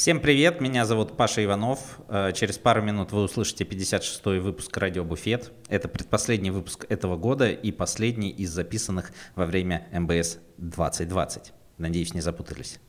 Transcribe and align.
Всем 0.00 0.18
привет, 0.18 0.62
меня 0.62 0.86
зовут 0.86 1.14
Паша 1.14 1.44
Иванов. 1.44 2.00
Э, 2.08 2.32
через 2.34 2.56
пару 2.56 2.80
минут 2.80 3.12
вы 3.12 3.24
услышите 3.24 3.64
56-й 3.64 4.38
выпуск 4.38 4.74
«Радио 4.78 5.04
Буфет». 5.04 5.52
Это 5.68 5.88
предпоследний 5.88 6.48
выпуск 6.48 6.86
этого 6.88 7.18
года 7.18 7.50
и 7.50 7.70
последний 7.70 8.30
из 8.30 8.48
записанных 8.48 9.12
во 9.34 9.44
время 9.44 9.86
МБС 9.92 10.38
2020. 10.56 11.52
Надеюсь, 11.76 12.14
не 12.14 12.22
запутались. 12.22 12.80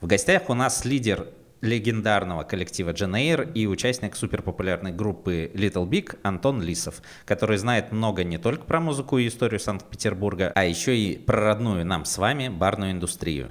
В 0.00 0.06
гостях 0.06 0.48
у 0.48 0.54
нас 0.54 0.84
лидер 0.84 1.26
легендарного 1.60 2.44
коллектива 2.44 2.92
Джен 2.92 3.16
и 3.16 3.66
участник 3.66 4.14
суперпопулярной 4.14 4.92
группы 4.92 5.50
Little 5.52 5.88
Big 5.88 6.20
Антон 6.22 6.62
Лисов, 6.62 7.02
который 7.24 7.58
знает 7.58 7.90
много 7.90 8.22
не 8.22 8.38
только 8.38 8.62
про 8.62 8.78
музыку 8.78 9.18
и 9.18 9.26
историю 9.26 9.58
Санкт-Петербурга, 9.58 10.52
а 10.54 10.64
еще 10.64 10.96
и 10.96 11.18
про 11.18 11.40
родную 11.40 11.84
нам 11.84 12.04
с 12.04 12.16
вами 12.16 12.48
барную 12.48 12.92
индустрию. 12.92 13.50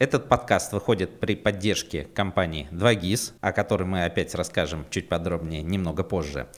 Этот 0.00 0.30
подкаст 0.30 0.72
выходит 0.72 1.20
при 1.20 1.36
поддержке 1.36 2.04
компании 2.04 2.66
2GIS, 2.72 3.34
о 3.42 3.52
которой 3.52 3.84
мы 3.84 4.06
опять 4.06 4.34
расскажем 4.34 4.86
чуть 4.88 5.10
подробнее 5.10 5.60
немного 5.60 6.04
позже, 6.04 6.48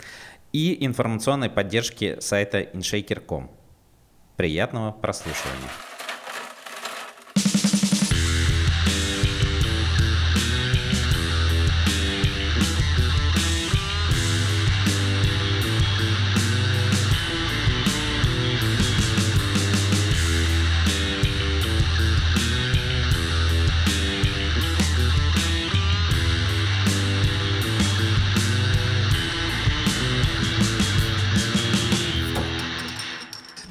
и 0.52 0.86
информационной 0.86 1.50
поддержки 1.50 2.20
сайта 2.20 2.60
InShaker.com. 2.60 3.50
Приятного 4.36 4.92
прослушивания. 4.92 5.91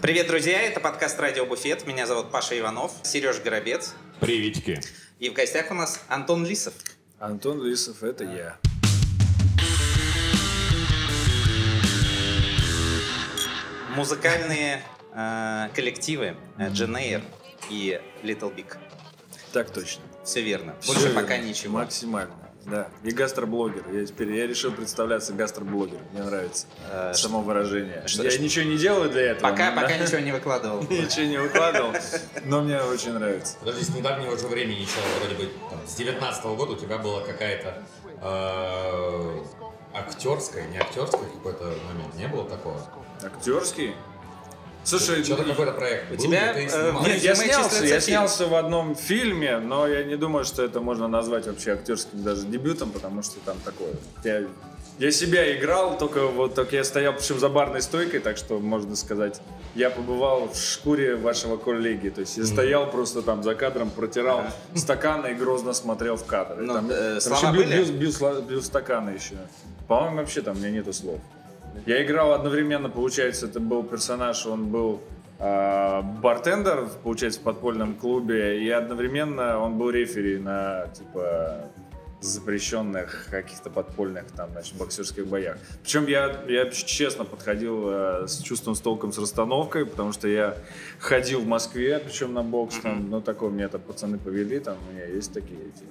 Привет, 0.01 0.27
друзья! 0.27 0.61
Это 0.61 0.79
подкаст 0.79 1.19
«Радио 1.19 1.45
Буфет». 1.45 1.85
Меня 1.85 2.07
зовут 2.07 2.31
Паша 2.31 2.57
Иванов, 2.59 2.91
Сереж 3.03 3.39
Горобец. 3.39 3.93
Приветики. 4.19 4.81
И 5.19 5.29
в 5.29 5.33
гостях 5.33 5.69
у 5.69 5.73
нас 5.75 6.01
Антон 6.07 6.45
Лисов. 6.45 6.73
Антон 7.19 7.63
Лисов, 7.63 8.01
это 8.01 8.23
я. 8.23 8.57
Музыкальные 13.95 14.81
э, 15.13 15.69
коллективы 15.75 16.35
Дженейр 16.57 17.21
и 17.69 18.01
Little 18.23 18.53
Big. 18.55 18.77
Так 19.53 19.71
точно. 19.71 20.01
Все 20.23 20.41
верно. 20.41 20.75
Больше 20.87 21.07
Всё 21.07 21.13
пока 21.13 21.35
верно. 21.35 21.47
ничего. 21.49 21.77
Максимально. 21.79 22.50
Да. 22.65 22.87
И 23.03 23.11
гастроблогер. 23.11 23.83
Я 23.91 24.05
теперь 24.05 24.31
я 24.33 24.45
решил 24.45 24.71
представляться 24.71 25.33
гастроблогером. 25.33 26.01
Мне 26.13 26.23
нравится 26.23 26.67
Э, 26.91 27.11
само 27.13 27.41
выражение. 27.41 28.03
что- 28.05 28.23
я 28.23 28.29
что- 28.31 28.41
ничего 28.41 28.65
не 28.65 28.77
делаю 28.77 29.09
для 29.09 29.31
этого. 29.31 29.49
Пока, 29.49 29.71
но- 29.71 29.81
пока 29.81 29.97
да, 29.97 29.97
ничего 29.97 30.19
не 30.27 30.31
выкладывал. 30.31 30.81
ничего 30.83 31.25
не 31.25 31.37
выкладывал, 31.39 31.91
но 32.45 32.61
мне 32.61 32.79
очень 32.81 33.13
нравится. 33.13 33.57
Подожди, 33.59 33.83
с 33.83 33.89
недавнего 33.89 34.37
же 34.37 34.47
времени 34.47 34.79
еще, 34.81 34.99
вроде 35.19 35.35
бы, 35.35 35.49
там, 35.71 35.79
с 35.87 35.95
19 35.95 36.55
года 36.55 36.73
у 36.73 36.75
тебя 36.75 36.97
была 36.99 37.21
какая-то 37.21 37.81
э, 38.21 39.39
актерская, 39.93 40.67
не 40.67 40.77
актерская 40.77 41.25
какой-то 41.25 41.63
момент. 41.65 42.15
Не 42.15 42.27
было 42.27 42.47
такого? 42.47 42.79
Актерский? 43.23 43.95
Слушай, 44.83 45.23
Что-то 45.23 45.43
ну, 45.43 45.49
какой-то 45.49 45.73
проект 45.73 46.11
У 46.11 46.15
был, 46.15 46.23
тебя, 46.23 46.53
ты 46.53 46.67
э? 46.71 46.93
Нет, 47.05 47.21
я 47.23 47.35
снялся, 47.35 47.85
я 47.85 47.99
снялся 48.01 48.47
в 48.47 48.55
одном 48.55 48.95
фильме, 48.95 49.59
но 49.59 49.87
я 49.87 50.03
не 50.03 50.15
думаю, 50.15 50.43
что 50.43 50.63
это 50.63 50.79
можно 50.81 51.07
назвать 51.07 51.45
вообще 51.45 51.73
актерским 51.73 52.23
даже 52.23 52.47
дебютом, 52.47 52.91
потому 52.91 53.21
что 53.21 53.39
там 53.41 53.57
такое. 53.63 53.93
Я, 54.23 54.43
я 54.97 55.11
себя 55.11 55.55
играл, 55.55 55.97
только 55.97 56.25
вот 56.27 56.55
только 56.55 56.75
я 56.75 56.83
стоял 56.83 57.13
причем 57.13 57.39
за 57.39 57.49
барной 57.49 57.81
стойкой, 57.83 58.21
так 58.21 58.37
что 58.37 58.59
можно 58.59 58.95
сказать, 58.95 59.39
я 59.75 59.91
побывал 59.91 60.49
в 60.51 60.57
шкуре 60.57 61.15
вашего 61.15 61.57
коллеги. 61.57 62.09
То 62.09 62.21
есть 62.21 62.37
я 62.37 62.45
стоял 62.45 62.89
просто 62.89 63.21
там 63.21 63.43
за 63.43 63.53
кадром, 63.53 63.91
протирал 63.91 64.43
стаканы 64.75 65.27
и 65.27 65.33
грозно 65.35 65.73
смотрел 65.73 66.17
в 66.17 66.25
кадр. 66.25 66.55
Ну, 66.59 66.73
там, 66.73 66.89
э, 66.89 67.19
там 67.19 67.21
слова 67.21 67.55
еще 67.55 67.83
бью- 67.83 67.97
бью 67.97 68.09
сла- 68.09 68.41
бью 68.41 68.61
стаканы 68.61 69.11
еще. 69.11 69.35
По-моему, 69.87 70.17
вообще 70.17 70.41
там 70.41 70.55
у 70.55 70.59
меня 70.59 70.71
нету 70.71 70.91
слов. 70.91 71.19
Я 71.85 72.03
играл 72.03 72.33
одновременно, 72.33 72.89
получается, 72.89 73.47
это 73.47 73.59
был 73.59 73.83
персонаж, 73.83 74.45
он 74.45 74.67
был 74.67 75.01
а, 75.39 76.01
бартендер, 76.01 76.87
получается, 77.03 77.39
в 77.39 77.43
подпольном 77.43 77.95
клубе, 77.95 78.63
и 78.63 78.69
одновременно 78.69 79.57
он 79.57 79.77
был 79.77 79.89
рефери 79.89 80.37
на, 80.37 80.87
типа, 80.93 81.71
запрещенных 82.21 83.27
каких-то 83.31 83.71
подпольных 83.71 84.25
там, 84.35 84.51
значит, 84.51 84.75
боксерских 84.75 85.25
боях. 85.25 85.57
Причем 85.81 86.05
я, 86.05 86.43
я 86.47 86.69
честно 86.69 87.25
подходил 87.25 87.89
э, 87.89 88.27
с 88.27 88.37
чувством, 88.41 88.75
с 88.75 88.81
толком, 88.81 89.11
с 89.11 89.17
расстановкой, 89.17 89.87
потому 89.87 90.11
что 90.11 90.27
я 90.27 90.55
ходил 90.99 91.41
в 91.41 91.47
Москве, 91.47 91.97
причем 91.97 92.33
на 92.33 92.43
бокс, 92.43 92.77
там, 92.77 93.09
ну, 93.09 93.21
такое 93.21 93.49
мне 93.49 93.63
это 93.63 93.79
пацаны 93.79 94.19
повели, 94.19 94.59
там, 94.59 94.77
у 94.87 94.93
меня 94.93 95.05
есть 95.05 95.33
такие 95.33 95.59
эти, 95.59 95.83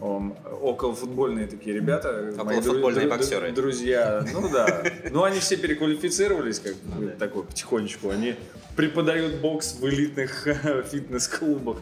ом, 0.00 0.36
околофутбольные 0.62 1.46
такие 1.46 1.74
ребята. 1.76 2.32
мои 2.44 2.58
дру- 2.58 3.08
боксеры. 3.08 3.52
Друзья, 3.52 4.24
ну 4.32 4.48
да. 4.50 4.82
Ну, 5.10 5.24
они 5.24 5.40
все 5.40 5.56
переквалифицировались, 5.56 6.58
как 6.60 6.74
Ну 6.94 7.02
бы, 7.06 7.08
такой, 7.10 7.44
потихонечку. 7.44 8.10
Они 8.10 8.34
преподают 8.76 9.36
бокс 9.40 9.74
в 9.80 9.86
элитных 9.88 10.46
фитнес-клубах. 10.90 11.78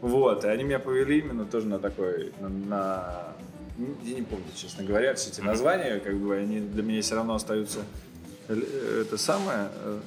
Вот, 0.00 0.44
и 0.44 0.48
они 0.48 0.64
меня 0.64 0.78
повели 0.78 1.18
именно 1.18 1.44
тоже 1.44 1.66
на 1.66 1.78
такой, 1.78 2.32
на, 2.40 2.48
на- 2.48 3.28
я 4.04 4.14
не 4.14 4.22
помню, 4.22 4.44
честно 4.54 4.84
говоря, 4.84 5.14
все 5.14 5.30
эти 5.30 5.40
названия, 5.40 5.98
как 6.00 6.14
бы 6.16 6.36
они 6.36 6.60
для 6.60 6.82
меня 6.82 7.00
все 7.00 7.14
равно 7.14 7.34
остаются 7.34 7.78
э, 8.48 9.02
это 9.06 9.16
самое 9.16 9.68
э, 9.84 9.98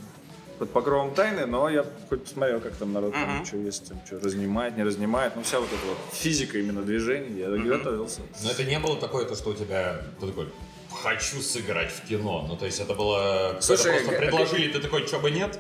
под 0.58 0.72
покровом 0.72 1.14
тайны, 1.14 1.46
но 1.46 1.70
я 1.70 1.86
хоть 2.10 2.24
посмотрел, 2.24 2.60
как 2.60 2.76
там 2.76 2.94
народ 2.94 3.14
там, 3.14 3.38
Мгм. 3.38 3.46
что 3.46 3.58
есть, 3.58 3.90
там, 3.90 4.00
что 4.06 4.20
разнимает, 4.20 4.78
не 4.78 4.84
разнимает, 4.84 5.36
ну 5.36 5.44
вся 5.44 5.60
вот 5.60 5.70
эта 5.70 5.86
вот 5.88 5.98
физика 6.14 6.58
именно 6.58 6.82
движений, 6.82 7.40
я 7.40 7.50
готовился. 7.50 8.22
Но 8.44 8.52
это 8.52 8.64
не 8.64 8.80
было 8.80 8.98
такое, 8.98 9.26
то, 9.26 9.36
что 9.36 9.50
у 9.50 9.54
тебя, 9.54 10.02
ты 10.20 10.28
такой, 10.28 10.48
хочу 10.92 11.42
сыграть 11.42 11.92
в 11.92 12.08
кино. 12.08 12.46
Ну, 12.48 12.56
то 12.56 12.66
есть 12.66 12.80
это 12.80 12.94
было, 12.94 13.58
Слушай, 13.60 13.96
это 13.96 14.06
просто 14.06 14.22
предложили, 14.22 14.72
ты 14.72 14.80
такой, 14.80 15.06
что 15.06 15.20
бы 15.20 15.30
нет? 15.32 15.60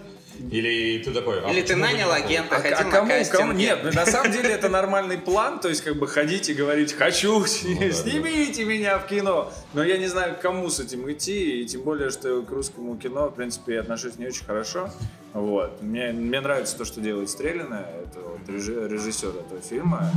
Или 0.51 1.01
ты 1.03 1.11
такой, 1.11 1.41
а 1.43 1.49
Или 1.51 1.61
ты 1.61 1.75
нанял 1.75 2.11
агента, 2.11 2.55
А, 2.57 2.59
ходил 2.59 2.77
а 2.79 2.83
на 2.83 2.91
кому, 2.91 3.09
кастинги. 3.09 3.37
кому? 3.37 3.51
Нет, 3.53 3.79
ну, 3.83 3.91
на 3.93 4.05
самом 4.05 4.31
деле 4.31 4.49
это 4.49 4.69
нормальный 4.69 5.17
план, 5.17 5.59
то 5.59 5.69
есть 5.69 5.81
как 5.83 5.95
бы 5.97 6.07
ходить 6.07 6.49
и 6.49 6.53
говорить 6.53 6.93
«хочу, 6.93 7.41
да, 7.41 7.47
снимите 7.47 8.65
меня 8.65 8.97
в 8.99 9.07
кино». 9.07 9.51
Но 9.73 9.83
я 9.83 9.97
не 9.97 10.07
знаю, 10.07 10.35
к 10.35 10.39
кому 10.41 10.69
с 10.69 10.79
этим 10.79 11.09
идти, 11.11 11.61
и 11.61 11.65
тем 11.65 11.81
более, 11.81 12.09
что 12.09 12.41
к 12.41 12.49
русскому 12.51 12.95
кино, 12.97 13.29
в 13.29 13.35
принципе, 13.35 13.75
я 13.75 13.81
отношусь 13.81 14.17
не 14.17 14.27
очень 14.27 14.45
хорошо. 14.45 14.89
Вот. 15.33 15.81
Мне, 15.81 16.11
мне 16.11 16.39
нравится 16.39 16.77
то, 16.77 16.85
что 16.85 17.01
делает 17.01 17.29
Стрелина, 17.29 17.85
это 18.03 18.19
вот 18.19 18.47
режи- 18.47 18.87
режиссер 18.87 19.29
этого 19.29 19.59
фильма. 19.61 20.09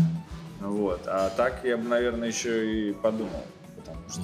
Вот. 0.60 1.02
А 1.06 1.30
так 1.30 1.60
я 1.64 1.76
бы, 1.76 1.88
наверное, 1.88 2.28
еще 2.28 2.88
и 2.88 2.92
подумал, 2.92 3.44
потому 3.76 4.00
что... 4.10 4.22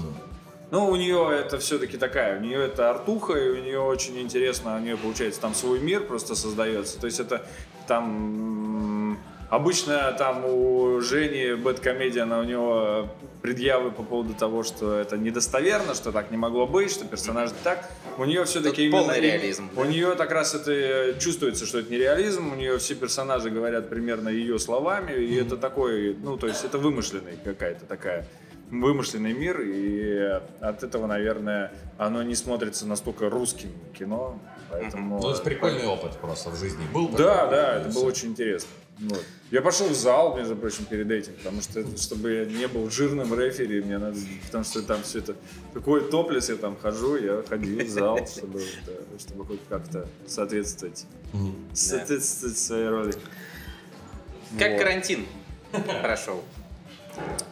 Ну, 0.74 0.90
у 0.90 0.96
нее 0.96 1.30
это 1.38 1.60
все-таки 1.60 1.96
такая, 1.96 2.36
у 2.36 2.40
нее 2.40 2.64
это 2.64 2.90
артуха, 2.90 3.34
и 3.34 3.48
у 3.48 3.62
нее 3.62 3.78
очень 3.78 4.18
интересно, 4.18 4.74
у 4.74 4.80
нее 4.80 4.96
получается 4.96 5.40
там 5.40 5.54
свой 5.54 5.78
мир 5.78 6.00
просто 6.02 6.34
создается. 6.34 6.98
То 6.98 7.06
есть 7.06 7.20
это 7.20 7.46
там 7.86 9.16
обычно 9.50 10.10
там 10.18 10.44
у 10.44 11.00
Жени 11.00 11.54
Бэткомедиана 11.54 12.40
у 12.40 12.42
него 12.42 13.08
предъявы 13.40 13.92
по 13.92 14.02
поводу 14.02 14.34
того, 14.34 14.64
что 14.64 14.98
это 14.98 15.16
недостоверно, 15.16 15.94
что 15.94 16.10
так 16.10 16.32
не 16.32 16.36
могло 16.36 16.66
быть, 16.66 16.90
что 16.90 17.04
персонаж 17.04 17.50
так. 17.62 17.88
У 18.18 18.24
нее 18.24 18.44
все-таки 18.44 18.90
Тут 18.90 18.98
полный 18.98 19.20
реализм, 19.20 19.70
У 19.76 19.84
нее 19.84 20.16
так 20.16 20.32
раз 20.32 20.56
это 20.56 21.14
чувствуется, 21.20 21.66
что 21.66 21.78
это 21.78 21.92
не 21.92 21.98
реализм, 21.98 22.52
у 22.52 22.56
нее 22.56 22.78
все 22.78 22.96
персонажи 22.96 23.48
говорят 23.48 23.88
примерно 23.88 24.28
ее 24.28 24.58
словами, 24.58 25.12
и 25.12 25.36
это 25.36 25.56
такой, 25.56 26.16
ну, 26.20 26.36
то 26.36 26.48
есть 26.48 26.64
это 26.64 26.78
вымышленный 26.78 27.38
какая-то 27.44 27.86
такая 27.86 28.26
вымышленный 28.82 29.32
мир, 29.32 29.60
и 29.60 30.40
от 30.60 30.82
этого, 30.82 31.06
наверное, 31.06 31.72
оно 31.98 32.22
не 32.22 32.34
смотрится 32.34 32.86
настолько 32.86 33.28
русским 33.30 33.70
кино, 33.98 34.38
поэтому... 34.70 35.20
Ну, 35.20 35.30
это 35.30 35.42
прикольный 35.42 35.86
опыт 35.86 36.12
просто 36.18 36.50
в 36.50 36.56
жизни 36.58 36.84
был. 36.92 37.08
Да, 37.08 37.36
такой, 37.46 37.50
да, 37.50 37.74
это 37.80 37.88
было 37.90 38.04
очень 38.04 38.28
интересно. 38.30 38.70
Вот. 38.98 39.24
Я 39.50 39.60
пошел 39.60 39.88
в 39.88 39.94
зал, 39.94 40.36
между 40.36 40.54
прочим, 40.54 40.84
перед 40.84 41.10
этим, 41.10 41.32
потому 41.34 41.60
что, 41.62 41.80
это- 41.80 41.96
чтобы 42.00 42.32
я 42.32 42.44
не 42.44 42.68
был 42.68 42.88
жирным 42.90 43.34
рефери, 43.38 43.80
мне 43.82 43.98
надо, 43.98 44.16
потому 44.46 44.62
что 44.64 44.82
там 44.82 45.02
все 45.02 45.18
это, 45.18 45.34
такой 45.72 46.08
топлес, 46.08 46.48
я 46.48 46.54
там 46.56 46.76
хожу, 46.80 47.16
я 47.16 47.42
ходил 47.48 47.84
в 47.84 47.88
зал, 47.88 48.24
чтобы, 48.26 48.62
да, 48.86 48.92
чтобы 49.18 49.44
хоть 49.46 49.60
как-то 49.68 50.06
соответствовать, 50.28 51.06
соответствовать 51.72 52.56
своей 52.56 52.88
роли. 52.88 53.12
Как 54.58 54.70
Вот. 54.72 54.78
карантин 54.78 55.26
прошел? 56.02 56.44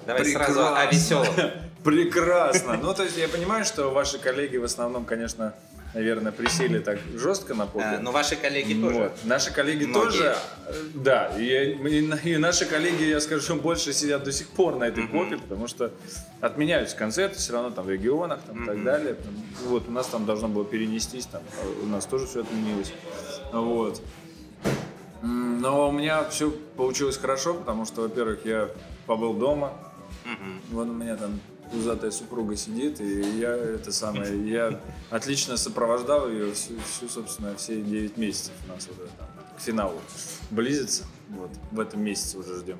Давай 0.07 0.25
Прекрасно. 0.25 0.55
сразу 0.55 0.75
о 0.75 0.87
веселом. 0.87 1.27
Прекрасно. 1.85 2.79
Ну, 2.81 2.95
то 2.95 3.03
есть 3.05 3.17
я 3.17 3.29
понимаю, 3.29 3.65
что 3.65 3.91
ваши 3.91 4.19
коллеги 4.19 4.57
в 4.57 4.65
основном, 4.65 5.05
конечно, 5.05 5.53
наверное, 5.95 6.31
присели 6.33 6.79
так 6.79 6.99
жестко 7.17 7.55
на 7.55 7.67
попе. 7.67 7.97
Э, 7.97 7.99
Но 7.99 8.13
ваши 8.13 8.37
коллеги 8.37 8.73
тоже. 8.81 8.95
Вот. 8.99 9.13
Наши 9.25 9.53
коллеги 9.53 9.85
Многие. 9.85 10.05
тоже, 10.07 10.37
э, 10.69 10.73
да, 10.95 11.27
и, 11.37 11.43
и- 11.45 12.31
и 12.31 12.37
наши 12.39 12.67
коллеги, 12.67 13.03
я 13.05 13.21
скажу, 13.21 13.57
больше 13.57 13.93
сидят 13.93 14.23
до 14.25 14.31
сих 14.33 14.49
пор 14.49 14.77
на 14.77 14.85
этой 14.85 15.07
попе, 15.09 15.37
потому 15.39 15.67
что 15.67 15.91
отменяются 16.41 16.97
концерты 16.97 17.37
все 17.39 17.53
равно 17.53 17.71
там 17.71 17.85
в 17.85 17.91
регионах 17.91 18.39
там, 18.47 18.63
и 18.63 18.67
так 18.67 18.83
далее. 18.85 19.17
Вот, 19.67 19.89
у 19.89 19.91
нас 19.91 20.07
там 20.07 20.25
должно 20.25 20.49
было 20.49 20.65
перенестись, 20.65 21.27
там, 21.27 21.43
а 21.61 21.83
у 21.85 21.87
нас 21.87 22.07
тоже 22.07 22.27
все 22.27 22.41
отменилось. 22.43 22.93
Вот. 23.53 24.01
Но 25.23 25.89
у 25.89 25.93
меня 25.93 26.25
все 26.31 26.51
получилось 26.77 27.17
хорошо, 27.17 27.55
потому 27.55 27.85
что, 27.87 28.03
во-первых, 28.03 28.41
я 28.45 28.69
побыл 29.13 29.35
дома, 29.35 29.75
вот 30.71 30.89
у 30.89 30.93
меня 30.93 31.17
там 31.17 31.39
пузатая 31.71 32.11
супруга 32.11 32.57
сидит, 32.57 32.99
и 33.01 33.39
я 33.39 33.55
это 33.55 33.93
самое, 33.93 34.49
я 34.49 34.81
отлично 35.11 35.59
сопровождал 35.59 36.31
ее 36.31 36.53
всю, 36.55 36.75
всю, 36.81 37.09
собственно, 37.09 37.55
все 37.57 37.83
9 37.83 38.17
месяцев 38.17 38.53
у 38.67 38.73
нас 38.73 38.89
уже 38.89 39.09
там 39.19 39.29
к 39.59 39.61
финалу 39.61 40.01
близится. 40.51 41.05
Вот, 41.29 41.51
в 41.71 41.81
этом 41.81 42.03
месяце 42.03 42.39
уже 42.39 42.59
ждем. 42.59 42.79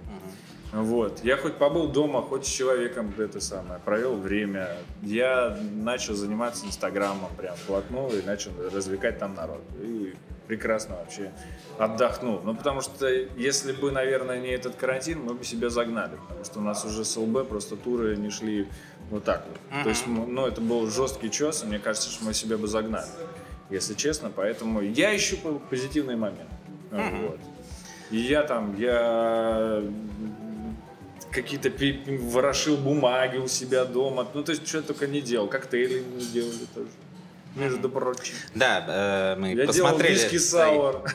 Вот. 0.73 1.23
Я 1.23 1.37
хоть 1.37 1.59
побыл 1.59 1.89
дома, 1.89 2.23
хоть 2.23 2.47
с 2.47 2.49
человеком 2.49 3.13
это 3.19 3.41
самое, 3.41 3.79
провел 3.85 4.17
время. 4.17 4.69
Я 5.03 5.59
начал 5.75 6.15
заниматься 6.15 6.65
инстаграмом 6.65 7.31
прям 7.37 7.57
вплотную 7.57 8.23
и 8.23 8.25
начал 8.25 8.53
развлекать 8.73 9.19
там 9.19 9.35
народ. 9.35 9.63
И 9.83 10.15
прекрасно 10.47 10.97
вообще 10.97 11.33
отдохнул. 11.79 12.41
Ну, 12.45 12.55
потому 12.55 12.81
что 12.81 13.09
если 13.09 13.73
бы, 13.73 13.91
наверное, 13.91 14.41
не 14.41 14.49
этот 14.49 14.77
карантин, 14.77 15.21
мы 15.21 15.35
бы 15.35 15.45
себя 15.45 15.69
загнали. 15.71 16.17
Потому 16.29 16.45
что 16.45 16.59
у 16.59 16.63
нас 16.63 16.85
уже 16.85 17.05
с 17.05 17.17
ЛБ 17.17 17.49
просто 17.49 17.77
туры 17.77 18.17
не 18.17 18.31
шли 18.31 18.69
вот 19.11 19.25
так 19.25 19.45
вот. 19.49 19.83
То 19.83 19.89
есть, 19.89 20.07
ну, 20.07 20.47
это 20.47 20.61
был 20.61 20.87
жесткий 20.91 21.31
чес, 21.31 21.63
и 21.63 21.67
мне 21.67 21.79
кажется, 21.79 22.11
что 22.11 22.25
мы 22.25 22.35
себя 22.35 22.57
бы 22.59 22.69
загнали. 22.69 23.07
Если 23.71 23.95
честно, 23.95 24.31
поэтому 24.35 24.83
я 24.83 25.17
ищу 25.17 25.37
по- 25.39 25.59
позитивный 25.59 26.17
момент. 26.17 26.51
Вот. 27.23 27.39
И 28.11 28.19
я 28.19 28.43
там, 28.43 28.77
я 28.79 29.83
какие-то 31.31 31.71
ворошил 32.27 32.77
бумаги 32.77 33.39
у 33.39 33.49
себя 33.49 33.85
дома. 33.87 34.27
Ну, 34.35 34.43
то 34.45 34.53
есть, 34.53 34.67
что 34.69 34.83
только 34.83 35.07
не 35.07 35.23
делал. 35.23 35.49
Коктейли 35.49 36.01
не 36.01 36.27
делали 36.27 36.67
тоже. 36.75 36.89
Между 37.55 37.89
прочим. 37.89 38.35
Да, 38.55 38.85
э, 39.35 39.37
мы 39.39 39.49
Я 39.49 39.55
делал 39.67 39.69
посмотрели. 39.91 40.19
твои- 40.19 40.39
сауэр. 40.39 41.03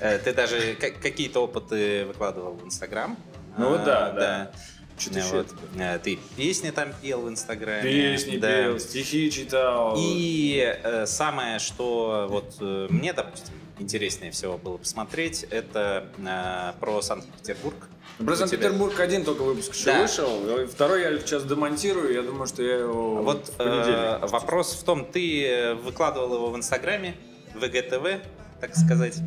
Э, 0.00 0.18
Ты 0.18 0.32
даже 0.32 0.74
ка- 0.74 0.90
какие-то 0.92 1.40
опыты 1.40 2.04
выкладывал 2.06 2.54
в 2.54 2.64
Инстаграм. 2.64 3.16
Ну 3.58 3.74
А, 3.74 3.78
да, 3.78 4.10
да. 4.12 4.50
Что-то 4.96 5.18
Э, 5.18 5.22
еще 5.22 5.32
вот. 5.38 5.54
Э, 5.76 5.98
Ты 5.98 6.18
песни 6.36 6.70
там 6.70 6.92
пел 7.02 7.22
в 7.22 7.28
Инстаграме. 7.28 7.82
Песни 7.82 8.36
да. 8.36 8.48
пел, 8.62 8.78
стихи 8.78 9.30
читал. 9.32 9.96
И 9.98 10.78
э, 10.82 11.06
самое, 11.06 11.58
что 11.58 12.28
вот 12.30 12.54
э, 12.60 12.86
мне, 12.90 13.12
допустим, 13.12 13.54
интереснее 13.80 14.30
всего 14.30 14.56
было 14.58 14.76
посмотреть, 14.76 15.44
это 15.50 16.06
э, 16.18 16.72
про 16.78 17.02
Санкт-Петербург. 17.02 17.88
Тебя- 18.18 18.36
Санкт-Петербург 18.36 18.98
один 19.00 19.24
только 19.24 19.42
выпуск 19.42 19.74
еще 19.74 19.86
Да. 19.86 20.02
вышел. 20.02 20.66
Второй 20.68 21.02
я 21.02 21.18
сейчас 21.18 21.44
демонтирую. 21.44 22.12
Я 22.14 22.22
думаю, 22.22 22.46
что 22.46 22.62
я 22.62 22.76
его 22.76 23.22
Вот 23.22 23.48
в 23.48 23.56
понедельник. 23.56 24.22
э, 24.22 24.26
вопрос 24.26 24.74
в 24.74 24.84
том, 24.84 25.04
ты 25.04 25.46
э, 25.46 25.74
выкладывал 25.74 26.34
его 26.34 26.50
в 26.50 26.56
Инстаграме, 26.56 27.16
в 27.54 27.64
ИГТВ, 27.64 28.22
так 28.60 28.76
сказать. 28.76 29.18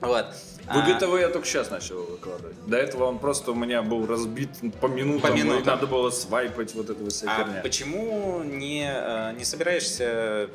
Вот. 0.00 0.26
В 0.66 0.70
А, 0.70 0.82
ГТВ 0.86 1.18
я 1.18 1.28
только 1.30 1.46
сейчас 1.46 1.70
начал 1.70 2.02
выкладывать. 2.04 2.54
До 2.66 2.76
этого 2.76 3.04
он 3.04 3.18
просто 3.18 3.52
у 3.52 3.54
меня 3.54 3.80
был 3.82 4.06
разбит 4.06 4.50
по 4.82 4.86
минутам, 4.86 5.30
По 5.32 5.34
минутам. 5.34 5.62
и 5.62 5.64
надо 5.66 5.86
было 5.86 6.10
свайпать 6.10 6.74
вот 6.74 6.90
эту 6.90 7.04
вот 7.04 7.12
вся 7.12 7.26
А 7.34 7.38
херня. 7.44 7.60
почему 7.62 8.42
не, 8.44 8.86
э, 8.86 9.32
не 9.38 9.44
собираешься 9.46 10.50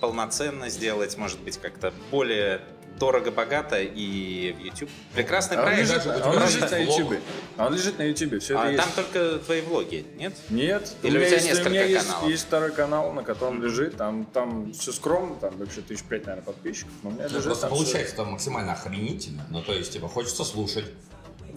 полноценно 0.00 0.68
сделать, 0.68 1.16
может 1.16 1.38
быть, 1.40 1.58
как-то 1.58 1.92
более 2.10 2.60
дорого-богато 2.98 3.80
и 3.82 4.52
в 4.52 4.60
YouTube? 4.64 4.90
Прекрасный 5.14 5.56
А 5.56 5.60
он 5.60 5.66
проект. 5.66 5.82
лежит, 5.88 6.04
даже 6.04 6.22
а 6.24 6.30
он 6.30 6.36
у 6.36 6.40
лежит 6.40 6.60
есть 6.62 6.98
на. 6.98 7.20
А 7.56 7.66
он 7.66 7.74
лежит 7.74 7.98
на 7.98 8.02
Ютубе, 8.02 8.38
все 8.38 8.58
А 8.58 8.68
это 8.70 8.76
там 8.78 8.86
есть. 8.86 8.96
только 8.96 9.38
твои 9.44 9.60
влоги, 9.62 10.06
нет? 10.16 10.34
Нет, 10.50 10.94
Или 11.02 11.16
у 11.16 11.20
меня 11.20 11.26
тебя 11.26 11.36
есть, 11.36 11.48
несколько 11.48 11.70
меня 11.70 11.84
есть, 11.84 12.06
каналов? 12.06 12.30
есть 12.30 12.42
второй 12.44 12.72
канал, 12.72 13.12
на 13.12 13.22
котором 13.22 13.62
лежит, 13.62 13.96
там, 13.96 14.24
там 14.26 14.72
все 14.72 14.92
скромно, 14.92 15.36
там 15.36 15.56
вообще 15.58 15.80
тысяч 15.80 16.02
пять, 16.04 16.26
наверное, 16.26 16.44
подписчиков, 16.44 16.92
но 17.02 17.10
у 17.10 17.12
меня 17.12 17.24
Ну, 17.24 17.28
лежит 17.30 17.44
просто 17.44 17.60
там 17.62 17.70
получается 17.70 18.16
там 18.16 18.30
максимально 18.32 18.72
охренительно. 18.72 19.46
Ну, 19.50 19.62
то 19.62 19.72
есть, 19.72 19.92
типа, 19.92 20.08
хочется 20.08 20.44
слушать. 20.44 20.86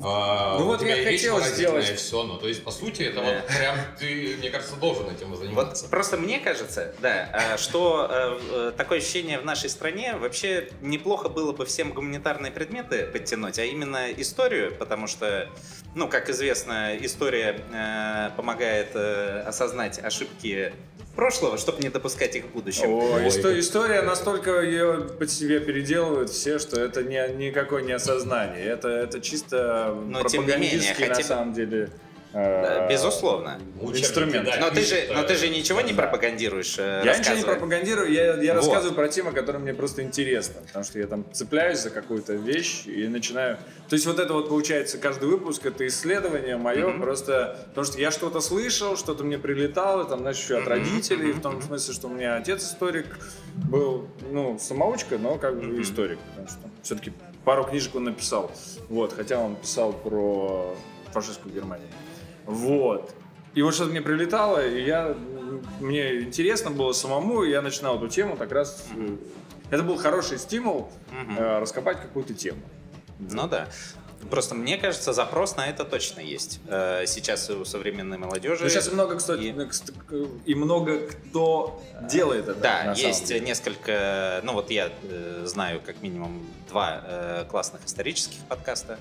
А, 0.04 0.58
Ну 0.60 0.66
вот 0.66 0.82
я 0.82 1.04
хотел 1.04 1.40
сделать. 1.42 1.90
и 1.90 1.96
все. 1.96 2.24
Ну, 2.24 2.38
то 2.38 2.48
есть, 2.48 2.64
по 2.64 2.72
сути, 2.72 3.04
это 3.04 3.22
Да. 3.22 3.24
вот 3.24 3.48
прям 3.58 3.76
ты, 4.00 4.36
мне 4.38 4.50
кажется, 4.50 4.76
должен 4.76 5.10
этим 5.10 5.36
заниматься. 5.36 5.84
Вот 5.84 5.92
просто 5.92 6.18
мне 6.18 6.40
кажется, 6.40 6.94
да, 7.00 7.54
э, 7.54 7.58
что 7.58 8.08
э, 8.10 8.40
э, 8.52 8.72
такое 8.78 8.98
ощущение 9.00 9.40
в 9.40 9.46
нашей 9.46 9.70
стране 9.70 10.16
вообще 10.16 10.70
неплохо 10.82 11.30
было 11.30 11.54
бы 11.54 11.66
всем 11.66 11.94
гуманитарные 11.94 12.52
предметы 12.52 13.06
подтянуть, 13.08 13.58
а 13.60 13.64
именно 13.64 14.12
историю, 14.12 14.76
потому 14.78 15.08
что, 15.08 15.48
ну, 15.96 16.08
как 16.08 16.30
известно, 16.30 16.96
история 17.00 17.62
э, 17.74 18.30
помогает 18.36 18.90
э, 18.96 19.44
осознать 19.48 20.00
ошибки 20.04 20.74
прошлого, 21.16 21.58
чтобы 21.58 21.82
не 21.82 21.88
допускать 21.88 22.36
их 22.36 22.44
в 22.44 22.50
будущем. 22.50 22.90
О, 22.90 23.14
Ой. 23.16 23.28
исто- 23.28 23.58
история 23.58 24.02
настолько 24.02 24.60
ее 24.62 24.96
под 25.18 25.32
себя 25.32 25.62
переделывают 25.62 26.30
все, 26.30 26.60
что 26.60 26.78
это 26.78 27.04
не, 27.04 27.26
никакое 27.36 27.84
не 27.84 27.94
осознание. 27.94 28.66
Это, 28.66 28.90
это 28.90 29.22
чисто 29.22 29.85
Но 29.94 30.24
тем 30.24 30.46
не 30.48 30.56
менее, 30.58 30.90
на 30.90 30.96
хотя 30.96 31.16
бы- 31.16 31.24
самом 31.24 31.54
деле, 31.54 31.90
Да, 32.34 32.86
э, 32.86 32.92
Безусловно. 32.92 33.58
Инструмент. 33.82 34.46
да, 34.46 34.58
Но 34.60 34.70
ты, 34.70 34.82
же, 34.82 35.08
но 35.14 35.24
ты 35.24 35.36
же 35.38 35.48
ничего 35.48 35.80
не 35.80 35.94
пропагандируешь, 35.94 36.76
э, 36.78 37.02
Я 37.06 37.18
ничего 37.18 37.36
не 37.38 37.44
пропагандирую, 37.44 38.12
я, 38.12 38.34
я 38.36 38.54
Вот. 38.56 38.60
рассказываю 38.66 38.94
про 38.94 39.08
темы, 39.08 39.32
которые 39.32 39.62
мне 39.62 39.74
просто 39.74 40.02
интересны. 40.02 40.56
Потому 40.68 40.84
что 40.84 41.00
я 41.00 41.08
там 41.08 41.24
цепляюсь 41.32 41.80
за 41.80 41.92
какую-то 41.92 42.34
вещь 42.34 42.88
и 42.88 43.08
начинаю. 43.08 43.58
То 43.88 43.94
есть 43.94 44.06
вот 44.06 44.20
это 44.20 44.34
вот 44.34 44.50
получается 44.50 44.98
каждый 44.98 45.30
выпуск 45.30 45.66
это 45.66 45.88
исследование 45.88 46.58
мое, 46.58 47.00
просто 47.00 47.58
потому 47.70 47.86
что 47.86 48.00
я 48.02 48.12
что-то 48.12 48.42
слышал, 48.42 48.98
что-то 48.98 49.24
мне 49.24 49.38
прилетало, 49.38 50.04
там, 50.04 50.20
знаешь, 50.20 50.38
еще 50.38 50.58
от 50.58 50.68
родителей, 50.68 51.32
в 51.32 51.40
том 51.42 51.62
смысле, 51.62 51.94
что 51.94 52.08
у 52.08 52.12
меня 52.14 52.36
отец 52.36 52.66
историк 52.66 53.18
был, 53.54 54.10
ну, 54.30 54.60
самоучка, 54.60 55.18
но 55.18 55.38
как 55.38 55.58
бы 55.58 55.82
историк. 55.82 56.20
Потому 56.32 56.48
что 56.50 56.58
все-таки 56.84 57.14
пару 57.46 57.64
книжек 57.64 57.96
он 57.96 58.06
написал. 58.06 58.52
Вот, 58.90 59.14
хотя 59.14 59.40
он 59.40 59.56
писал 59.56 59.94
про 59.94 60.76
фашистскую 61.14 61.54
Германию. 61.54 61.88
Вот. 62.46 63.14
И 63.54 63.62
вот 63.62 63.74
что-то 63.74 63.92
мне 63.92 64.02
прилетало, 64.02 64.66
и 64.68 64.84
я, 64.84 65.16
мне 65.80 66.22
интересно 66.22 66.72
было 66.72 66.92
самому, 66.92 67.44
и 67.44 67.52
я 67.52 67.62
начинал 67.62 67.96
эту 67.98 68.10
тему 68.10 68.36
как 68.36 68.52
раз... 68.52 68.86
Это 69.72 69.82
был 69.82 69.98
хороший 69.98 70.38
стимул 70.38 70.92
Мгм. 71.12 71.38
э, 71.40 71.60
раскопать 71.60 72.00
какую-то 72.00 72.36
тему. 72.36 72.60
Ну 73.18 73.48
да. 73.48 73.68
Просто 74.30 74.56
мне 74.56 74.78
кажется, 74.78 75.14
запрос 75.14 75.56
на 75.56 75.68
это 75.68 75.86
точно 75.86 76.20
есть. 76.20 76.60
Э, 76.68 77.06
Сейчас 77.08 77.50
у 77.50 77.64
современной 77.66 78.18
молодежи. 78.18 78.64
Ну, 78.64 78.70
сейчас 78.70 78.92
много, 78.92 79.16
кстати, 79.18 79.42
И- 79.42 79.52
ну, 79.54 79.64
кст- 79.66 80.42
и 80.46 80.56
много 80.56 81.08
кто 81.08 81.82
делает 82.10 82.48
это. 82.48 82.60
Да, 82.60 82.94
есть 82.94 83.26
деле. 83.28 83.40
несколько, 83.46 84.42
ну 84.44 84.54
вот 84.54 84.72
я 84.72 84.92
э, 85.04 85.44
знаю 85.46 85.82
как 85.86 86.02
минимум 86.02 86.46
два 86.70 87.02
э, 87.06 87.46
классных 87.50 87.86
исторических 87.86 88.40
подкаста. 88.50 89.00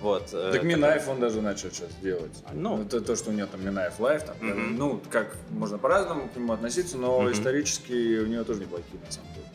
Вот, 0.00 0.28
э, 0.34 0.50
Так 0.52 0.62
Минаев 0.62 1.08
он 1.08 1.20
даже 1.20 1.40
начал 1.40 1.70
сейчас 1.70 1.88
делать. 2.02 2.32
Ну. 2.52 2.82
это 2.82 3.00
то, 3.00 3.16
что 3.16 3.30
у 3.30 3.32
него 3.32 3.46
там 3.46 3.64
Минаев 3.64 3.98
Live, 3.98 4.24
там, 4.24 4.36
Мгм. 4.40 4.76
ну, 4.76 5.00
как 5.10 5.34
можно 5.50 5.78
по-разному 5.78 6.28
к 6.28 6.36
нему 6.36 6.52
относиться, 6.52 6.98
но 6.98 7.18
Мгм. 7.20 7.32
исторически 7.32 8.18
у 8.20 8.26
него 8.26 8.44
тоже 8.44 8.60
неплохие, 8.60 9.00
на 9.04 9.10
самом 9.10 9.32
деле. 9.34 9.46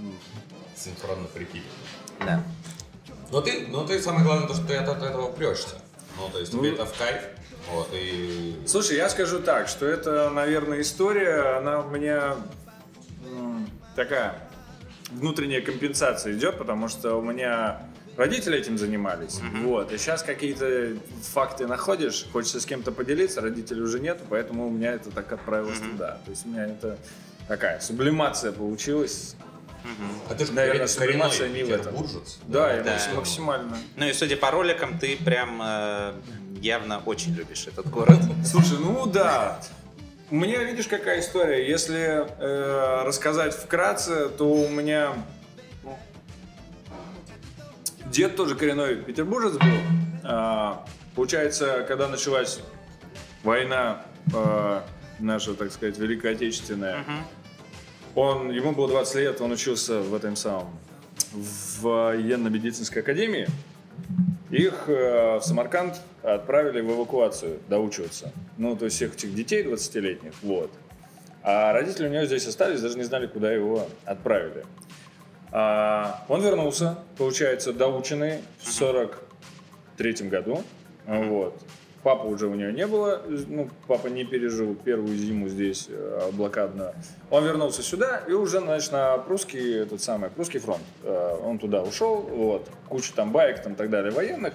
Ну, 0.00 0.12
Синхронно 0.76 1.26
прикид. 1.28 1.62
Да. 2.20 2.42
Но 3.32 3.40
ты, 3.40 3.66
но 3.68 3.86
ты 3.86 4.00
самое 4.00 4.24
главное, 4.24 4.48
то, 4.48 4.54
что 4.54 4.66
ты 4.66 4.76
от, 4.76 4.88
от 4.88 5.02
этого 5.02 5.30
прешься. 5.30 5.76
Ну, 6.18 6.28
то 6.28 6.38
есть 6.38 6.52
тебе 6.52 6.70
Ну. 6.70 6.74
это 6.74 6.86
в 6.86 6.96
кайф. 6.98 7.22
Вот, 7.72 7.88
и... 7.92 8.56
Слушай, 8.66 8.96
я 8.96 9.08
скажу 9.08 9.40
так, 9.40 9.68
что 9.68 9.86
это, 9.86 10.28
наверное, 10.30 10.80
история, 10.80 11.58
она 11.58 11.80
у 11.80 11.90
меня 11.90 12.36
такая 13.94 14.34
внутренняя 15.10 15.60
компенсация 15.60 16.32
идет, 16.32 16.58
потому 16.58 16.88
что 16.88 17.16
у 17.16 17.22
меня 17.22 17.82
родители 18.16 18.58
этим 18.58 18.78
занимались, 18.78 19.40
вот, 19.62 19.92
и 19.92 19.98
сейчас 19.98 20.22
какие-то 20.22 20.96
факты 21.32 21.66
находишь, 21.66 22.26
хочется 22.32 22.60
с 22.60 22.66
кем-то 22.66 22.92
поделиться, 22.92 23.40
родителей 23.40 23.82
уже 23.82 24.00
нету, 24.00 24.24
поэтому 24.28 24.66
у 24.66 24.70
меня 24.70 24.92
это 24.92 25.10
так 25.10 25.32
отправилось 25.32 25.78
туда. 25.78 26.18
То 26.24 26.30
есть 26.30 26.46
у 26.46 26.48
меня 26.48 26.66
это 26.66 26.98
такая 27.48 27.80
сублимация 27.80 28.52
получилась. 28.52 29.36
А 30.28 30.34
ты 30.34 30.46
же 30.46 30.52
Наверное, 30.52 30.86
коренной 30.86 30.88
сублимация 30.88 31.48
не 31.48 31.62
в 31.64 31.70
этом. 31.70 31.94
Да, 32.46 32.76
Да. 32.82 32.92
макс- 32.92 33.08
максимально. 33.14 33.76
Ну 33.96 34.06
и 34.06 34.12
судя 34.12 34.36
по 34.36 34.50
роликам, 34.50 34.98
ты 34.98 35.16
прям 35.16 35.60
э, 35.62 36.12
явно 36.60 37.00
очень 37.06 37.34
любишь 37.34 37.66
этот 37.66 37.88
город. 37.90 38.18
Слушай, 38.44 38.78
ну 38.78 39.06
да. 39.06 39.60
У 40.30 40.36
меня, 40.36 40.62
видишь, 40.62 40.86
какая 40.86 41.20
история. 41.20 41.68
Если 41.68 41.98
э, 41.98 43.02
рассказать 43.04 43.54
вкратце, 43.54 44.28
то 44.28 44.44
у 44.48 44.68
меня 44.68 45.12
дед 48.06 48.36
тоже 48.36 48.54
коренной 48.54 48.96
петербуржец 48.96 49.52
был. 49.54 49.78
А, 50.24 50.84
получается, 51.14 51.84
когда 51.86 52.08
началась 52.08 52.60
война 53.42 54.02
э, 54.34 54.80
наша, 55.18 55.54
так 55.54 55.72
сказать, 55.72 55.98
Великая 55.98 56.32
Отечественная, 56.34 57.04
Он, 58.14 58.50
ему 58.50 58.72
было 58.72 58.88
20 58.88 59.14
лет, 59.16 59.40
он 59.40 59.52
учился 59.52 60.00
в 60.00 60.14
этом 60.14 60.36
самом, 60.36 60.78
в 61.32 61.82
военно-медицинской 61.82 63.02
академии. 63.02 63.46
Их 64.50 64.88
э, 64.88 65.38
в 65.38 65.42
Самарканд 65.42 66.00
отправили 66.22 66.80
в 66.80 66.90
эвакуацию 66.90 67.60
доучиваться. 67.68 68.32
Ну, 68.58 68.76
то 68.76 68.86
есть 68.86 68.96
всех 68.96 69.14
этих 69.14 69.34
детей 69.34 69.62
20-летних, 69.62 70.32
вот. 70.42 70.70
А 71.42 71.72
родители 71.72 72.08
у 72.08 72.10
него 72.10 72.24
здесь 72.24 72.46
остались, 72.46 72.80
даже 72.80 72.98
не 72.98 73.04
знали, 73.04 73.26
куда 73.26 73.52
его 73.52 73.86
отправили. 74.04 74.64
А, 75.52 76.24
он 76.28 76.42
вернулся, 76.42 76.98
получается, 77.16 77.72
доученный 77.72 78.40
в 78.58 78.72
43 78.72 80.28
году. 80.28 80.62
Вот. 81.06 81.60
Папа 82.02 82.26
уже 82.26 82.46
у 82.46 82.54
него 82.54 82.70
не 82.70 82.86
было, 82.86 83.20
ну, 83.26 83.68
папа 83.86 84.06
не 84.06 84.24
пережил 84.24 84.74
первую 84.74 85.14
зиму 85.16 85.48
здесь 85.48 85.86
э, 85.90 86.30
блокадную. 86.32 86.94
Он 87.30 87.44
вернулся 87.44 87.82
сюда 87.82 88.22
и 88.26 88.32
уже, 88.32 88.60
значит, 88.60 88.90
на 88.92 89.18
прусский, 89.18 89.82
этот 89.82 90.00
самый, 90.00 90.30
прусский 90.30 90.60
фронт. 90.60 90.82
Э, 91.02 91.36
он 91.44 91.58
туда 91.58 91.82
ушел, 91.82 92.22
вот, 92.22 92.70
куча 92.88 93.12
там 93.14 93.32
байк, 93.32 93.62
там, 93.62 93.74
так 93.74 93.90
далее, 93.90 94.12
военных. 94.12 94.54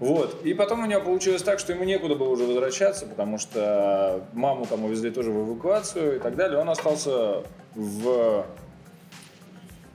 Вот. 0.00 0.44
И 0.44 0.52
потом 0.52 0.82
у 0.82 0.86
него 0.86 1.00
получилось 1.00 1.42
так, 1.42 1.60
что 1.60 1.72
ему 1.72 1.84
некуда 1.84 2.14
было 2.14 2.28
уже 2.28 2.44
возвращаться, 2.44 3.06
потому 3.06 3.38
что 3.38 4.26
маму 4.32 4.66
там 4.66 4.84
увезли 4.84 5.10
тоже 5.10 5.30
в 5.30 5.48
эвакуацию 5.48 6.16
и 6.16 6.18
так 6.18 6.34
далее. 6.34 6.58
Он 6.58 6.68
остался 6.68 7.44
в 7.74 8.44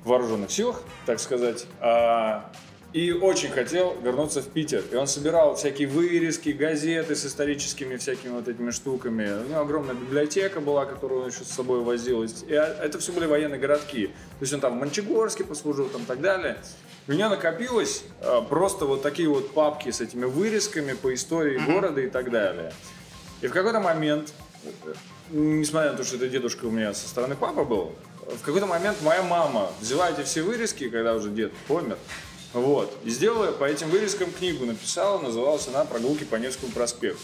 вооруженных 0.03 0.49
силах, 0.49 0.81
так 1.05 1.19
сказать. 1.19 1.67
А 1.79 2.49
и 2.93 3.11
очень 3.11 3.49
хотел 3.49 3.95
вернуться 4.01 4.41
в 4.41 4.47
Питер. 4.47 4.83
И 4.91 4.95
он 4.95 5.07
собирал 5.07 5.55
всякие 5.55 5.87
вырезки, 5.87 6.49
газеты 6.49 7.15
с 7.15 7.25
историческими 7.25 7.97
всякими 7.97 8.31
вот 8.31 8.47
этими 8.47 8.71
штуками. 8.71 9.43
У 9.45 9.49
него 9.49 9.59
огромная 9.59 9.95
библиотека 9.95 10.61
была, 10.61 10.85
которую 10.85 11.23
он 11.23 11.29
еще 11.29 11.43
с 11.43 11.49
собой 11.49 11.81
возил. 11.81 12.23
И 12.23 12.27
это 12.47 12.97
все 12.99 13.11
были 13.11 13.25
военные 13.25 13.59
городки. 13.59 14.07
То 14.07 14.41
есть 14.41 14.53
он 14.53 14.61
там 14.61 14.77
в 14.77 14.79
Мончегорске 14.79 15.43
послужил, 15.43 15.89
там 15.89 16.03
и 16.03 16.05
так 16.05 16.21
далее. 16.21 16.57
У 17.07 17.11
меня 17.11 17.29
накопилось 17.29 18.03
а, 18.21 18.41
просто 18.41 18.85
вот 18.85 19.01
такие 19.01 19.29
вот 19.29 19.53
папки 19.53 19.91
с 19.91 20.01
этими 20.01 20.25
вырезками 20.25 20.93
по 20.93 21.13
истории 21.13 21.57
mm-hmm. 21.57 21.73
города 21.73 22.01
и 22.01 22.09
так 22.09 22.31
далее. 22.31 22.73
И 23.41 23.47
в 23.47 23.53
какой-то 23.53 23.79
момент, 23.79 24.33
несмотря 25.29 25.91
на 25.91 25.97
то, 25.97 26.03
что 26.03 26.15
это 26.15 26.27
дедушка 26.27 26.65
у 26.65 26.71
меня 26.71 26.93
со 26.93 27.07
стороны 27.07 27.35
папы 27.35 27.63
был, 27.63 27.93
в 28.27 28.41
какой-то 28.41 28.65
момент 28.65 28.97
моя 29.03 29.23
мама 29.23 29.71
взяла 29.79 30.09
эти 30.09 30.23
все 30.23 30.41
вырезки, 30.41 30.89
когда 30.89 31.13
уже 31.15 31.29
дед 31.29 31.53
помер, 31.67 31.97
вот. 32.53 32.95
И 33.03 33.09
сделала 33.09 33.51
по 33.51 33.65
этим 33.65 33.89
вырезкам 33.89 34.31
книгу, 34.31 34.65
написала, 34.65 35.19
называлась 35.19 35.67
она 35.67 35.85
«Прогулки 35.85 36.23
по 36.23 36.35
Невскому 36.35 36.71
проспекту». 36.71 37.19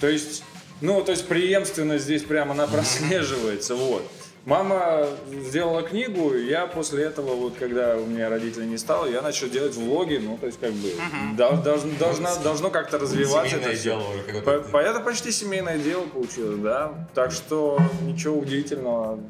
То 0.00 0.08
есть, 0.08 0.42
ну, 0.80 1.02
то 1.02 1.12
есть 1.12 1.26
преемственность 1.26 2.04
здесь 2.04 2.22
прямо 2.22 2.52
она 2.52 2.66
прослеживается, 2.66 3.74
вот. 3.74 4.02
Мама 4.44 5.06
сделала 5.44 5.82
книгу, 5.82 6.34
я 6.34 6.66
после 6.66 7.04
этого, 7.04 7.36
вот 7.36 7.54
когда 7.56 7.96
у 7.96 8.06
меня 8.06 8.28
родителей 8.28 8.66
не 8.66 8.76
стало, 8.76 9.06
я 9.06 9.22
начал 9.22 9.48
делать 9.48 9.76
влоги, 9.76 10.16
ну, 10.16 10.36
то 10.36 10.46
есть, 10.46 10.58
как 10.58 10.72
бы, 10.72 10.88
uh-huh. 10.88 11.62
должно, 11.62 11.92
должно, 11.96 12.28
должно 12.42 12.70
как-то 12.70 12.98
развиваться 12.98 13.50
семейное 13.50 13.72
это 13.72 13.82
дело 13.82 14.02
уже 14.02 14.40
По, 14.42 14.58
по, 14.58 14.76
это 14.78 14.98
почти 14.98 15.30
семейное 15.30 15.78
дело 15.78 16.06
получилось, 16.06 16.58
да. 16.58 16.92
Так 17.14 17.30
что 17.30 17.78
ничего 18.02 18.36
удивительного 18.36 19.20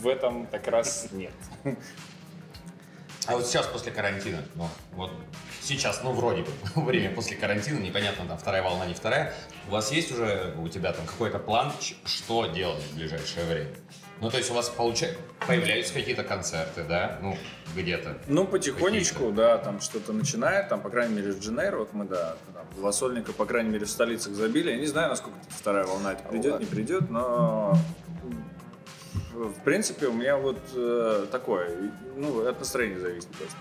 в 0.00 0.08
этом 0.08 0.46
как 0.46 0.66
раз 0.68 1.08
нет. 1.12 1.34
А 3.26 3.32
вот 3.32 3.46
сейчас 3.46 3.66
после 3.66 3.90
карантина, 3.90 4.42
ну, 4.54 4.68
вот 4.92 5.10
сейчас, 5.60 6.00
ну, 6.04 6.12
вроде 6.12 6.42
бы, 6.42 6.50
время 6.82 7.12
после 7.14 7.36
карантина, 7.36 7.78
непонятно, 7.78 8.24
там, 8.26 8.38
вторая 8.38 8.62
волна, 8.62 8.86
не 8.86 8.94
вторая, 8.94 9.34
у 9.66 9.72
вас 9.72 9.90
есть 9.90 10.12
уже, 10.12 10.54
у 10.58 10.68
тебя 10.68 10.92
там 10.92 11.04
какой-то 11.06 11.38
план, 11.38 11.72
что 12.04 12.46
делать 12.46 12.82
в 12.84 12.96
ближайшее 12.96 13.46
время? 13.46 13.70
Ну, 14.20 14.30
то 14.30 14.38
есть 14.38 14.50
у 14.50 14.54
вас 14.54 14.68
получается, 14.70 15.20
появляются 15.46 15.92
какие-то 15.92 16.22
концерты, 16.24 16.84
да, 16.84 17.18
ну, 17.20 17.36
где-то? 17.74 18.16
Ну, 18.28 18.46
потихонечку, 18.46 19.30
да, 19.32 19.58
там 19.58 19.80
что-то 19.80 20.12
начинает, 20.12 20.68
там, 20.68 20.80
по 20.80 20.88
крайней 20.88 21.16
мере, 21.16 21.32
в 21.32 21.40
Дженейро, 21.40 21.78
вот 21.78 21.92
мы, 21.92 22.06
да, 22.06 22.36
там, 22.54 22.64
в 22.76 22.84
Лосольника, 22.84 23.32
по 23.32 23.44
крайней 23.44 23.70
мере, 23.70 23.84
в 23.84 23.90
столицах 23.90 24.34
забили. 24.34 24.70
Я 24.70 24.76
не 24.78 24.86
знаю, 24.86 25.10
насколько 25.10 25.36
вторая 25.50 25.84
волна 25.84 26.12
это 26.12 26.22
придет, 26.22 26.60
не 26.60 26.66
придет, 26.66 27.10
но 27.10 27.76
в 29.36 29.62
принципе, 29.64 30.06
у 30.06 30.12
меня 30.12 30.36
вот 30.36 30.58
э, 30.74 31.26
такое, 31.30 31.92
ну, 32.16 32.46
от 32.46 32.58
настроения 32.58 32.98
зависит 32.98 33.28
просто. 33.28 33.56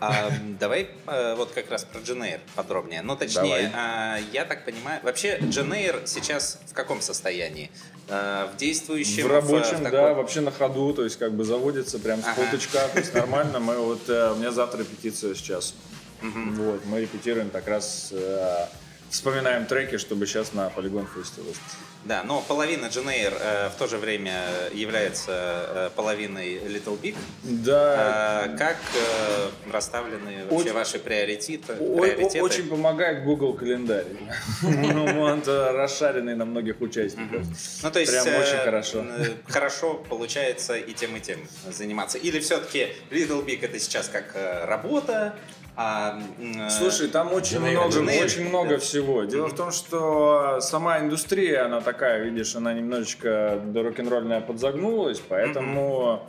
А, 0.00 0.30
давай 0.58 0.90
э, 1.06 1.34
вот 1.36 1.52
как 1.52 1.70
раз 1.70 1.84
про 1.84 2.00
Дженейр 2.00 2.40
подробнее. 2.56 3.02
Ну, 3.02 3.16
точнее, 3.16 3.72
э, 3.72 4.18
я 4.32 4.44
так 4.44 4.64
понимаю, 4.64 5.00
вообще 5.04 5.38
Дженейр 5.38 6.02
сейчас 6.06 6.58
в 6.66 6.74
каком 6.74 7.00
состоянии? 7.00 7.70
Э, 8.08 8.48
в 8.52 8.56
действующем? 8.56 9.28
В 9.28 9.30
рабочем, 9.30 9.76
в, 9.76 9.80
в 9.80 9.84
таком... 9.84 9.90
да, 9.92 10.14
вообще 10.14 10.40
на 10.40 10.50
ходу, 10.50 10.92
то 10.92 11.04
есть 11.04 11.18
как 11.18 11.32
бы 11.32 11.44
заводится 11.44 11.98
прям 11.98 12.20
с 12.20 12.26
ага. 12.26 12.34
полточка, 12.42 12.88
то 12.92 12.98
есть 12.98 13.14
нормально. 13.14 13.60
Мы 13.60 13.78
вот, 13.78 14.08
э, 14.08 14.32
у 14.32 14.36
меня 14.36 14.50
завтра 14.50 14.80
репетиция 14.80 15.34
сейчас. 15.34 15.74
Угу. 16.22 16.62
Вот, 16.62 16.86
мы 16.86 17.00
репетируем 17.00 17.50
как 17.50 17.68
раз 17.68 18.08
э, 18.10 18.66
вспоминаем 19.10 19.66
треки, 19.66 19.96
чтобы 19.96 20.26
сейчас 20.26 20.52
на 20.54 20.70
Полигон 20.70 21.06
Фесте 21.06 21.40
выступить. 21.40 21.93
Да, 22.04 22.22
но 22.22 22.42
половина 22.42 22.86
Дженейр 22.86 23.32
э, 23.40 23.68
в 23.70 23.78
то 23.78 23.86
же 23.86 23.96
время 23.96 24.44
является 24.72 25.30
э, 25.32 25.90
половиной 25.96 26.56
Little 26.56 27.00
Big. 27.00 27.16
Да. 27.42 28.44
Э, 28.46 28.56
как 28.58 28.76
э, 28.94 29.72
расставлены 29.72 30.44
вообще 30.44 30.56
очень, 30.56 30.72
ваши 30.72 30.98
приоритеты? 30.98 31.74
приоритеты? 31.74 32.42
Очень 32.42 32.68
помогает 32.68 33.24
Google 33.24 33.54
календарь. 33.54 34.06
Ну, 34.62 35.22
он 35.22 35.42
расшаренный 35.44 36.34
на 36.34 36.44
многих 36.44 36.80
участников. 36.80 37.46
Ну, 37.82 37.90
то 37.90 38.00
есть... 38.00 38.12
Прям 38.12 38.26
очень 38.26 38.56
э, 38.56 38.64
хорошо. 38.64 39.06
Хорошо 39.48 39.94
получается 39.94 40.76
и 40.76 40.92
тем, 40.92 41.16
и 41.16 41.20
тем 41.20 41.38
заниматься. 41.70 42.18
Или 42.18 42.38
все-таки 42.40 42.88
Little 43.10 43.44
Big 43.44 43.64
это 43.64 43.78
сейчас 43.78 44.08
как 44.08 44.32
э, 44.34 44.64
работа, 44.66 45.34
а, 45.76 46.20
э, 46.38 46.70
Слушай, 46.70 47.08
там 47.08 47.32
очень 47.32 47.58
Дженейр, 47.58 47.78
много, 47.78 47.94
Дженейр, 47.94 48.24
очень 48.24 48.48
много 48.48 48.78
всего. 48.78 49.24
Дело 49.24 49.46
mm-hmm. 49.46 49.50
в 49.50 49.56
том, 49.56 49.72
что 49.72 50.58
сама 50.60 51.00
индустрия, 51.00 51.64
она 51.64 51.80
такая, 51.80 52.22
видишь, 52.22 52.54
она 52.54 52.72
немножечко 52.72 53.60
до 53.64 53.82
рок-н-ролльная 53.82 54.40
подзагнулась, 54.40 55.20
поэтому 55.20 56.28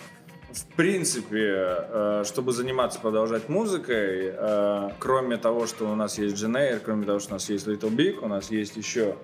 mm-hmm. 0.50 0.54
в 0.54 0.66
принципе, 0.76 1.54
э, 1.58 2.24
чтобы 2.26 2.54
заниматься, 2.54 3.00
продолжать 3.00 3.48
музыкой, 3.48 4.34
э, 4.36 4.90
кроме 4.98 5.38
того, 5.38 5.68
что 5.68 5.92
у 5.92 5.96
нас 5.96 6.18
есть 6.18 6.36
Дженейр, 6.36 6.80
кроме 6.80 7.06
того, 7.06 7.20
что 7.20 7.32
у 7.32 7.34
нас 7.34 7.48
есть 7.48 7.68
Little 7.68 7.96
Big, 7.96 8.20
у 8.24 8.28
нас 8.28 8.50
есть 8.50 8.76
еще 8.78 9.16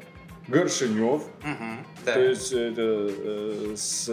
Горшинев. 0.48 1.24
Mm-hmm. 1.42 1.78
Да. 2.06 2.13
То 2.13 2.22
есть 2.22 2.51
это 2.51 3.75
с 3.75 4.12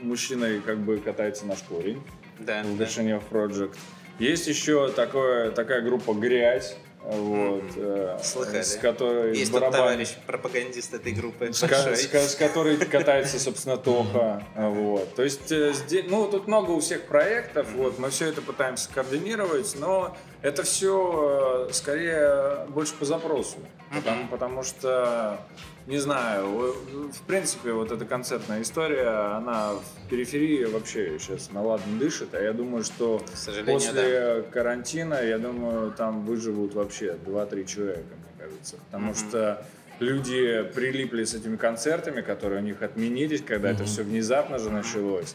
мужчиной 0.00 0.60
как 0.60 0.78
бы 0.78 0.98
катается 0.98 1.44
наш 1.44 1.58
корень. 1.64 2.00
Да, 2.38 2.62
Горшинев 2.78 3.24
Project. 3.30 3.76
Есть 4.18 4.46
еще 4.46 4.88
такое, 4.90 5.50
такая 5.50 5.82
группа 5.82 6.12
«Грязь», 6.14 6.76
вот, 7.08 7.62
mm-hmm. 7.62 8.22
Слыхали. 8.22 8.62
с 8.62 8.76
которой 8.76 9.34
Есть 9.34 9.50
барабан... 9.50 9.72
товарищ, 9.72 10.08
пропагандист 10.26 10.92
этой 10.92 11.12
группы. 11.12 11.52
С, 11.52 11.62
с, 11.62 12.32
с 12.32 12.34
которой 12.34 12.76
катается, 12.76 13.38
собственно, 13.38 13.78
Тоха. 13.78 14.44
Вот. 14.54 15.14
То 15.14 15.22
есть, 15.22 15.50
э, 15.50 15.72
здесь, 15.72 16.04
ну, 16.08 16.28
тут 16.28 16.48
много 16.48 16.72
у 16.72 16.80
всех 16.80 17.06
проектов, 17.06 17.68
вот, 17.74 17.98
мы 17.98 18.10
все 18.10 18.26
это 18.26 18.42
пытаемся 18.42 18.90
координировать, 18.92 19.74
но 19.78 20.16
это 20.42 20.64
все 20.64 21.68
э, 21.68 21.72
скорее 21.72 22.66
больше 22.68 22.92
по 22.94 23.06
запросу. 23.06 23.56
Потому, 23.90 24.28
потому 24.28 24.62
что 24.62 25.40
не 25.88 25.98
знаю, 25.98 26.74
в 27.12 27.22
принципе, 27.26 27.72
вот 27.72 27.90
эта 27.90 28.04
концертная 28.04 28.60
история, 28.60 29.36
она 29.36 29.72
в 29.72 30.10
периферии 30.10 30.64
вообще 30.64 31.18
сейчас 31.18 31.50
наладно 31.50 31.98
дышит, 31.98 32.34
а 32.34 32.42
я 32.42 32.52
думаю, 32.52 32.84
что 32.84 33.22
после 33.64 34.42
да. 34.42 34.42
карантина, 34.52 35.14
я 35.14 35.38
думаю, 35.38 35.90
там 35.92 36.26
выживут 36.26 36.74
вообще 36.74 37.16
2-3 37.24 37.64
человека, 37.64 38.00
мне 38.18 38.46
кажется, 38.46 38.76
потому 38.90 39.12
mm-hmm. 39.12 39.28
что 39.30 39.66
люди 39.98 40.62
прилипли 40.74 41.24
с 41.24 41.32
этими 41.32 41.56
концертами, 41.56 42.20
которые 42.20 42.60
у 42.60 42.64
них 42.64 42.82
отменились, 42.82 43.40
когда 43.40 43.70
mm-hmm. 43.70 43.74
это 43.74 43.84
все 43.84 44.02
внезапно 44.02 44.58
же 44.58 44.68
началось. 44.68 45.34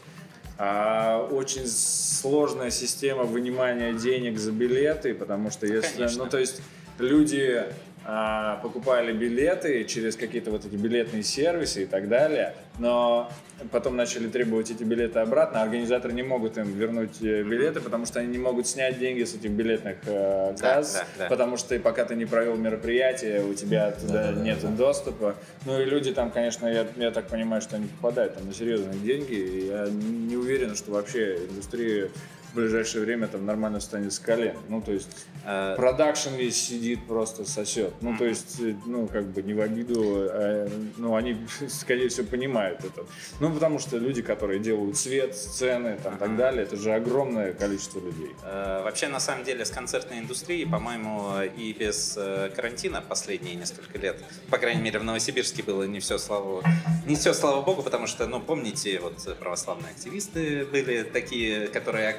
А 0.56 1.28
очень 1.32 1.66
сложная 1.66 2.70
система 2.70 3.24
вынимания 3.24 3.92
денег 3.92 4.38
за 4.38 4.52
билеты, 4.52 5.14
потому 5.14 5.50
что 5.50 5.66
если, 5.66 5.96
Конечно. 5.96 6.24
ну 6.24 6.30
то 6.30 6.38
есть 6.38 6.62
люди 6.98 7.64
а, 8.06 8.56
покупали 8.56 9.12
билеты 9.12 9.84
через 9.84 10.16
какие-то 10.16 10.50
вот 10.50 10.66
эти 10.66 10.74
билетные 10.76 11.22
сервисы 11.22 11.84
и 11.84 11.86
так 11.86 12.08
далее, 12.08 12.54
но 12.78 13.30
потом 13.72 13.96
начали 13.96 14.28
требовать 14.28 14.70
эти 14.70 14.84
билеты 14.84 15.20
обратно, 15.20 15.62
организаторы 15.62 16.12
не 16.12 16.22
могут 16.22 16.58
им 16.58 16.70
вернуть 16.74 17.22
э, 17.22 17.42
билеты, 17.42 17.80
потому 17.80 18.04
что 18.04 18.20
они 18.20 18.28
не 18.28 18.38
могут 18.38 18.66
снять 18.66 18.98
деньги 18.98 19.24
с 19.24 19.34
этих 19.34 19.52
билетных 19.52 19.96
э, 20.04 20.54
касс, 20.60 20.92
да, 20.92 20.98
да, 20.98 21.06
да. 21.18 21.28
потому 21.30 21.56
что 21.56 21.78
пока 21.78 22.04
ты 22.04 22.14
не 22.14 22.26
провел 22.26 22.56
мероприятие, 22.56 23.42
у 23.42 23.54
тебя 23.54 23.92
туда 23.92 24.12
да, 24.12 24.32
да, 24.32 24.42
нет 24.42 24.58
да, 24.60 24.68
доступа. 24.68 25.34
Ну 25.64 25.80
и 25.80 25.86
люди 25.86 26.12
там, 26.12 26.30
конечно, 26.30 26.66
я, 26.66 26.86
я 26.96 27.10
так 27.10 27.28
понимаю, 27.28 27.62
что 27.62 27.76
они 27.76 27.86
попадают 27.86 28.34
там 28.34 28.46
на 28.46 28.52
серьезные 28.52 28.98
деньги, 28.98 29.32
и 29.32 29.66
я 29.68 29.88
не 29.88 30.36
уверен, 30.36 30.74
что 30.74 30.90
вообще 30.90 31.38
индустрия 31.48 32.10
в 32.54 32.56
ближайшее 32.56 33.04
время 33.04 33.26
там 33.26 33.44
нормально 33.44 33.80
встанет 33.80 34.12
с 34.12 34.20
колен. 34.20 34.56
Ну, 34.68 34.80
то 34.80 34.92
есть 34.92 35.08
Э, 35.46 35.74
продакшн 35.76 36.34
весь 36.34 36.56
сидит, 36.56 37.06
просто 37.06 37.44
сосет. 37.44 37.92
Ну, 38.00 38.16
то 38.16 38.24
есть, 38.24 38.60
э, 38.60 38.74
ну, 38.86 39.06
как 39.06 39.26
бы 39.26 39.42
не 39.42 39.52
в 39.52 39.60
обиду, 39.60 40.26
а, 40.30 40.68
ну, 40.96 41.14
они, 41.14 41.36
скорее 41.68 42.08
всего, 42.08 42.26
понимают 42.26 42.82
это. 42.82 43.04
Ну, 43.40 43.52
потому 43.52 43.78
что 43.78 43.98
люди, 43.98 44.22
которые 44.22 44.58
делают 44.58 44.96
свет, 44.96 45.36
сцены, 45.36 45.98
там, 46.02 46.16
так 46.16 46.36
далее, 46.36 46.62
это 46.62 46.76
же 46.76 46.92
огромное 46.92 47.52
количество 47.52 48.00
людей. 48.00 48.30
Э, 48.42 48.82
Вообще, 48.84 49.08
на 49.08 49.20
самом 49.20 49.44
деле, 49.44 49.64
с 49.64 49.70
концертной 49.70 50.20
индустрией, 50.20 50.66
по-моему, 50.66 51.42
и 51.56 51.72
без 51.72 52.14
э, 52.16 52.50
карантина 52.54 53.02
последние 53.06 53.54
несколько 53.54 53.98
лет, 53.98 54.22
по 54.48 54.56
крайней 54.56 54.80
мере, 54.80 54.98
в 54.98 55.04
Новосибирске 55.04 55.62
было 55.62 55.82
не 55.82 56.00
все, 56.00 56.16
слава, 56.16 56.62
не 57.06 57.16
все, 57.16 57.34
слава 57.34 57.60
богу, 57.62 57.82
потому 57.82 58.06
что, 58.06 58.26
ну, 58.26 58.40
помните, 58.40 58.98
вот 59.00 59.36
православные 59.38 59.90
активисты 59.90 60.64
были 60.64 61.02
такие, 61.02 61.68
которые 61.68 62.16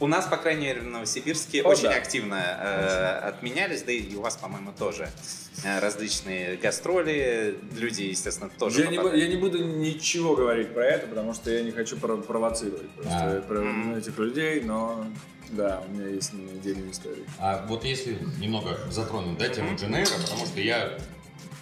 у 0.00 0.06
нас, 0.06 0.26
по 0.26 0.36
крайней 0.36 0.66
мере, 0.66 0.80
в 0.80 0.86
Новосибирске 0.86 1.62
О, 1.62 1.68
очень 1.68 1.84
да. 1.84 1.90
активно 1.96 2.34
э, 2.36 3.18
отменялись, 3.28 3.82
да 3.82 3.92
и 3.92 4.14
у 4.14 4.20
вас, 4.20 4.36
по-моему, 4.36 4.72
тоже 4.78 5.08
э, 5.64 5.78
различные 5.80 6.56
гастроли, 6.56 7.58
люди, 7.76 8.02
естественно, 8.02 8.50
тоже 8.58 8.82
Я 8.82 8.86
не, 8.88 8.96
бу- 8.96 9.02
попадали. 9.02 9.20
я 9.20 9.28
не 9.28 9.36
буду 9.36 9.62
ничего 9.64 10.34
говорить 10.36 10.72
про 10.74 10.84
это, 10.86 11.06
потому 11.06 11.34
что 11.34 11.50
я 11.50 11.62
не 11.62 11.70
хочу 11.70 11.96
прово- 11.96 12.22
провоцировать 12.22 12.90
просто 12.90 13.38
А. 13.38 13.40
про 13.42 13.60
ну, 13.60 13.96
этих 13.96 14.18
людей, 14.18 14.60
но 14.62 15.04
да, 15.50 15.82
у 15.86 15.92
меня 15.92 16.08
есть 16.08 16.32
отдельные 16.32 16.90
истории. 16.92 17.24
А 17.38 17.64
вот 17.68 17.84
если 17.84 18.18
немного 18.40 18.78
затронуть, 18.90 19.38
да, 19.38 19.48
тему 19.48 19.76
Дженейра, 19.76 20.08
потому 20.24 20.46
что 20.46 20.60
я, 20.60 20.98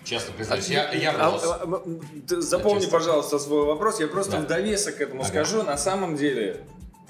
честно 0.05 0.33
признаюсь, 0.35 0.69
я, 0.69 0.93
я 0.93 1.11
А, 1.11 1.29
а, 1.35 1.64
а, 1.64 2.40
запомни, 2.40 2.81
честно. 2.83 2.99
пожалуйста, 2.99 3.38
свой 3.40 3.64
вопрос. 3.64 3.99
Я 3.99 4.07
просто 4.07 4.33
Да. 4.33 4.38
в 4.43 4.47
довесок 4.47 4.97
к 4.97 5.00
этому 5.00 5.23
Ага. 5.23 5.29
скажу. 5.31 5.62
На 5.64 5.76
самом 5.76 6.14
деле, 6.17 6.61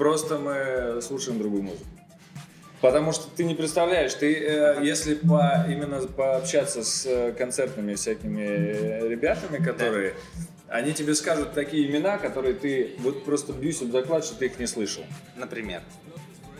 просто 0.00 0.38
мы 0.38 1.02
слушаем 1.02 1.38
другую 1.38 1.62
музыку. 1.62 1.84
Потому 2.80 3.12
что 3.12 3.28
ты 3.36 3.44
не 3.44 3.54
представляешь, 3.54 4.14
ты, 4.14 4.34
э, 4.34 4.78
если 4.82 5.14
по, 5.14 5.66
именно 5.68 6.00
пообщаться 6.06 6.82
с 6.82 7.04
э, 7.04 7.32
концертными 7.32 7.94
всякими 7.94 8.40
э, 8.40 9.08
ребятами, 9.08 9.62
которые, 9.62 10.14
они 10.68 10.94
тебе 10.94 11.14
скажут 11.14 11.52
такие 11.52 11.86
имена, 11.86 12.16
которые 12.16 12.54
ты 12.54 12.92
вот 13.00 13.26
просто 13.26 13.52
бьюсь 13.52 13.82
об 13.82 13.92
заклад, 13.92 14.24
что 14.24 14.36
ты 14.36 14.46
их 14.46 14.58
не 14.58 14.66
слышал. 14.66 15.04
Например. 15.36 15.82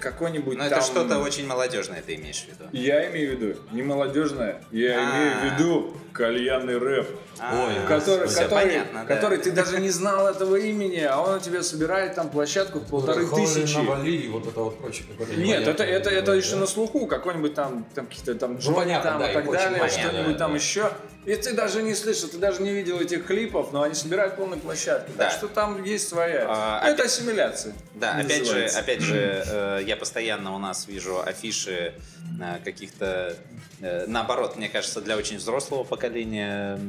Какой-нибудь 0.01 0.57
Но 0.57 0.65
это 0.65 0.77
там- 0.77 0.85
что-то 0.85 1.19
очень 1.19 1.47
молодежное, 1.47 2.03
ты 2.05 2.15
имеешь 2.15 2.43
в 2.45 2.49
виду. 2.49 2.65
Я 2.73 3.11
имею 3.11 3.37
в 3.37 3.41
виду 3.41 3.61
не 3.73 3.83
молодежное, 3.83 4.63
я 4.71 4.99
А. 4.99 5.03
имею 5.03 5.39
в 5.39 5.45
виду 5.59 5.97
кальянный 6.13 6.79
рэп. 6.79 7.09
А, 7.39 7.67
Ой, 7.67 7.87
который, 7.87 8.29
всё 8.29 8.43
который, 8.43 8.65
понятно, 8.67 9.05
да. 9.07 9.15
который 9.15 9.39
ты 9.39 9.51
даже 9.53 9.79
не 9.81 9.91
знал 9.91 10.29
этого 10.29 10.57
имени, 10.57 11.01
а 11.01 11.21
он 11.21 11.37
у 11.37 11.41
тебя 11.41 11.63
собирает 11.63 12.15
там 12.15 12.29
площадку 12.31 12.81
в 12.81 12.87
полторы 12.89 13.27
тысячи. 13.27 13.77
Навали 13.77 14.11
и 14.13 14.29
вот 14.29 14.47
это 14.47 14.61
вот 14.61 14.79
прочее. 14.79 15.05
Нет, 15.37 15.67
это, 15.67 15.85
это, 15.85 16.11
это 16.11 16.33
еще 16.33 16.53
Да. 16.53 16.61
на 16.61 16.67
слуху, 16.67 17.07
какой-нибудь 17.07 17.55
там, 17.55 17.87
там 17.95 18.07
какие-то 18.07 18.35
там 18.35 18.57
Джонни 18.59 18.75
понятно, 18.77 19.11
там 19.11 19.21
да, 19.21 19.31
и 19.31 19.35
так 19.35 19.45
далее, 19.51 19.81
понятно, 19.81 19.89
что-нибудь 19.89 20.33
да, 20.33 20.39
там 20.39 20.51
да. 20.53 20.57
еще. 20.59 20.91
И 21.31 21.37
ты 21.37 21.53
даже 21.53 21.83
не 21.83 21.95
слышал, 21.95 22.29
ты 22.29 22.39
даже 22.39 22.61
не 22.61 22.73
видел 22.73 22.99
этих 22.99 23.25
клипов, 23.27 23.73
но 23.73 23.83
они 23.83 23.95
собирают 23.95 24.35
полную 24.37 24.61
площадку. 24.61 25.13
Да. 25.17 25.25
Так 25.27 25.33
что 25.33 25.47
там 25.47 25.85
есть 25.85 26.09
своя. 26.09 26.47
А, 26.49 26.81
Ну, 26.85 26.91
это 26.93 27.05
ассимиляция. 27.05 27.73
Да, 27.95 28.17
опять 28.17 28.47
же, 28.47 28.65
опять 28.67 29.01
же, 29.01 29.45
э, 29.47 29.81
я 29.87 29.97
постоянно 29.97 30.55
у 30.55 30.59
нас 30.59 30.89
вижу 30.89 31.21
афиши 31.25 31.93
э, 32.41 32.59
каких-то, 32.65 33.37
э, 33.81 34.07
наоборот, 34.09 34.57
мне 34.57 34.69
кажется, 34.69 35.01
для 35.01 35.17
очень 35.17 35.37
взрослого 35.37 35.85
поколения, 35.85 36.81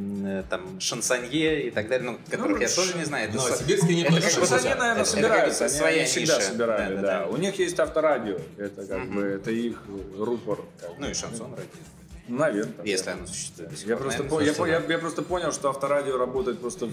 там, 0.50 0.80
шансонье 0.80 1.68
и 1.68 1.70
так 1.70 1.88
далее, 1.90 2.12
ну, 2.12 2.20
которых 2.30 2.62
я 2.62 2.68
ш- 2.68 2.76
тоже 2.78 2.98
не 2.98 3.04
знаю. 3.06 3.30
Это 3.30 3.38
В 3.38 3.42
со- 3.42 3.50
Новосибирске 3.50 3.94
не 3.96 4.02
это 4.04 4.14
они, 4.16 4.20
наверное, 4.26 4.92
это- 4.94 5.02
это 5.02 5.06
собираются. 5.10 5.66
Они, 5.66 5.74
своя 5.76 5.98
они 5.98 6.06
всегда 6.06 6.38
ниша. 6.38 6.48
собирали, 6.48 6.96
Да, 6.96 7.02
да, 7.02 7.08
да, 7.08 7.20
да. 7.20 7.28
У 7.28 7.38
них 7.38 7.60
есть 7.60 7.80
авторадио. 7.80 8.40
Это 8.58 8.86
как 8.88 8.98
Мгм. 9.00 9.16
бы 9.16 9.22
это 9.28 9.52
их 9.52 9.84
рупор. 10.18 10.60
как. 10.80 10.90
Ну 10.98 11.10
и 11.10 11.14
шансон 11.14 11.54
ради. 11.54 11.68
Наверное. 12.32 12.86
Если 12.86 13.10
оно 13.10 13.28
существует. 13.28 13.72
Я 13.86 13.98
просто, 13.98 14.24
по- 14.24 14.40
я, 14.42 14.54
я, 14.68 14.80
я 14.88 14.98
просто 15.00 15.22
понял, 15.22 15.52
что 15.52 15.70
авторадио 15.70 16.18
работает 16.18 16.60
просто 16.60 16.90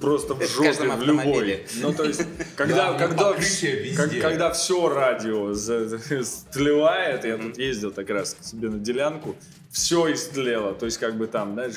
просто 0.00 0.34
в 0.34 0.40
Это 0.40 0.50
в 0.50 0.54
жопе, 0.54 0.88
в 0.90 1.02
любой. 1.02 1.66
Ну, 1.76 1.92
то 1.94 2.04
есть, 2.04 2.22
когда, 2.56 2.76
Да, 2.76 2.88
у 2.90 2.92
них 2.92 3.00
когда, 3.08 3.32
везде. 3.32 3.94
как- 3.96 4.20
когда 4.20 4.50
все 4.52 4.88
радио 4.88 5.54
стлевает, 6.24 7.24
я 7.24 7.36
тут 7.38 7.58
ездил 7.58 7.90
так 7.90 8.08
раз 8.10 8.36
к 8.40 8.44
себе 8.44 8.68
на 8.68 8.78
делянку, 8.78 9.36
все 9.70 10.12
истлело. 10.12 10.72
То 10.72 10.86
есть, 10.86 10.98
как 10.98 11.16
бы 11.16 11.26
там, 11.26 11.54
знаешь, 11.54 11.74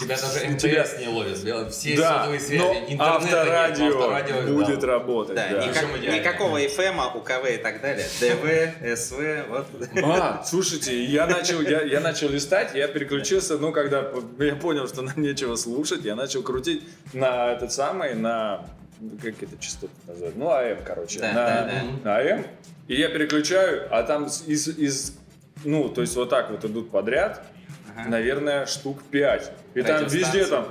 Тебя 0.00 0.16
даже 0.16 0.54
У 0.54 0.56
тебя- 0.56 0.82
МТС 0.84 0.98
не 1.00 1.08
ловит, 1.08 1.36
все 1.70 1.94
да, 1.96 2.18
сотовые 2.20 2.40
связи, 2.40 2.58
но 2.62 2.72
интернета 2.72 2.92
нет, 2.92 3.00
авторадио 3.02 3.86
авторадио, 4.10 4.54
будет 4.54 4.78
да. 4.80 4.86
работать. 4.86 5.36
Да, 5.36 5.48
да. 5.50 5.66
никак- 5.66 6.00
никакого 6.00 6.58
FM, 6.62 7.14
УКВ 7.14 7.50
и 7.52 7.56
так 7.58 7.82
далее. 7.82 8.06
ДВ, 8.20 8.96
СВ, 8.96 9.44
вот. 9.50 9.66
А, 10.02 10.42
слушайте, 10.46 11.04
я 11.04 11.26
начал, 11.26 11.60
я, 11.60 11.82
я 11.82 12.00
начал 12.00 12.30
листать, 12.30 12.70
я 12.74 12.88
переключился, 12.88 13.58
ну, 13.58 13.70
когда 13.70 14.10
я 14.38 14.56
понял, 14.56 14.88
что 14.88 15.02
нам 15.02 15.20
нечего 15.20 15.56
слушать, 15.56 16.04
я 16.04 16.14
начал 16.14 16.42
крутить 16.42 16.84
на 17.12 17.45
этот 17.52 17.72
самый, 17.72 18.14
на, 18.14 18.64
как 19.22 19.42
это 19.42 19.56
частоты 19.58 19.92
называют, 20.06 20.36
ну, 20.36 20.50
АМ, 20.50 20.78
короче, 20.84 21.20
Да, 21.20 21.28
на, 21.28 21.34
да, 21.34 21.70
да. 22.04 22.10
на 22.10 22.34
АМ, 22.34 22.46
и 22.88 22.94
я 22.94 23.08
переключаю, 23.08 23.88
а 23.90 24.02
там 24.02 24.26
из, 24.26 24.68
из, 24.68 25.16
ну, 25.64 25.88
то 25.88 26.00
есть 26.00 26.16
вот 26.16 26.30
так 26.30 26.50
вот 26.50 26.64
идут 26.64 26.90
подряд, 26.90 27.42
Ага. 27.98 28.10
наверное, 28.10 28.66
штук 28.66 29.02
5. 29.10 29.52
И 29.74 29.82
там 29.82 30.06
везде 30.06 30.44
там, 30.46 30.66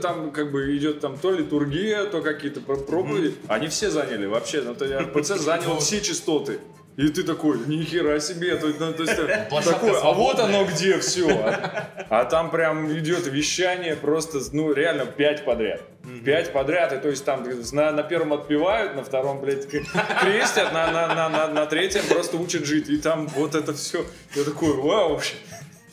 там 0.00 0.30
как 0.30 0.50
бы 0.50 0.76
идет 0.76 1.00
там 1.00 1.18
то 1.18 1.30
литургия, 1.30 2.04
то 2.06 2.22
какие-то 2.22 2.60
про- 2.60 2.76
проповеди. 2.76 3.34
Они 3.48 3.68
все 3.68 3.90
заняли 3.90 4.26
вообще, 4.26 4.62
ну, 4.62 4.74
то 4.74 4.84
РПЦ 4.86 5.36
занял 5.36 5.78
все 5.78 6.00
частоты. 6.00 6.58
И 6.96 7.08
ты 7.08 7.24
такой, 7.24 7.58
ни 7.66 7.82
хера 7.82 8.20
себе, 8.20 8.54
то, 8.56 8.68
ну, 8.68 8.92
то 8.92 9.02
есть, 9.02 9.16
такой, 9.64 9.98
а 10.00 10.12
вот 10.12 10.38
оно 10.38 10.64
где 10.64 10.98
все. 11.00 11.28
А, 11.28 11.88
А 12.08 12.24
там 12.24 12.50
прям 12.50 12.92
идет 12.92 13.26
вещание 13.26 13.96
просто, 13.96 14.38
ну 14.52 14.72
реально 14.72 15.06
пять 15.06 15.44
подряд. 15.44 15.80
Пять 16.24 16.52
подряд, 16.52 16.92
и 16.92 16.98
то 16.98 17.08
есть 17.08 17.24
там 17.24 17.44
на, 17.72 17.90
на 17.90 18.02
первом 18.02 18.34
отпевают, 18.34 18.94
на 18.94 19.02
втором, 19.02 19.40
блядь, 19.40 19.66
крестят, 19.68 20.72
на, 20.72 20.90
на, 20.90 21.14
на, 21.14 21.28
на, 21.28 21.48
на 21.48 21.66
третьем 21.66 22.04
просто 22.08 22.36
учат 22.36 22.64
жить. 22.64 22.88
И 22.90 22.98
там 22.98 23.26
вот 23.28 23.54
это 23.54 23.72
все. 23.72 24.04
Я 24.36 24.44
такой, 24.44 24.74
вау, 24.74 25.14
вообще. 25.14 25.34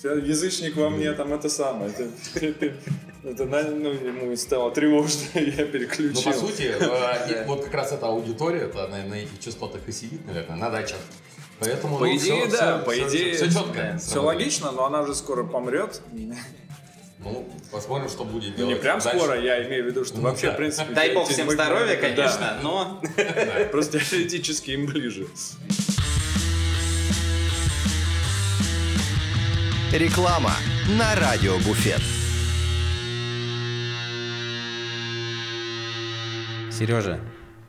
Язычник 0.04 0.76
во 0.76 0.90
мне, 0.90 1.12
там 1.14 1.34
это 1.34 1.50
самое. 1.50 1.92
Это, 2.36 2.74
это 3.24 3.46
на- 3.46 3.64
ну, 3.64 3.92
ему 3.92 4.36
стало 4.36 4.72
тревожно, 4.72 5.20
я 5.36 5.66
Ну, 5.66 5.72
переключил. 5.72 6.24
по 6.32 6.34
сути, 6.38 6.74
э, 6.80 7.46
вот 7.46 7.64
как 7.66 7.74
раз 7.74 7.92
эта 7.92 8.08
аудитория, 8.08 8.62
это 8.62 8.88
на, 8.88 9.04
на 9.06 9.14
этих 9.16 9.40
частотах 9.40 9.82
и 9.88 9.92
сидит, 9.92 10.26
наверное, 10.26 10.58
на 10.58 10.70
дачах. 10.70 10.98
Поэтому, 11.60 11.98
По 12.00 12.06
ну, 12.06 12.16
идее, 12.18 12.48
всё- 12.48 12.58
да, 12.58 12.78
всё- 12.78 12.86
по 12.86 12.92
всё- 12.92 13.08
идее, 13.10 13.36
всё 13.36 13.46
четко. 13.52 13.74
да, 13.94 13.98
Все 14.00 14.24
логично, 14.24 14.72
но 14.72 14.86
она 14.86 15.06
же 15.06 15.14
скоро 15.14 15.44
помрет. 15.44 16.02
Ну, 17.24 17.48
посмотрим, 17.72 18.10
что 18.10 18.24
будет 18.24 18.54
Ну, 18.54 18.58
делать. 18.58 18.74
не 18.78 18.82
прям 18.82 19.00
дальше. 19.00 19.20
скоро, 19.20 19.40
я 19.40 19.64
имею 19.68 19.84
в 19.84 19.88
виду, 19.88 20.04
что 20.04 20.18
Ну, 20.18 20.24
вообще, 20.24 20.48
да. 20.48 20.54
в 20.54 20.58
принципе... 20.58 20.92
Дай 20.96 21.14
бог 21.14 21.30
всем 21.30 21.52
здоровья, 21.52 21.96
да. 21.96 22.02
конечно, 22.02 22.58
но 22.64 23.00
Просто 23.72 24.00
теоретически 24.00 24.72
им 24.72 24.88
ближе. 24.88 25.28
Реклама 29.94 30.52
на 30.98 31.16
радио 31.16 31.58
Буфет. 31.58 32.00
Сережа, 36.72 37.20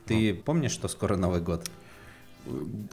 ты 0.06 0.32
помнишь, 0.32 0.70
что 0.70 0.86
скоро 0.86 1.16
Новый 1.16 1.40
год? 1.40 1.68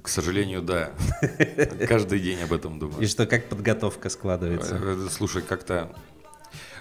К 0.02 0.08
сожалению, 0.08 0.64
да. 0.64 0.92
Каждый 1.88 2.20
день 2.20 2.42
об 2.42 2.54
этом 2.54 2.78
И 2.78 2.80
думаю. 2.80 3.08
что, 3.08 3.28
как 3.28 3.50
подготовка 3.50 4.10
складывается? 4.10 4.80
Э, 4.82 5.08
Слушай, 5.12 5.44
как-то 5.44 5.96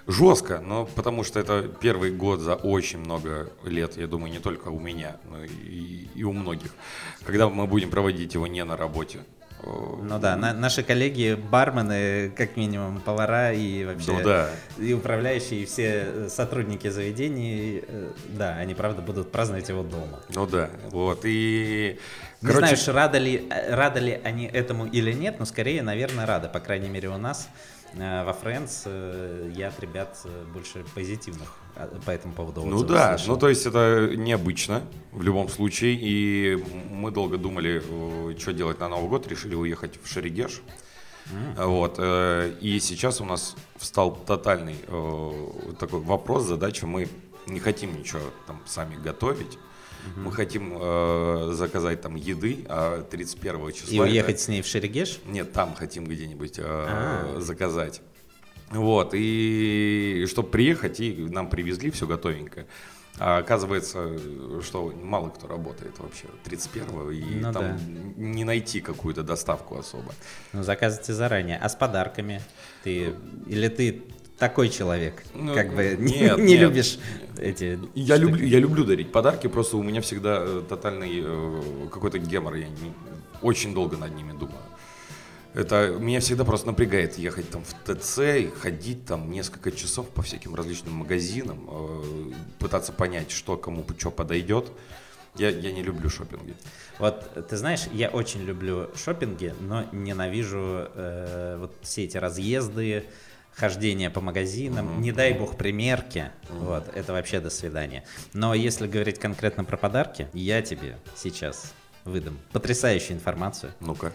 жестко, 0.06 0.60
но 0.60 0.86
потому 0.86 1.24
что 1.24 1.40
это 1.40 1.70
первый 1.80 2.12
год 2.12 2.40
за 2.40 2.54
очень 2.54 3.00
много 3.00 3.52
лет, 3.62 3.98
я 3.98 4.06
думаю, 4.06 4.32
не 4.32 4.38
только 4.38 4.68
у 4.68 4.80
меня, 4.80 5.18
но 5.30 5.44
и, 5.44 6.08
и 6.14 6.24
у 6.24 6.32
многих, 6.32 6.70
когда 7.26 7.50
мы 7.50 7.66
будем 7.66 7.90
проводить 7.90 8.32
его 8.32 8.46
не 8.46 8.64
на 8.64 8.78
работе. 8.78 9.20
Ну 9.64 10.18
да, 10.18 10.36
на- 10.36 10.54
наши 10.54 10.82
коллеги, 10.82 11.34
бармены, 11.34 12.30
как 12.36 12.56
минимум, 12.56 13.00
повара 13.00 13.52
и 13.52 13.84
вообще 13.84 14.12
Ну 14.12 14.22
да. 14.22 14.50
и 14.78 14.92
управляющие, 14.92 15.62
и 15.62 15.64
все 15.66 16.04
э, 16.06 16.28
сотрудники 16.30 16.88
заведений, 16.88 17.82
э, 17.86 18.12
да, 18.28 18.54
они 18.56 18.74
правда 18.74 19.02
будут 19.02 19.32
праздновать 19.32 19.68
его 19.68 19.82
дома. 19.82 20.20
Ну 20.34 20.46
да, 20.46 20.70
вот, 20.90 21.20
и... 21.24 21.98
Не 22.40 22.52
знаю, 22.52 22.74
уж 22.74 22.86
рады 22.88 23.18
ли, 23.18 23.48
э, 23.50 23.74
рады 23.74 24.00
ли 24.00 24.20
они 24.24 24.46
этому 24.46 24.86
или 24.86 25.12
нет, 25.12 25.40
но 25.40 25.44
скорее, 25.44 25.82
наверное, 25.82 26.24
рады. 26.24 26.48
По 26.48 26.60
крайней 26.60 26.88
мере, 26.88 27.08
у 27.08 27.18
нас 27.18 27.48
во 27.94 28.32
Friends 28.32 28.82
э, 28.84 29.50
я 29.54 29.68
от 29.68 29.80
ребят 29.80 30.18
э, 30.24 30.44
больше 30.52 30.84
позитивных 30.94 31.48
э, 31.76 31.88
по 32.04 32.10
этому 32.10 32.34
поводу 32.34 32.62
Ну 32.64 32.82
да, 32.82 33.16
слышал. 33.16 33.34
ну 33.34 33.40
то 33.40 33.48
есть 33.48 33.66
это 33.66 34.12
необычно 34.14 34.82
в 35.12 35.22
любом 35.22 35.48
случае, 35.48 35.98
и 36.00 36.62
мы 36.90 37.10
долго 37.10 37.38
думали, 37.38 37.82
э, 37.84 38.38
что 38.38 38.52
делать 38.52 38.78
на 38.80 38.88
Новый 38.88 39.08
год, 39.08 39.26
решили 39.26 39.54
уехать 39.54 39.98
в 40.02 40.08
Шерегеш. 40.08 40.62
Вот, 41.56 41.96
э, 41.98 42.54
и 42.60 42.80
сейчас 42.80 43.20
у 43.20 43.24
нас 43.24 43.54
встал 43.76 44.16
тотальный 44.16 44.76
э, 44.86 45.72
такой 45.78 46.00
вопрос, 46.00 46.44
задача, 46.44 46.86
мы 46.86 47.06
не 47.46 47.60
хотим 47.60 47.98
ничего 47.98 48.20
там 48.46 48.62
сами 48.66 48.96
готовить, 48.96 49.58
Мы 50.16 50.32
хотим 50.32 50.72
э, 50.80 51.50
заказать 51.54 52.00
там 52.00 52.14
еды, 52.16 52.64
а 52.68 53.02
31 53.02 53.72
числа... 53.72 53.90
И 53.90 53.96
это- 53.96 54.02
уехать 54.04 54.40
с 54.40 54.48
ней 54.48 54.62
в 54.62 54.66
Шерегеш? 54.66 55.20
Нет, 55.26 55.52
там 55.52 55.74
хотим 55.74 56.04
где-нибудь 56.04 56.58
э, 56.58 56.62
А. 56.66 57.36
заказать. 57.40 58.00
Вот, 58.70 59.10
и 59.14 60.26
чтобы 60.28 60.48
приехать, 60.50 61.00
и 61.00 61.14
нам 61.30 61.48
привезли 61.48 61.90
все 61.90 62.06
готовенькое. 62.06 62.66
А 63.20 63.38
оказывается, 63.38 64.16
что 64.62 64.92
мало 65.02 65.30
кто 65.30 65.48
работает 65.48 65.98
вообще 65.98 66.26
31-го, 66.44 67.10
и 67.10 67.22
Ну 67.40 67.52
там 67.52 67.62
да. 67.62 67.78
не 68.16 68.44
найти 68.44 68.80
какую-то 68.80 69.22
доставку 69.24 69.76
особо. 69.76 70.14
Ну, 70.52 70.62
заказывайте 70.62 71.12
заранее. 71.14 71.58
А 71.58 71.68
с 71.68 71.74
подарками? 71.74 72.40
Ты... 72.84 73.14
Или 73.46 73.66
ты 73.68 74.02
такой 74.38 74.68
человек, 74.68 75.22
Ну, 75.34 75.54
как 75.54 75.74
бы 75.74 75.96
не, 75.98 76.20
нет, 76.20 76.38
не 76.38 76.44
нет. 76.52 76.60
любишь 76.60 76.98
эти... 77.38 77.78
Я 77.94 78.16
штуки? 78.16 78.20
люблю, 78.30 78.46
я 78.46 78.58
люблю 78.60 78.84
дарить 78.84 79.12
подарки, 79.12 79.46
просто 79.48 79.76
у 79.76 79.82
меня 79.82 80.00
всегда 80.00 80.38
э, 80.40 80.62
тотальный 80.68 81.20
э, 81.24 81.88
какой-то 81.92 82.18
гемор, 82.18 82.54
я 82.54 82.68
не- 82.68 82.92
очень 83.42 83.74
долго 83.74 83.96
над 83.96 84.14
ними 84.14 84.32
думаю. 84.32 84.62
Это 85.54 85.96
меня 85.98 86.20
всегда 86.20 86.44
просто 86.44 86.66
напрягает 86.68 87.18
ехать 87.18 87.48
там 87.50 87.64
в 87.64 87.72
ТЦ 87.84 88.18
и 88.18 88.50
ходить 88.60 89.06
там 89.06 89.30
несколько 89.30 89.72
часов 89.72 90.08
по 90.10 90.22
всяким 90.22 90.54
различным 90.54 90.94
магазинам, 90.94 91.66
э, 91.68 92.02
пытаться 92.58 92.92
понять, 92.92 93.30
что 93.30 93.56
кому 93.56 93.84
что 93.98 94.10
подойдет. 94.10 94.70
Я, 95.36 95.50
я 95.50 95.70
не 95.72 95.82
люблю 95.82 96.08
шопинги. 96.10 96.54
Вот, 96.98 97.30
ты 97.48 97.56
знаешь, 97.56 97.82
я 97.92 98.08
очень 98.08 98.42
люблю 98.44 98.88
шопинги, 98.96 99.54
но 99.60 99.84
ненавижу 99.92 100.88
э, 100.94 101.56
вот 101.60 101.72
все 101.82 102.04
эти 102.04 102.16
разъезды, 102.16 103.04
хождение 103.54 104.10
по 104.10 104.20
магазинам, 104.20 105.00
не 105.00 105.12
дай 105.12 105.32
бог 105.32 105.56
примерки, 105.56 106.30
вот, 106.50 106.88
это 106.94 107.12
вообще 107.12 107.40
до 107.40 107.50
свидания. 107.50 108.04
Но 108.32 108.54
если 108.54 108.86
говорить 108.86 109.18
конкретно 109.18 109.64
про 109.64 109.76
подарки, 109.76 110.28
я 110.32 110.62
тебе 110.62 110.96
сейчас 111.16 111.74
выдам 112.04 112.38
потрясающую 112.52 113.16
информацию. 113.16 113.72
Ну-ка. 113.80 114.12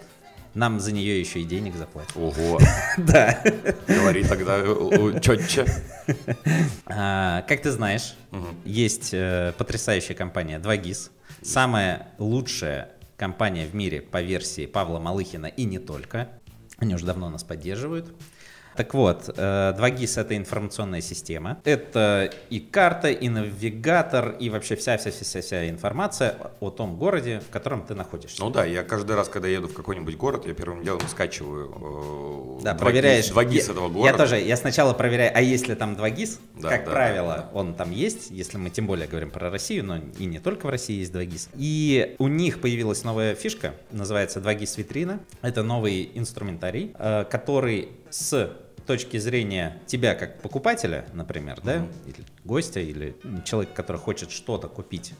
Нам 0.53 0.79
за 0.79 0.91
нее 0.91 1.19
еще 1.19 1.41
и 1.41 1.45
денег 1.45 1.75
заплатят. 1.75 2.15
Ого. 2.15 2.59
Да. 2.97 3.41
Говори 3.87 4.23
тогда 4.23 4.59
четче. 5.19 5.65
А, 6.85 7.41
Как 7.47 7.61
ты 7.63 7.71
знаешь, 7.71 8.15
есть 8.63 9.13
э, 9.13 9.53
потрясающая 9.57 10.15
компания 10.15 10.59
2GIS, 10.59 11.09
самая 11.41 12.09
лучшая 12.19 12.89
компания 13.17 13.65
в 13.65 13.73
мире 13.73 14.01
по 14.01 14.21
версии 14.21 14.67
Павла 14.67 14.99
Малыхина 14.99 15.47
и 15.47 15.63
не 15.63 15.79
только. 15.79 16.29
Они 16.77 16.93
уже 16.93 17.05
давно 17.05 17.29
нас 17.29 17.43
поддерживают. 17.43 18.13
Так 18.75 18.93
вот, 18.93 19.29
э, 19.35 19.73
2GIS 19.77 20.19
это 20.21 20.35
информационная 20.35 21.01
система. 21.01 21.59
Это 21.63 22.31
и 22.49 22.59
карта, 22.59 23.09
и 23.09 23.29
навигатор, 23.29 24.35
и 24.39 24.49
вообще 24.49 24.75
вся-вся-вся-вся 24.75 25.69
информация 25.69 26.35
о 26.59 26.69
том 26.71 26.97
городе, 26.97 27.41
в 27.47 27.51
котором 27.51 27.83
ты 27.85 27.93
находишься. 27.95 28.41
Ну 28.41 28.49
да, 28.49 28.65
я 28.65 28.83
каждый 28.83 29.15
раз, 29.15 29.29
когда 29.29 29.47
еду 29.47 29.67
в 29.67 29.73
какой-нибудь 29.73 30.15
город, 30.17 30.45
я 30.47 30.53
первым 30.53 30.83
делом 30.83 31.01
скачиваю 31.07 32.59
э, 32.59 32.63
Да, 32.63 32.73
два 32.73 32.79
проверяешь. 32.85 33.25
гис- 33.25 33.31
два 33.31 33.43
гис 33.45 33.65
Я- 33.67 33.71
этого 33.73 33.87
Я 33.87 33.93
города. 33.93 34.17
тоже, 34.17 34.39
я 34.39 34.57
сначала 34.57 34.93
проверяю, 34.93 35.31
а 35.35 35.41
есть 35.41 35.67
ли 35.67 35.75
там 35.75 35.95
2 35.95 36.09
ГИС? 36.09 36.39
Да, 36.55 36.69
как 36.69 36.85
да, 36.85 36.91
правило, 36.91 37.35
да, 37.53 37.57
он 37.57 37.73
там 37.75 37.91
есть, 37.91 38.31
если 38.31 38.57
мы 38.57 38.69
тем 38.69 38.87
более 38.87 39.07
говорим 39.07 39.29
про 39.31 39.49
Россию, 39.49 39.85
но 39.85 39.97
и 40.17 40.25
не 40.25 40.39
только 40.39 40.65
в 40.65 40.69
России 40.69 40.99
есть 40.99 41.11
2 41.11 41.25
ГИС. 41.25 41.49
И 41.55 42.15
у 42.19 42.27
них 42.27 42.61
появилась 42.61 43.03
новая 43.03 43.35
фишка, 43.35 43.73
называется 43.91 44.39
2 44.41 44.53
ГИС 44.55 44.77
витрина. 44.77 45.19
Это 45.41 45.63
новый 45.63 46.09
инструментарий, 46.15 46.93
э, 46.97 47.25
который 47.29 47.89
с 48.09 48.49
точки 48.85 49.17
зрения 49.17 49.81
тебя 49.87 50.15
как 50.15 50.41
покупателя, 50.41 51.05
например, 51.13 51.61
да, 51.63 51.87
или 52.05 52.25
гостя, 52.43 52.79
или 52.79 53.15
человека, 53.45 53.73
который 53.75 53.97
хочет 53.97 54.31
что-то 54.31 54.67
купить, 54.67 55.13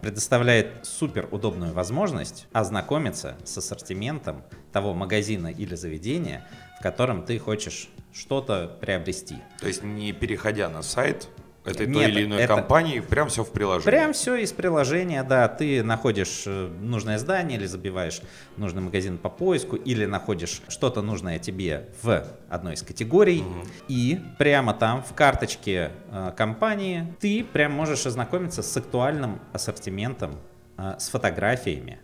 предоставляет 0.00 0.84
супер 0.84 1.28
удобную 1.30 1.72
возможность 1.72 2.46
ознакомиться 2.52 3.36
с 3.44 3.58
ассортиментом 3.58 4.44
того 4.72 4.94
магазина 4.94 5.48
или 5.48 5.74
заведения, 5.74 6.46
в 6.78 6.82
котором 6.82 7.24
ты 7.24 7.38
хочешь 7.38 7.88
что-то 8.12 8.76
приобрести. 8.80 9.36
То 9.60 9.66
есть 9.68 9.82
не 9.82 10.12
переходя 10.12 10.68
на 10.68 10.82
сайт 10.82 11.28
этой 11.72 11.86
Нет, 11.86 11.94
той 11.94 12.04
или 12.10 12.24
иной 12.24 12.38
это- 12.42 12.54
компании, 12.54 13.00
прям 13.00 13.28
все 13.28 13.44
в 13.44 13.50
приложении. 13.52 13.90
Прям 13.90 14.12
все 14.12 14.36
из 14.36 14.52
приложения, 14.52 15.22
да, 15.22 15.48
ты 15.48 15.82
находишь 15.82 16.44
э, 16.46 16.68
нужное 16.80 17.18
здание 17.18 17.58
или 17.58 17.66
забиваешь 17.66 18.20
нужный 18.56 18.82
магазин 18.82 19.18
по 19.18 19.28
поиску, 19.28 19.76
или 19.76 20.04
находишь 20.06 20.62
что-то 20.68 21.02
нужное 21.02 21.38
тебе 21.38 21.88
в 22.02 22.24
одной 22.48 22.74
из 22.74 22.82
категорий, 22.82 23.44
и 23.88 24.20
прямо 24.38 24.74
там 24.74 25.02
в 25.02 25.14
карточке 25.14 25.90
э, 26.10 26.32
компании 26.36 27.14
ты 27.20 27.44
прям 27.44 27.72
можешь 27.72 28.06
ознакомиться 28.06 28.62
с 28.62 28.76
актуальным 28.76 29.40
ассортиментом, 29.52 30.38
э, 30.76 30.94
с 30.98 31.08
фотографиями, 31.08 31.98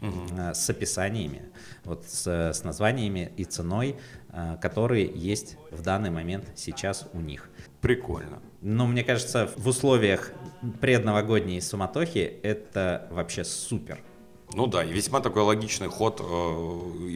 э, 0.00 0.54
с 0.54 0.70
описаниями, 0.70 1.42
вот 1.84 2.04
с, 2.06 2.26
с 2.26 2.64
названиями 2.64 3.32
и 3.36 3.44
ценой, 3.44 3.96
э, 4.30 4.56
которые 4.60 5.06
есть 5.12 5.56
в 5.70 5.82
данный 5.82 6.10
момент 6.10 6.44
сейчас 6.54 7.06
у 7.12 7.20
них. 7.20 7.48
Прикольно. 7.80 8.40
Но 8.60 8.86
мне 8.86 9.04
кажется, 9.04 9.50
в 9.56 9.68
условиях 9.68 10.32
предновогодней 10.80 11.60
суматохи 11.60 12.38
это 12.42 13.06
вообще 13.10 13.44
супер. 13.44 13.98
Ну 14.54 14.66
да, 14.66 14.82
и 14.82 14.92
весьма 14.92 15.20
такой 15.20 15.42
логичный 15.42 15.88
ход, 15.88 16.20
э, 16.20 16.24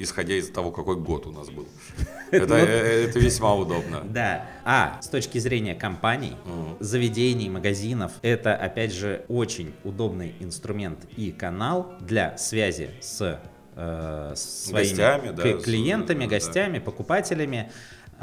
исходя 0.03 0.35
из 0.35 0.51
того, 0.51 0.71
какой 0.71 0.97
год 0.97 1.27
у 1.27 1.33
нас 1.33 1.49
был. 1.49 1.67
Это, 2.31 2.55
э, 2.57 3.09
это 3.09 3.19
весьма 3.19 3.55
удобно. 3.55 4.03
Да. 4.05 4.47
А 4.65 4.99
с 5.03 5.09
точки 5.09 5.39
зрения 5.39 5.75
компаний, 5.75 6.35
заведений, 6.81 7.49
магазинов, 7.51 8.13
это 8.23 8.55
опять 8.55 8.93
же 8.93 9.25
очень 9.29 9.73
удобный 9.85 10.35
инструмент 10.41 11.01
и 11.17 11.31
канал 11.33 11.93
для 12.01 12.37
связи 12.39 12.91
с 13.01 13.41
э, 13.77 14.33
своими 14.37 14.89
Гостями, 14.89 15.31
да, 15.31 15.43
к- 15.43 15.61
с- 15.61 15.65
клиентами, 15.65 16.25
да. 16.25 16.31
гостями, 16.31 16.79
покупателями. 16.79 17.71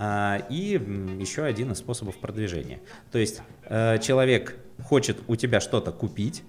А, 0.01 0.45
И 0.49 0.79
еще 1.19 1.43
один 1.43 1.73
из 1.73 1.79
способов 1.79 2.17
продвижения. 2.19 2.79
То 3.12 3.17
есть 3.17 3.41
э, 3.65 3.97
человек 3.99 4.55
хочет 4.81 5.17
у 5.27 5.35
тебя 5.35 5.59
что-то 5.59 5.91
купить, 5.91 6.41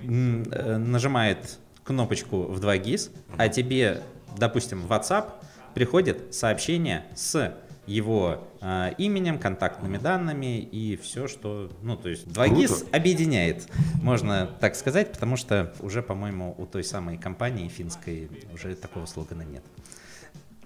э, 0.00 0.76
нажимает 0.76 1.58
кнопочку 1.82 2.42
в 2.44 2.60
2 2.60 2.76
GIS, 2.76 3.10
а 3.36 3.48
тебе, 3.48 4.00
допустим, 4.38 4.80
в 4.82 4.92
WhatsApp 4.92 5.32
приходит 5.74 6.32
сообщение 6.32 7.06
с 7.16 7.52
его 7.88 8.46
э, 8.60 8.92
именем, 8.96 9.40
контактными 9.40 9.98
данными 9.98 10.60
и 10.60 10.96
все, 10.96 11.26
что, 11.26 11.72
ну, 11.82 11.96
то 11.96 12.08
есть 12.08 12.28
2 12.32 12.46
GIS 12.46 12.66
Круто. 12.68 12.96
объединяет, 12.96 13.68
можно 14.04 14.46
так 14.60 14.76
сказать, 14.76 15.10
потому 15.12 15.36
что 15.36 15.74
уже, 15.80 16.00
по-моему, 16.00 16.54
у 16.56 16.66
той 16.66 16.84
самой 16.84 17.18
компании 17.18 17.66
финской 17.66 18.30
уже 18.54 18.76
такого 18.76 19.06
слогана 19.06 19.42
нет. 19.42 19.64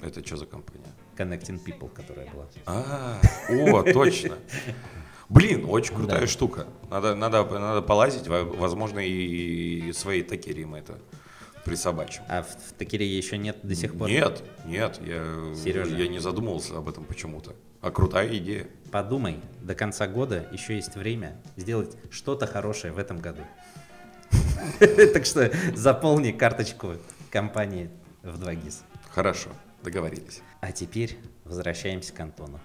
Это 0.03 0.25
что 0.27 0.37
за 0.37 0.45
компания? 0.45 0.85
Connecting 1.25 1.63
People, 1.63 1.91
которая 1.91 2.27
была. 2.31 2.47
А, 2.67 3.21
о, 3.51 3.83
точно. 3.93 4.37
Блин, 5.29 5.67
очень 5.69 5.95
крутая 5.95 6.23
Да. 6.23 6.27
штука. 6.27 6.67
Надо, 6.91 7.15
надо, 7.15 7.45
надо 7.45 7.83
полазить, 7.83 8.27
во- 8.27 8.43
возможно, 8.45 8.99
и 8.99 9.93
свои 9.93 10.23
такири 10.23 10.65
мы 10.65 10.79
это 10.79 10.99
присобачим. 11.65 12.23
А 12.29 12.43
в, 12.43 12.49
в 12.49 12.73
Такире 12.79 13.07
еще 13.07 13.37
нет 13.39 13.59
до 13.63 13.75
сих 13.75 13.97
пор? 13.97 14.09
Нет, 14.09 14.43
нет, 14.65 14.99
я, 15.07 15.55
Серьезно? 15.55 15.95
я 15.95 16.09
не 16.09 16.19
задумывался 16.19 16.77
об 16.79 16.89
этом 16.89 17.05
почему-то. 17.05 17.55
А 17.81 17.91
крутая 17.91 18.35
идея. 18.39 18.67
Подумай, 18.91 19.39
до 19.61 19.75
конца 19.75 20.07
года 20.09 20.47
еще 20.53 20.75
есть 20.75 20.97
время 20.97 21.37
сделать 21.57 21.97
что-то 22.11 22.47
хорошее 22.47 22.93
в 22.93 22.99
этом 22.99 23.19
году. 23.21 23.43
Так 25.15 25.27
что 25.27 25.53
заполни 25.75 26.33
карточку 26.33 26.95
компании 27.31 27.91
в 28.23 28.39
2 28.39 28.55
ГИС. 28.55 28.83
Хорошо, 29.11 29.51
договорились. 29.83 30.43
А 30.61 30.73
теперь 30.73 31.19
возвращаемся 31.45 32.13
к 32.13 32.21
Антону. 32.21 32.61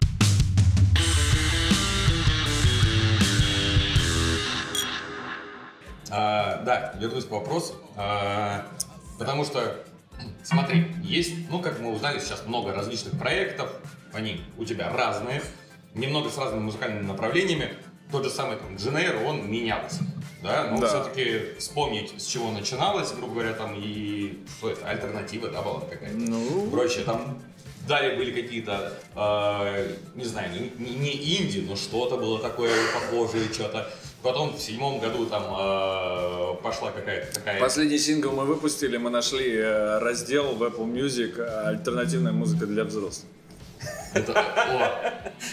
А, 6.10 6.62
да, 6.64 6.94
вернусь 7.00 7.26
к 7.26 7.32
вопросу. 7.32 7.74
А, 7.96 8.68
потому 9.18 9.44
что, 9.44 9.84
смотри, 10.44 10.94
есть, 11.04 11.50
ну, 11.50 11.62
как 11.62 11.80
мы 11.80 11.92
узнали, 11.92 12.20
сейчас 12.20 12.46
много 12.46 12.74
различных 12.74 13.18
проектов, 13.18 13.70
они 14.14 14.42
у 14.58 14.66
тебя 14.66 14.92
разные, 14.92 15.42
немного 15.94 16.30
с 16.30 16.38
разными 16.38 16.62
музыкальными 16.62 17.06
направлениями. 17.06 17.74
Тот 18.12 18.24
же 18.24 18.30
самый 18.30 18.58
там 18.58 18.76
Дженейро, 18.76 19.20
он 19.26 19.50
менялся. 19.50 20.04
Да, 20.46 20.68
но 20.72 20.80
Да. 20.80 20.88
все-таки 20.88 21.58
вспомнить, 21.58 22.14
с 22.18 22.26
чего 22.26 22.52
начиналось, 22.52 23.12
грубо 23.12 23.34
говоря, 23.34 23.54
там 23.54 23.74
и 23.76 24.40
что 24.58 24.70
это, 24.70 24.88
альтернатива, 24.88 25.50
да, 25.50 25.62
была 25.62 25.82
какая-то. 25.82 26.16
Ну, 26.16 26.70
Прочее, 26.72 27.04
там 27.04 27.40
далее 27.88 28.16
были 28.16 28.32
какие-то, 28.42 28.94
э, 29.16 29.96
не 30.16 30.26
знаю, 30.26 30.50
не, 30.78 30.96
не 30.96 31.38
инди, 31.38 31.66
но 31.68 31.76
что-то 31.76 32.18
было 32.18 32.40
такое 32.40 32.72
похожее, 32.94 33.52
что-то. 33.52 33.88
Потом 34.22 34.56
в 34.56 34.60
седьмом 34.60 35.00
году 35.00 35.26
там 35.28 35.44
э, 35.44 36.56
пошла 36.64 36.92
какая-то 36.92 37.36
такая... 37.36 37.60
Последний 37.60 38.00
сингл 38.00 38.32
мы 38.32 38.46
выпустили, 38.46 38.98
мы 38.98 39.12
нашли 39.12 39.56
э, 39.56 40.00
раздел 40.00 40.56
в 40.56 40.64
Apple 40.64 40.92
Music 40.92 41.40
«Альтернативная 41.40 42.32
музыка 42.32 42.66
для 42.66 42.84
взрослых». 42.86 43.30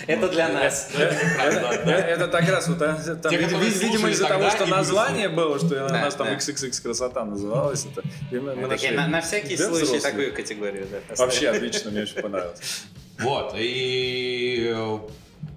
Это, 0.07 0.29
для 0.29 0.49
нас. 0.49 0.91
ну, 0.95 1.01
это 1.01 1.83
да, 1.85 1.99
Это, 1.99 2.29
так 2.29 2.49
раз 2.49 2.69
вот, 2.69 2.81
ви- 2.81 3.71
видимо, 3.79 4.09
из-за 4.11 4.27
того, 4.29 4.51
что 4.51 4.67
название 4.67 5.29
было, 5.29 5.59
что 5.59 5.85
у 5.85 5.89
нас 5.89 6.15
там. 6.15 6.29
XXX 6.29 6.83
красота 6.83 7.25
называлась, 7.25 7.87
на, 8.31 9.21
всякий 9.21 9.57
случай 9.57 10.01
такую 10.01 10.33
категорию. 10.33 10.87
Вообще 11.17 11.49
отлично, 11.49 11.91
мне 11.91 12.03
очень 12.03 12.23
понравилось. 12.23 12.61
Вот, 13.19 13.55
и 13.57 14.73
э, 14.75 14.99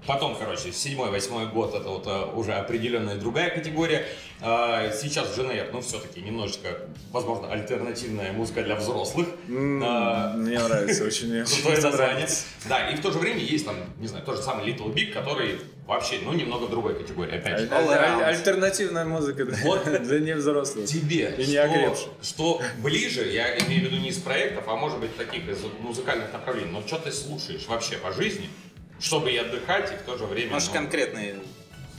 потом, 0.08 0.36
короче, 0.36 0.72
седьмой, 0.72 1.10
восьмой 1.12 1.48
год 1.48 1.74
это 1.74 1.90
вот 1.90 2.06
э, 2.08 2.26
уже 2.36 2.54
определенная 2.54 3.16
другая 3.16 3.50
категория. 3.50 4.06
А, 4.42 4.92
Сейчас 4.92 5.36
Дженейр, 5.36 5.70
ну, 5.72 5.82
все-таки 5.82 6.22
немножечко, 6.22 6.70
возможно, 7.12 7.52
альтернативная 7.52 8.32
музыка 8.34 8.62
для 8.64 8.76
взрослых. 8.76 9.28
А, 9.50 10.34
Мне 10.36 10.60
нравится, 10.60 11.06
очень 11.06 11.30
мне 11.34 11.44
Крутое 11.64 11.76
название. 11.82 12.14
нравится. 12.16 12.44
Да, 12.68 12.90
и 12.90 12.96
в 12.96 13.02
то 13.02 13.12
же 13.12 13.20
время 13.20 13.40
есть 13.40 13.66
там, 13.66 13.76
не 14.00 14.08
знаю, 14.08 14.26
тот 14.26 14.38
же 14.38 14.44
самый 14.44 14.66
Little 14.66 14.94
Big, 14.94 15.12
который 15.12 15.60
вообще, 15.88 16.20
ну, 16.24 16.34
немного 16.34 16.68
другой 16.68 16.96
категории, 16.96 17.38
опять 17.38 17.60
же. 17.60 17.70
Аль- 17.72 17.88
аль-. 17.88 18.24
Альтернативная 18.24 19.06
музыка 19.06 19.46
для- 19.46 19.58
Вот. 19.64 19.86
для 20.04 20.20
невзрослых. 20.20 20.86
Тебе, 20.88 21.34
И 21.38 21.46
не 21.48 21.96
что 22.24 22.62
ближе, 22.80 23.32
я 23.32 23.58
имею 23.60 23.82
в 23.82 23.92
виду 23.92 23.98
не 24.02 24.10
из 24.10 24.18
проектов, 24.18 24.66
а 24.68 24.76
может 24.76 25.00
быть 25.00 25.16
таких 25.16 25.48
из 25.48 25.60
музыкальных 25.80 26.34
направлений, 26.34 26.72
но 26.72 26.82
что 26.86 26.98
ты 26.98 27.12
слушаешь 27.12 27.66
вообще 27.68 27.98
по 27.98 28.12
жизни, 28.12 28.50
чтобы 29.00 29.32
и 29.32 29.38
отдыхать, 29.38 29.92
и 29.92 29.96
в 29.96 30.02
то 30.04 30.18
же 30.18 30.26
время... 30.26 30.54
Может, 30.54 30.70
ну, 30.70 30.76
конкретные 30.76 31.36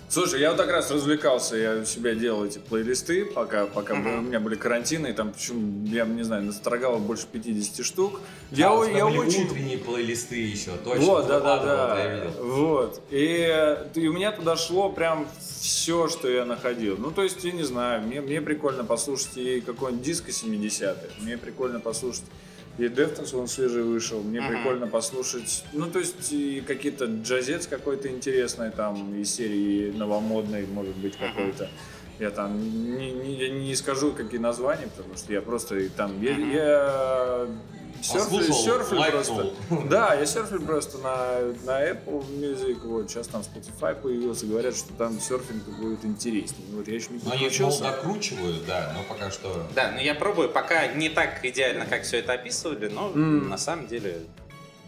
Слушай, 0.08 0.40
я 0.40 0.50
вот 0.50 0.56
так 0.56 0.70
раз 0.70 0.90
развлекался, 0.92 1.56
я 1.56 1.76
у 1.78 1.84
себя 1.84 2.14
делал 2.14 2.44
эти 2.44 2.58
плейлисты, 2.58 3.24
пока, 3.24 3.66
пока 3.66 3.96
Мгм. 3.96 4.18
у 4.18 4.20
меня 4.22 4.38
были 4.38 4.54
карантины, 4.54 5.08
и 5.08 5.12
там, 5.12 5.32
причем, 5.32 5.84
я 5.84 6.04
не 6.04 6.22
знаю, 6.22 6.44
настрогал 6.44 6.98
больше 6.98 7.26
50 7.26 7.84
штук. 7.84 8.20
Я, 8.52 8.68
а, 8.68 8.74
у 8.74 8.82
о- 8.82 8.86
тебя 8.86 8.98
я 8.98 9.06
были 9.06 9.18
очень... 9.18 9.46
утренние 9.46 9.78
плейлисты 9.78 10.36
еще, 10.36 10.76
точно. 10.84 11.04
Вот, 11.04 11.26
да, 11.26 11.40
да, 11.40 11.58
да. 11.58 11.98
я 12.00 12.14
видел. 12.14 12.30
Вот. 12.44 13.02
И, 13.10 13.76
и 13.94 14.06
у 14.06 14.12
меня 14.12 14.30
туда 14.30 14.56
шло 14.56 14.90
прям 14.90 15.26
все, 15.60 16.06
что 16.06 16.28
я 16.28 16.44
находил. 16.44 16.96
Ну, 16.98 17.10
то 17.10 17.24
есть, 17.24 17.42
я 17.42 17.50
не 17.50 17.64
знаю, 17.64 18.02
мне, 18.02 18.20
мне 18.20 18.40
прикольно 18.40 18.84
послушать 18.84 19.36
и 19.36 19.60
какой-нибудь 19.60 20.04
диско 20.04 20.30
70-х, 20.30 21.14
мне 21.18 21.36
прикольно 21.36 21.80
послушать 21.80 22.24
и 22.78 22.88
Deftones, 22.88 23.32
он 23.34 23.48
свежий 23.48 23.82
вышел, 23.82 24.22
мне 24.22 24.40
Мгм. 24.40 24.48
прикольно 24.50 24.86
послушать, 24.86 25.64
ну, 25.72 25.86
то 25.90 25.98
есть, 25.98 26.32
и 26.32 26.60
какие-то 26.60 27.06
джазец 27.06 27.66
какой-то 27.66 28.08
интересный, 28.08 28.70
там, 28.70 29.14
из 29.14 29.34
серии 29.34 29.92
новомодной, 29.92 30.66
может 30.66 30.96
быть, 30.96 31.18
Мгм. 31.18 31.28
какой-то. 31.28 31.70
Я 32.18 32.30
там 32.30 32.58
не, 32.98 33.12
не, 33.12 33.48
не 33.50 33.74
скажу, 33.74 34.12
какие 34.12 34.40
названия, 34.40 34.88
потому 34.96 35.16
что 35.16 35.32
я 35.32 35.42
просто 35.42 35.88
там... 35.90 36.22
Я, 36.22 36.32
Мгм. 36.32 36.50
я 36.50 37.46
серфлю, 38.06 38.52
серфлю 38.52 39.02
просто. 39.10 39.50
Да, 39.90 40.14
я 40.14 40.26
серфлю 40.26 40.60
просто 40.60 40.98
на, 40.98 41.38
на 41.64 41.82
Apple 41.90 42.24
Music, 42.38 42.78
вот, 42.84 43.10
сейчас 43.10 43.28
там 43.28 43.42
Spotify 43.42 43.94
появился, 44.00 44.46
говорят, 44.46 44.76
что 44.76 44.92
там 44.94 45.20
серфинг 45.20 45.64
будет 45.80 46.04
интереснее. 46.04 46.66
Вот 46.72 46.88
я 46.88 46.94
еще 46.94 47.08
не 47.10 47.20
Ну, 47.24 47.30
они 47.32 47.46
их, 47.46 47.60
мол, 47.60 47.70
подключился. 47.70 47.82
докручивают, 47.82 48.66
да, 48.66 48.92
но 48.94 49.02
пока 49.14 49.30
что... 49.30 49.66
Да, 49.74 49.92
ну 49.92 50.00
я 50.00 50.14
пробую, 50.14 50.48
пока 50.50 50.86
не 50.88 51.08
так 51.08 51.44
идеально, 51.44 51.86
как 51.86 52.02
все 52.02 52.18
это 52.18 52.32
описывали, 52.34 52.88
но 52.88 53.10
М. 53.14 53.48
на 53.48 53.58
самом 53.58 53.86
деле 53.86 54.20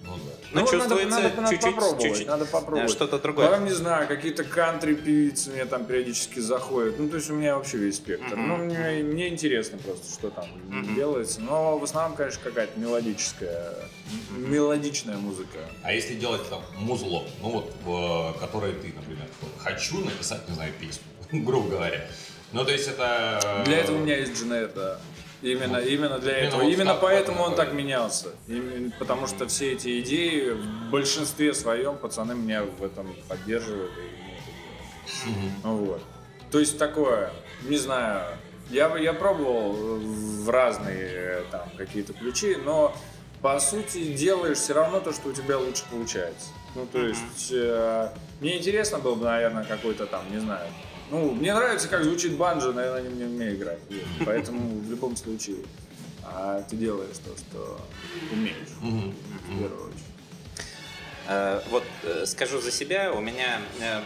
Ну, 0.09 0.17
да. 0.17 0.33
ну, 0.53 0.61
вот 0.63 0.71
чувствуется 0.71 1.09
надо, 1.11 1.23
надо, 1.29 1.41
надо 1.43 1.55
чуть-чуть, 1.55 1.75
попробовать, 1.75 2.03
чуть-чуть, 2.03 2.27
надо 2.27 2.45
попробовать. 2.47 2.91
что-то 2.91 3.19
другое. 3.19 3.49
Потом, 3.49 3.65
не 3.67 3.73
знаю, 3.73 4.09
какие-то 4.09 4.45
кантри-певицы 4.45 5.51
мне 5.51 5.65
там 5.67 5.85
периодически 5.85 6.41
заходят. 6.41 6.99
Ну, 6.99 7.09
то 7.09 7.17
есть 7.17 7.31
у 7.31 7.35
меня 7.35 7.57
вообще 7.57 7.77
весь 7.77 7.97
спектр. 7.97 8.37
Мгм. 8.37 8.49
Ну, 8.49 8.57
мне, 8.57 9.03
мне 9.03 9.29
интересно 9.29 9.79
просто, 9.79 10.11
что 10.13 10.31
там 10.31 10.47
Мгм. 10.69 10.95
делается. 10.95 11.41
Но 11.41 11.79
в 11.79 11.85
основном, 11.85 12.17
конечно, 12.17 12.41
какая-то 12.43 12.79
мелодическая, 12.81 13.75
м- 14.31 14.51
мелодичная 14.51 15.17
музыка. 15.17 15.59
А 15.83 15.93
если 15.93 16.15
делать 16.15 16.49
там 16.49 16.63
музло, 16.77 17.25
ну 17.43 17.51
вот, 17.51 17.73
в, 17.85 18.39
которое 18.41 18.73
ты, 18.73 18.93
например, 18.97 19.27
хочу 19.59 19.99
написать, 20.05 20.49
не 20.49 20.55
знаю, 20.55 20.73
песню, 20.81 21.03
грубо 21.45 21.69
говоря. 21.69 22.07
Ну, 22.53 22.65
то 22.65 22.73
есть 22.73 22.89
это... 22.89 23.63
Для 23.67 23.79
этого 23.79 23.97
у 23.97 24.01
меня 24.01 24.17
есть 24.17 24.33
Дженет, 24.41 24.73
да. 24.75 24.99
Именно, 25.41 25.77
именно 25.79 26.19
для 26.19 26.39
Именно 26.39 26.49
этого. 26.49 26.63
вот 26.63 26.73
именно 26.73 26.95
поэтому 26.95 27.43
он 27.45 27.55
так 27.55 27.73
менялся. 27.73 28.29
Именно 28.49 28.91
потому 28.99 29.27
что 29.27 29.47
все 29.47 29.73
эти 29.73 30.01
идеи 30.01 30.51
в 30.51 30.91
большинстве 30.91 31.55
своем 31.55 31.97
пацаны 31.97 32.35
меня 32.35 32.65
в 32.65 32.83
этом 32.83 33.15
поддерживают. 33.29 33.93
И. 33.99 35.31
Ну 35.63 35.77
Вот. 35.77 36.03
То 36.51 36.59
есть 36.59 36.79
такое, 36.79 37.31
не 37.63 37.77
знаю, 37.77 38.37
я, 38.71 38.95
я 38.99 39.13
пробовал 39.13 39.73
в 39.73 40.49
разные 40.51 41.43
там 41.51 41.69
какие-то 41.77 42.13
ключи, 42.15 42.57
но 42.57 42.97
по 43.43 43.59
сути 43.61 44.13
делаешь 44.15 44.59
все 44.59 44.75
равно 44.75 45.01
то, 45.01 45.13
что 45.13 45.29
у 45.29 45.33
тебя 45.33 45.59
лучше 45.59 45.85
получается. 45.91 46.49
Ну, 46.75 46.87
то 46.87 47.01
есть, 47.01 47.51
э, 47.53 48.09
мне 48.41 48.59
интересно 48.59 48.99
было 48.99 49.15
бы, 49.15 49.25
наверное, 49.25 49.65
какой-то 49.65 50.07
там, 50.07 50.31
не 50.31 50.39
знаю, 50.39 50.69
ну, 51.11 51.33
мне 51.33 51.55
нравится, 51.55 51.89
как 51.89 52.05
звучит 52.05 52.37
банджо, 52.37 52.73
но 52.73 52.83
я 52.83 52.93
на 52.93 53.01
нем 53.01 53.17
не 53.19 53.25
умею 53.25 53.57
играть. 53.57 53.79
Поэтому 54.27 54.81
в 54.81 54.91
любом 54.91 55.17
случае 55.17 55.57
а 56.31 56.63
ты 56.69 56.77
делаешь 56.77 57.17
то, 57.25 57.37
что 57.37 57.81
умеешь, 58.33 58.69
в 58.81 59.59
первую 59.59 59.89
очередь. 59.89 60.05
Э, 61.27 61.61
Вот 61.71 61.85
э, 62.05 62.27
скажу 62.27 62.61
за 62.61 62.71
себя, 62.71 63.13
у 63.13 63.21
меня 63.21 63.61
э, 63.81 64.01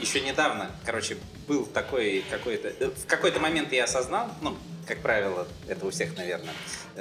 еще 0.00 0.20
недавно, 0.20 0.70
короче, 0.84 1.16
был 1.48 1.66
такой 1.66 2.24
какой-то... 2.30 2.90
В 2.90 3.06
какой-то 3.06 3.40
момент 3.40 3.72
я 3.72 3.84
осознал, 3.84 4.30
ну, 4.40 4.56
как 4.86 4.98
правило, 4.98 5.46
это 5.68 5.86
у 5.86 5.90
всех, 5.90 6.16
наверное, 6.16 6.54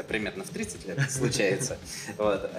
примерно 0.08 0.44
в 0.44 0.50
30 0.50 0.88
лет 0.88 1.12
случается, 1.12 1.78
вот, 2.18 2.50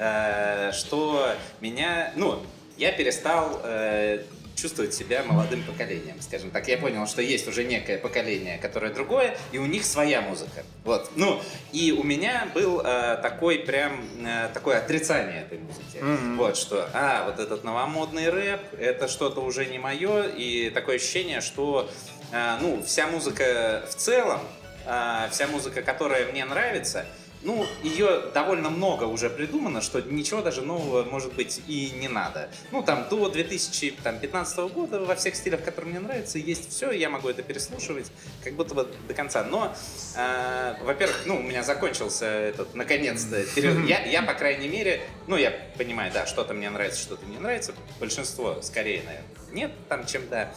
что 0.72 1.34
меня, 1.60 2.12
ну, 2.16 2.42
я 2.76 2.92
перестал 2.92 3.60
э, 3.64 4.22
чувствовать 4.60 4.94
себя 4.94 5.22
молодым 5.24 5.62
поколением, 5.62 6.16
скажем 6.20 6.50
так. 6.50 6.68
Я 6.68 6.76
понял, 6.76 7.06
что 7.06 7.22
есть 7.22 7.48
уже 7.48 7.64
некое 7.64 7.98
поколение, 7.98 8.58
которое 8.58 8.92
другое, 8.92 9.36
и 9.52 9.58
у 9.58 9.66
них 9.66 9.84
своя 9.84 10.20
музыка. 10.20 10.64
Вот. 10.84 11.10
Ну, 11.16 11.40
и 11.72 11.92
у 11.92 12.02
меня 12.02 12.48
был 12.54 12.80
э, 12.80 13.18
такой 13.22 13.60
прям, 13.60 14.04
э, 14.24 14.48
такое 14.52 14.78
отрицание 14.78 15.42
этой 15.42 15.58
музыки. 15.58 15.98
Мгм. 16.00 16.36
Вот, 16.36 16.56
что, 16.56 16.88
а, 16.92 17.26
вот 17.26 17.38
этот 17.38 17.64
новомодный 17.64 18.28
рэп, 18.28 18.60
это 18.78 19.08
что-то 19.08 19.40
уже 19.40 19.66
не 19.66 19.78
мое, 19.78 20.28
и 20.28 20.70
такое 20.70 20.96
ощущение, 20.96 21.40
что, 21.40 21.88
э, 22.32 22.56
ну, 22.60 22.82
вся 22.82 23.06
музыка 23.06 23.86
в 23.88 23.94
целом, 23.94 24.40
э, 24.86 25.28
вся 25.30 25.46
музыка, 25.46 25.82
которая 25.82 26.30
мне 26.30 26.44
нравится, 26.44 27.06
ну, 27.42 27.66
ее 27.82 28.22
довольно 28.34 28.68
много 28.68 29.04
уже 29.04 29.30
придумано, 29.30 29.80
что 29.80 30.00
ничего 30.02 30.42
даже 30.42 30.62
нового, 30.62 31.04
может 31.04 31.32
быть, 31.34 31.62
и 31.66 31.90
не 31.98 32.08
надо. 32.08 32.50
Ну, 32.70 32.82
там, 32.82 33.08
до 33.08 33.30
2015 33.30 34.58
года 34.72 35.00
во 35.00 35.14
всех 35.14 35.34
стилях, 35.34 35.64
которые 35.64 35.92
мне 35.92 36.00
нравятся, 36.00 36.38
есть 36.38 36.70
все, 36.70 36.90
я 36.90 37.08
могу 37.08 37.28
это 37.28 37.42
переслушивать, 37.42 38.12
как 38.44 38.54
будто 38.54 38.74
бы 38.74 38.88
до 39.08 39.14
конца. 39.14 39.42
Но, 39.44 39.74
э, 40.16 40.74
во-первых, 40.82 41.22
ну, 41.24 41.36
у 41.38 41.42
меня 41.42 41.62
закончился 41.62 42.26
этот, 42.26 42.74
наконец-то, 42.74 43.42
период. 43.54 43.88
Я, 43.88 44.04
я, 44.04 44.22
по 44.22 44.34
крайней 44.34 44.68
мере, 44.68 45.00
ну, 45.26 45.36
я 45.36 45.52
понимаю, 45.78 46.12
да, 46.12 46.26
что-то 46.26 46.52
мне 46.52 46.68
нравится, 46.68 47.00
что-то 47.00 47.24
не 47.24 47.38
нравится. 47.38 47.72
Большинство, 47.98 48.60
скорее, 48.60 49.02
наверное, 49.04 49.28
нет 49.52 49.72
там, 49.88 50.06
чем 50.06 50.28
да. 50.28 50.52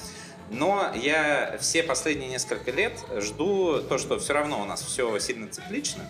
Но 0.50 0.92
я 0.96 1.58
все 1.60 1.82
последние 1.82 2.30
несколько 2.30 2.72
лет 2.72 2.94
жду 3.18 3.82
то, 3.82 3.98
что 3.98 4.20
все 4.20 4.34
равно 4.34 4.62
у 4.62 4.66
нас 4.66 4.82
все 4.82 5.18
сильно 5.20 5.48
циклично. 5.48 6.04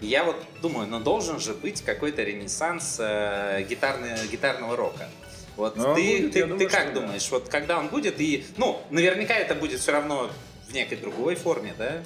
Я 0.00 0.24
вот 0.24 0.36
думаю, 0.62 0.86
ну 0.88 1.00
должен 1.00 1.40
же 1.40 1.54
быть 1.54 1.82
какой-то 1.82 2.22
ренессанс 2.22 2.96
э, 3.00 3.64
гитарный- 3.68 4.26
гитарного 4.30 4.76
рока. 4.76 5.08
Вот 5.56 5.76
Ну, 5.76 5.94
ты, 5.94 6.18
будет, 6.18 6.32
ты, 6.32 6.42
ты 6.42 6.46
думаю, 6.46 6.70
как 6.70 6.82
что 6.82 6.92
да. 6.94 7.00
думаешь, 7.00 7.28
вот 7.30 7.48
когда 7.48 7.78
он 7.78 7.88
будет, 7.88 8.20
и, 8.20 8.46
ну, 8.56 8.80
наверняка 8.90 9.34
это 9.34 9.56
будет 9.56 9.80
все 9.80 9.90
равно 9.92 10.30
в 10.68 10.72
некой 10.72 10.98
другой 10.98 11.34
форме, 11.34 11.74
да? 11.76 12.02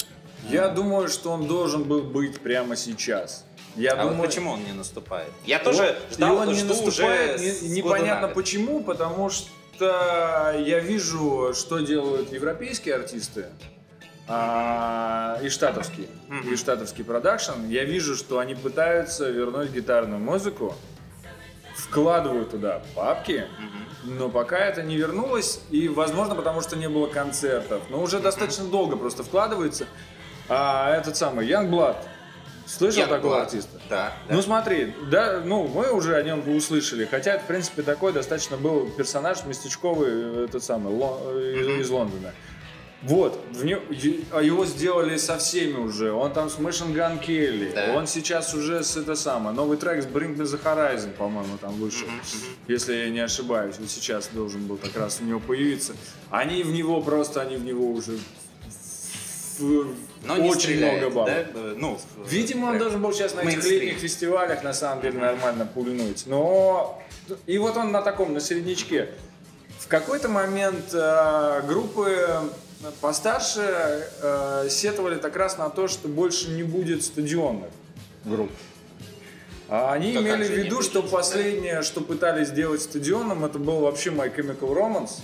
Я 0.49 0.69
думаю, 0.69 1.09
что 1.09 1.31
он 1.31 1.47
должен 1.47 1.85
был 1.85 2.03
быть 2.03 2.41
прямо 2.41 2.77
сейчас. 2.77 3.45
Я 3.77 3.93
а 3.93 3.97
думаю, 3.97 4.17
вот 4.17 4.27
почему 4.27 4.53
он 4.53 4.65
не 4.65 4.73
наступает? 4.73 5.31
Я 5.45 5.59
тоже 5.59 5.83
Вот, 6.09 6.15
ждал, 6.15 6.37
и 6.37 6.47
он 6.47 6.53
не 6.55 6.63
наступает, 6.63 7.41
уже 7.41 7.45
не- 7.69 7.69
непонятно 7.77 8.29
почему, 8.29 8.83
потому 8.83 9.29
что 9.31 10.55
я 10.59 10.79
вижу, 10.81 11.53
что 11.55 11.79
делают 11.81 12.33
европейские 12.33 12.95
артисты 12.97 13.47
а, 14.35 15.39
и 15.43 15.49
штатовские, 15.51 16.09
Мгм. 16.29 16.53
и 16.53 16.57
штатовский 16.57 17.05
продакшн. 17.05 17.67
Я 17.69 17.85
вижу, 17.85 18.17
что 18.17 18.39
они 18.39 18.55
пытаются 18.55 19.29
вернуть 19.29 19.71
гитарную 19.71 20.21
музыку, 20.21 20.75
вкладывают 21.77 22.51
туда 22.51 22.83
Мгм. 23.59 24.19
но 24.19 24.29
пока 24.31 24.59
это 24.59 24.83
не 24.83 24.97
вернулось, 24.97 25.61
и, 25.71 25.89
возможно, 25.89 26.35
потому 26.35 26.61
что 26.63 26.77
не 26.77 26.89
было 26.89 27.07
концертов. 27.09 27.83
Но 27.91 28.03
уже 28.03 28.21
достаточно 28.21 28.65
долго 28.65 28.97
просто 28.97 29.23
вкладывается. 29.23 29.87
А 30.49 30.91
этот 30.97 31.17
самый 31.17 31.47
Youngblood, 31.47 31.97
слышал 32.67 33.03
Youngblood, 33.05 33.09
такого 33.09 33.43
артиста? 33.43 33.81
Да, 33.91 34.13
да. 34.29 34.35
Ну 34.35 34.43
смотри, 34.43 34.95
да, 35.11 35.41
ну 35.45 35.67
мы 35.69 35.93
уже 35.93 36.17
о 36.17 36.23
нем 36.23 36.43
услышали, 36.57 37.05
хотя 37.05 37.35
это, 37.35 37.45
в 37.45 37.47
принципе, 37.47 37.83
такой 37.83 38.13
достаточно 38.13 38.57
был 38.57 38.91
персонаж 38.91 39.45
местечковый, 39.45 40.45
этот 40.47 40.65
самый, 40.65 40.93
Лон- 40.95 41.39
из, 41.39 41.67
Мгм. 41.69 41.81
из 41.81 41.91
Лондона. 41.91 42.33
Вот, 43.05 43.45
в 43.51 43.65
не- 43.65 43.79
а 44.31 44.41
его 44.43 44.65
сделали 44.65 45.17
со 45.17 45.37
всеми 45.39 45.77
уже. 45.77 46.13
Он 46.13 46.33
там 46.33 46.49
с 46.49 46.55
Machine 46.59 46.95
Gun 46.95 47.21
Kelly. 47.25 47.75
Да. 47.75 47.95
Он 47.97 48.07
сейчас 48.07 48.55
уже 48.55 48.85
с 48.85 48.97
это 48.97 49.17
самое. 49.17 49.57
Новый 49.57 49.77
трек 49.77 50.03
с 50.03 50.07
Bring 50.07 50.37
Me 50.37 50.45
The 50.45 50.63
Horizon, 50.63 51.11
по-моему, 51.13 51.59
там 51.61 51.73
вышел. 51.75 52.07
Если 52.69 52.95
я 52.95 53.11
не 53.11 53.19
ошибаюсь. 53.19 53.75
Вот 53.81 53.91
сейчас 53.91 54.29
должен 54.33 54.67
был 54.67 54.77
как 54.77 54.97
раз 54.97 55.19
у 55.21 55.25
него 55.25 55.41
появиться. 55.41 55.95
Они 56.31 56.63
в 56.63 56.71
него 56.71 57.01
просто, 57.03 57.41
они 57.41 57.57
в 57.57 57.65
него 57.65 57.91
уже 57.91 58.19
Но 59.59 60.35
очень 60.35 60.61
стреляет, 60.61 61.01
много 61.03 61.15
бабок. 61.15 61.27
да? 61.55 61.61
Э, 61.61 61.75
Ну, 61.77 61.99
в- 62.17 62.29
Видимо, 62.31 62.67
он 62.71 62.79
должен 62.79 63.03
был 63.03 63.13
сейчас 63.13 63.35
на 63.35 63.41
этих 63.41 63.65
летних 63.65 63.99
фестивалях 63.99 64.63
на 64.63 64.73
самом 64.73 65.03
деле 65.03 65.19
нормально 65.19 65.67
пульнуть. 65.67 66.25
Но 66.27 67.03
и 67.47 67.59
вот 67.59 67.77
он 67.77 67.91
на 67.93 68.03
таком, 68.03 68.33
на 68.33 68.41
середнячке. 68.41 69.09
В 69.79 69.89
какой-то 69.89 70.29
момент 70.29 70.93
э, 70.95 71.63
группы 71.67 72.29
постарше 73.01 74.09
э, 74.23 74.69
сетовали 74.71 75.17
так 75.17 75.37
раз 75.37 75.59
на 75.59 75.71
то, 75.71 75.89
что 75.89 76.09
больше 76.09 76.51
не 76.51 76.63
будет 76.63 77.05
стадионных 77.05 77.71
групп. 78.25 78.51
А 79.69 79.93
они 79.93 80.13
Да 80.13 80.21
как 80.23 80.29
имели 80.29 80.45
в 80.49 80.51
виду, 80.51 80.83
что 80.83 81.01
да? 81.03 81.09
последнее, 81.09 81.83
что 81.83 82.01
пытались 82.03 82.49
сделать 82.49 82.83
стадионом, 82.83 83.45
это 83.45 83.59
был 83.59 83.81
вообще 83.81 84.11
My 84.11 84.35
Chemical 84.35 84.75
Romance. 84.77 85.21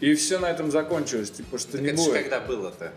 И 0.00 0.14
все 0.14 0.38
на 0.38 0.46
этом 0.46 0.70
закончилось. 0.70 1.30
Типа, 1.30 1.58
что 1.58 1.72
Так 1.72 1.82
не 1.82 1.88
это 1.88 1.96
будет. 1.98 2.14
когда 2.14 2.40
было-то? 2.40 2.92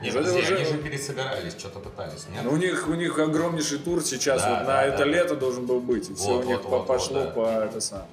Не, 0.00 0.10
Уже- 0.10 0.18
подожди, 0.18 0.38
уже- 0.42 0.56
они 0.56 0.64
же 0.64 0.78
пересобирались, 0.78 1.54
что-то 1.58 1.80
пытались, 1.80 2.26
нет? 2.32 2.44
Ну, 2.44 2.52
у 2.52 2.56
них, 2.56 2.86
у 2.88 2.94
них 2.94 3.18
огромнейший 3.18 3.78
тур 3.78 4.00
сейчас 4.04 4.42
Да, 4.42 4.50
вот 4.50 4.58
на 4.60 4.66
да, 4.66 4.82
это 4.84 4.98
да. 4.98 5.04
лето 5.06 5.34
должен 5.34 5.66
был 5.66 5.80
быть. 5.80 6.08
И 6.08 6.14
все 6.14 6.24
Вот, 6.34 6.44
у 6.44 6.48
них 6.48 6.56
вот, 6.62 6.66
вот, 6.70 6.86
пошло 6.86 7.18
вот, 7.18 7.24
да. 7.24 7.30
по 7.32 7.46
это 7.64 7.80
сам, 7.80 8.06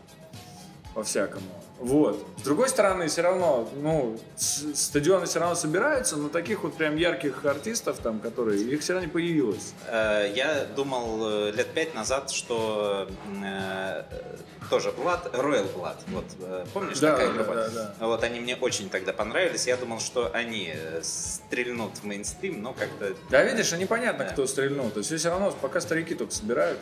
по 0.95 1.03
всякому. 1.03 1.45
Вот. 1.79 2.25
С 2.37 2.41
другой 2.41 2.69
стороны, 2.69 3.07
все 3.07 3.21
равно, 3.21 3.67
ну, 3.75 4.17
стадионы 4.37 5.25
все 5.25 5.39
равно 5.39 5.55
собираются, 5.55 6.15
но 6.15 6.29
таких 6.29 6.63
вот 6.63 6.75
прям 6.75 6.95
ярких 6.95 7.43
артистов 7.45 7.97
там, 8.01 8.19
которые, 8.19 8.61
их 8.63 8.81
все 8.81 8.93
равно 8.93 9.07
не 9.07 9.11
появилось. 9.11 9.73
Э, 9.87 10.31
Я 10.33 10.65
думал 10.65 11.19
э, 11.27 11.51
лет 11.51 11.67
пять 11.73 11.93
назад, 11.93 12.31
что 12.31 13.09
э, 13.43 14.03
тоже 14.69 14.89
Blood, 14.89 15.31
Royal 15.33 15.67
Blood, 15.73 15.97
вот 16.07 16.25
э, 16.39 16.65
помнишь 16.73 16.99
Да, 16.99 17.11
такая 17.11 17.27
да, 17.27 17.33
группа? 17.33 17.55
да, 17.55 17.69
да. 17.69 18.07
Вот 18.07 18.23
они 18.23 18.39
мне 18.39 18.55
очень 18.55 18.89
тогда 18.89 19.13
понравились. 19.13 19.67
Я 19.67 19.77
думал, 19.77 19.99
что 19.99 20.31
они 20.33 20.71
э, 20.73 21.01
стрельнут 21.03 21.97
в 21.97 22.03
мейнстрим, 22.03 22.61
но 22.61 22.73
как-то 22.73 23.13
Да, 23.29 23.43
видишь, 23.43 23.71
а 23.73 23.77
непонятно, 23.77 24.25
Да. 24.25 24.31
кто 24.31 24.47
стрельнул. 24.47 24.89
То 24.89 24.99
есть 24.99 25.13
все 25.15 25.29
равно 25.29 25.51
пока 25.51 25.81
старики 25.81 26.15
только 26.15 26.33
собирают. 26.33 26.79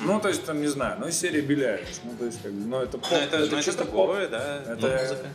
Ну, 0.00 0.20
то 0.20 0.28
есть, 0.28 0.44
там, 0.44 0.60
не 0.60 0.68
знаю, 0.68 0.96
ну, 1.00 1.08
из 1.08 1.18
серии 1.18 1.40
Беляев. 1.40 1.88
Ну, 2.04 2.16
то 2.18 2.24
есть, 2.24 2.42
как 2.42 2.52
бы, 2.52 2.66
ну, 2.66 2.80
это 2.82 2.98
поп. 2.98 3.08
Ну, 3.10 3.16
это, 3.18 3.38
ну, 3.38 3.56
это 3.58 3.72
другое, 3.76 4.28
да. 4.28 4.62
Это- 4.66 4.76
ну, 4.80 4.88
музыка. 4.88 5.28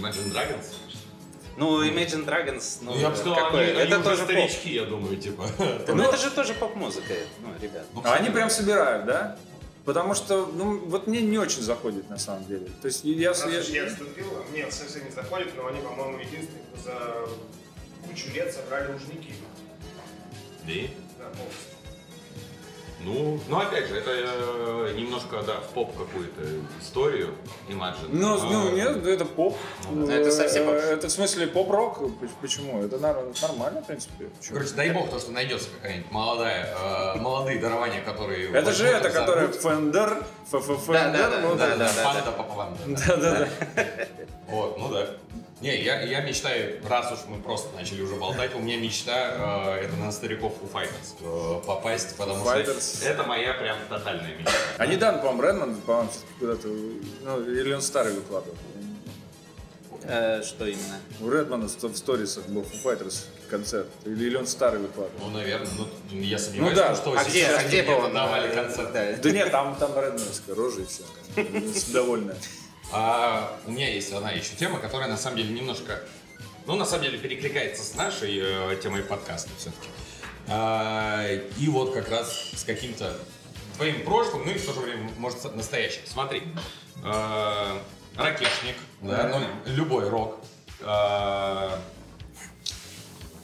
Imagine 0.00 0.32
Dragons? 0.32 0.66
Ну, 1.56 1.82
Imagine 1.84 2.24
Dragons, 2.24 2.78
ну, 2.82 2.92
Ну, 2.94 3.00
я 3.00 3.10
бы 3.10 3.16
сказал, 3.16 3.34
какой? 3.34 3.70
они, 3.72 3.80
они 3.80 3.90
это 3.90 3.98
уже 3.98 4.04
тоже 4.04 4.20
поп. 4.22 4.26
старички, 4.30 4.74
я 4.74 4.84
думаю, 4.84 5.16
типа. 5.16 5.44
Ну, 5.88 6.02
это 6.04 6.16
же 6.16 6.30
тоже 6.30 6.54
поп-музыка, 6.54 7.14
ну, 7.42 7.48
ребят. 7.60 7.84
А 8.04 8.14
они 8.14 8.30
прям 8.30 8.48
собирают, 8.48 9.06
да? 9.06 9.36
Потому 9.88 10.14
что, 10.14 10.44
ну, 10.44 10.80
вот 10.80 11.06
мне 11.06 11.22
не 11.22 11.38
очень 11.38 11.62
заходит 11.62 12.10
на 12.10 12.18
самом 12.18 12.44
деле. 12.46 12.66
То 12.82 12.88
есть 12.88 13.04
я, 13.04 13.30
Раз 13.30 13.46
я- 13.46 13.84
я 13.84 13.88
вступил, 13.88 14.26
мне 14.50 14.70
совсем 14.70 15.02
не 15.06 15.10
заходит, 15.10 15.56
но 15.56 15.66
они, 15.66 15.80
по-моему, 15.80 16.18
единственные, 16.18 16.62
кто 16.74 16.82
за 16.82 17.26
кучу 18.06 18.30
лет 18.34 18.52
собрали 18.52 18.92
лужники. 18.92 19.32
Да? 20.66 20.72
Да, 21.18 21.24
полностью. 21.30 21.77
Ну, 23.00 23.38
ну 23.48 23.58
опять 23.60 23.86
же, 23.86 23.96
это 23.96 24.10
э, 24.12 24.94
немножко, 24.96 25.40
да, 25.42 25.54
в 25.60 25.68
поп 25.68 25.96
какую-то 25.96 26.42
историю, 26.80 27.34
Imagine. 27.68 28.08
Ну, 28.10 28.34
А, 28.34 28.44
ну 28.44 28.70
нет, 28.74 29.06
это 29.06 29.24
поп. 29.24 29.56
Ну, 29.90 30.08
это 30.10 30.32
совсем 30.32 30.64
поп. 30.66 30.74
Э, 30.74 30.94
Это 30.94 31.06
в 31.06 31.10
смысле 31.12 31.46
поп-рок. 31.46 32.00
Почему? 32.40 32.82
Это 32.82 32.98
нормально, 32.98 33.82
в 33.82 33.86
принципе. 33.86 34.24
Почему? 34.38 34.58
Короче, 34.58 34.74
дай 34.74 34.90
бог 34.90 35.10
то, 35.10 35.18
что 35.20 35.30
найдется 35.30 35.68
какая-нибудь 35.80 36.10
молодая, 36.10 36.74
э, 37.14 37.18
молодые 37.20 37.60
дарования, 37.60 38.02
которые... 38.02 38.50
Это 38.50 38.72
же 38.72 38.86
это, 38.86 39.06
их 39.06 39.14
за 39.14 39.20
которая 39.20 39.46
грудь. 39.46 39.60
Fender, 39.62 40.24
ФФ 40.50 40.86
Да, 40.88 41.12
да, 41.12 41.12
да, 41.12 41.36
Fender, 41.40 41.48
вот 41.48 41.58
да, 41.58 41.66
это. 41.68 41.78
да, 41.78 41.90
да. 41.94 42.04
Панда 42.04 42.32
Папаванда. 42.32 42.78
Да-да-да. 43.06 43.48
Вот, 44.48 44.78
ну 44.78 44.88
да. 44.88 45.06
Не, 45.60 45.82
я, 45.82 46.02
я 46.02 46.20
мечтаю, 46.20 46.80
раз 46.88 47.10
уж 47.10 47.18
мы 47.26 47.40
просто 47.42 47.74
начали 47.74 48.00
уже 48.02 48.14
болтать, 48.14 48.54
у 48.54 48.60
меня 48.60 48.76
мечта 48.76 49.74
э, 49.76 49.84
это 49.86 49.96
на 49.96 50.12
стариков 50.12 50.54
у 50.62 50.66
Fighters 50.66 51.16
э, 51.20 51.66
попасть, 51.66 52.16
потому 52.16 52.44
Fighters. 52.44 52.98
что 52.98 53.08
это 53.08 53.24
моя 53.24 53.54
прям 53.54 53.76
тотальная 53.88 54.36
мечта. 54.36 54.52
А 54.76 54.86
недавно, 54.86 55.18
по-моему, 55.20 55.42
Редмонд, 55.42 55.82
по-моему, 55.82 56.10
куда-то, 56.38 56.68
ну, 56.68 57.42
или 57.50 57.72
он 57.72 57.82
старый 57.82 58.12
выкладывал. 58.12 58.56
Э, 60.04 60.42
что 60.44 60.64
именно? 60.64 61.00
У 61.20 61.28
Редмана 61.28 61.66
в 61.66 61.96
сторисах 61.96 62.46
был 62.46 62.62
Foo 62.62 62.82
Fighters 62.84 63.24
концерт. 63.50 63.88
Или, 64.04 64.26
или 64.26 64.36
он 64.36 64.46
старый 64.46 64.80
выкладывал. 64.80 65.26
Ну, 65.26 65.38
наверное, 65.38 65.68
ну, 65.76 66.20
я 66.20 66.38
сомневаюсь, 66.38 66.76
Ну 66.76 66.82
да. 66.82 66.94
что 66.94 67.12
А 67.18 67.24
где, 67.24 67.40
сейчас 67.44 67.64
а 67.64 67.66
где 67.66 67.82
был 67.82 67.98
он? 67.98 68.14
давали 68.14 68.54
концерт. 68.54 68.92
Да. 68.92 69.12
Да 69.20 69.30
нет, 69.30 69.50
там, 69.50 69.74
там 69.76 69.90
Редмановская 69.96 70.54
рожа 70.54 70.82
и 70.82 70.86
все. 70.86 71.02
Довольная. 71.92 72.36
А, 72.92 73.56
у 73.66 73.70
меня 73.70 73.88
есть 73.90 74.12
одна 74.12 74.30
еще 74.30 74.54
тема, 74.56 74.78
которая 74.78 75.08
на 75.08 75.16
самом 75.16 75.36
деле 75.36 75.52
немножко, 75.52 76.00
ну, 76.66 76.74
на 76.76 76.84
самом 76.84 77.04
деле 77.04 77.18
перекликается 77.18 77.82
с 77.84 77.94
нашей 77.94 78.38
э, 78.40 78.80
темой 78.82 79.02
подкаста 79.02 79.50
все-таки. 79.58 79.88
А, 80.48 81.26
и 81.58 81.68
вот 81.68 81.92
как 81.92 82.08
раз 82.10 82.50
с 82.54 82.64
каким-то 82.64 83.14
твоим 83.76 84.04
прошлым, 84.04 84.44
ну 84.46 84.52
и 84.52 84.58
в 84.58 84.64
то 84.64 84.72
же 84.72 84.80
время, 84.80 85.10
может, 85.18 85.54
настоящим. 85.54 86.00
Смотри, 86.06 86.42
э, 87.04 87.78
ракешник, 88.16 88.76
да, 89.02 89.28
ну, 89.66 89.72
любой 89.72 90.08
рок. 90.08 90.40
э, 90.80 91.70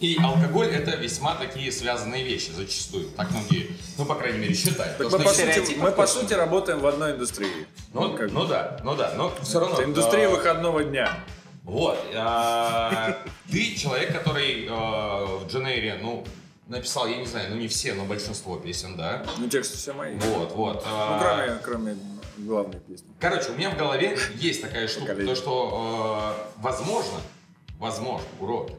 и 0.01 0.19
алкоголь 0.23 0.69
это 0.69 0.97
весьма 0.97 1.35
такие 1.35 1.71
связанные 1.73 2.25
вещи 2.25 2.51
зачастую. 2.51 3.09
Так 3.17 3.31
многие, 3.31 3.71
ну, 3.99 4.05
по 4.05 4.15
крайней 4.15 4.39
мере, 4.39 4.55
считают. 4.55 4.99
Так 4.99 5.11
мы, 5.11 5.19
по 5.19 5.31
сути, 5.31 5.77
мы, 5.77 5.93
по 5.93 6.07
сути, 6.07 6.35
работаем 6.35 6.81
в 6.81 6.87
одной 6.87 7.13
индустрии. 7.13 7.67
ну, 7.93 8.17
как 8.17 8.29
бы. 8.29 8.35
ну 8.35 8.47
да, 8.47 8.81
ну 8.85 8.95
да, 8.95 9.15
но 9.17 9.33
все 9.43 9.61
равно. 9.61 9.75
Это 9.75 9.85
индустрия 9.85 10.25
э, 10.25 10.29
выходного 10.29 10.85
дня. 10.85 11.11
Вот. 11.65 11.99
а, 12.15 13.17
Ты 13.51 13.75
человек, 13.75 14.13
который 14.13 14.67
э, 14.67 14.69
в 14.69 15.47
Дженейре, 15.49 15.99
ну, 16.01 16.25
написал, 16.69 17.07
я 17.07 17.17
не 17.17 17.27
знаю, 17.27 17.51
ну 17.51 17.57
не 17.57 17.69
все, 17.69 17.95
но 17.95 18.05
большинство 18.05 18.57
песен, 18.57 18.97
да? 18.97 19.25
Ну, 19.39 19.49
тексты 19.49 19.77
все 19.77 19.93
мои. 19.93 20.17
Вот, 20.17 20.53
вот. 20.53 20.85
Ну, 20.87 21.19
кроме, 21.21 21.59
кроме 21.63 21.97
главной 22.39 22.81
песни. 22.81 23.07
Короче, 23.21 23.51
у 23.51 23.55
меня 23.55 23.71
в 23.71 23.79
голове 23.79 24.19
есть 24.37 24.63
такая 24.63 24.89
штука, 24.89 25.15
то, 25.15 25.35
что, 25.35 26.37
э, 26.37 26.61
возможно, 26.61 27.21
возможно, 27.79 28.27
уроки, 28.41 28.75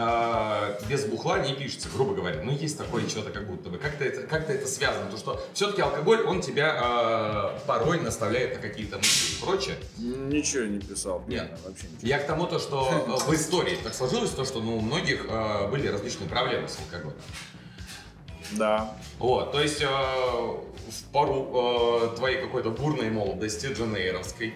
э, 0.00 0.78
без 0.88 1.04
бухла 1.04 1.40
не 1.40 1.54
пишется, 1.54 1.88
грубо 1.94 2.14
говоря. 2.14 2.42
Ну, 2.42 2.52
есть 2.52 2.78
такое 2.78 3.06
что-то 3.08 3.30
как 3.30 3.46
будто 3.46 3.70
бы. 3.70 3.78
Как-то 3.78 4.04
это, 4.04 4.22
как-то 4.22 4.52
это 4.52 4.66
связано. 4.66 5.10
То, 5.10 5.16
что 5.16 5.46
все-таки 5.52 5.82
алкоголь, 5.82 6.22
он 6.22 6.40
тебя 6.40 7.52
э, 7.56 7.66
порой 7.66 8.00
наставляет 8.00 8.56
на 8.56 8.60
какие-то 8.60 8.98
мысли 8.98 9.36
и 9.36 9.40
прочее. 9.40 9.76
Ничего 9.98 10.64
не 10.64 10.80
писал. 10.80 11.22
Нет. 11.26 11.50
вообще 11.64 11.86
ничего. 11.86 12.08
Я 12.08 12.18
к 12.18 12.26
тому, 12.26 12.46
то, 12.46 12.58
что 12.58 12.88
э, 13.06 13.10
в 13.30 13.34
истории 13.34 13.76
так 13.82 13.94
сложилось, 13.94 14.30
то, 14.30 14.44
что 14.44 14.60
ну, 14.60 14.78
у 14.78 14.80
многих 14.80 15.26
э, 15.28 15.68
были 15.68 15.88
различные 15.88 16.28
проблемы 16.28 16.68
с 16.68 16.78
алкоголем. 16.78 17.16
Да. 18.52 18.96
Вот, 19.18 19.52
то 19.52 19.60
есть 19.60 19.80
э, 19.80 19.86
в 19.86 21.04
пару 21.12 22.10
э, 22.12 22.16
твоей 22.16 22.40
какой-то 22.40 22.70
бурной 22.70 23.10
молодости 23.10 23.66
дженейровской 23.66 24.54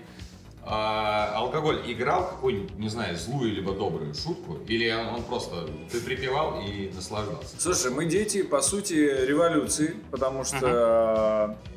э, 0.66 1.34
алкоголь 1.34 1.82
играл 1.86 2.28
какую-нибудь, 2.28 2.78
не 2.78 2.88
знаю, 2.88 3.16
злую 3.16 3.52
либо 3.52 3.72
добрую 3.72 4.14
шутку, 4.14 4.58
или 4.66 4.90
он 4.90 5.22
просто 5.24 5.68
ты 5.90 6.00
припевал 6.00 6.60
и 6.60 6.90
наслаждался? 6.94 7.54
Слушай, 7.58 7.90
мы 7.90 8.06
дети, 8.06 8.42
по 8.42 8.60
сути, 8.62 8.94
революции, 8.94 9.96
потому 10.10 10.44
что 10.44 11.56
э, 11.70 11.74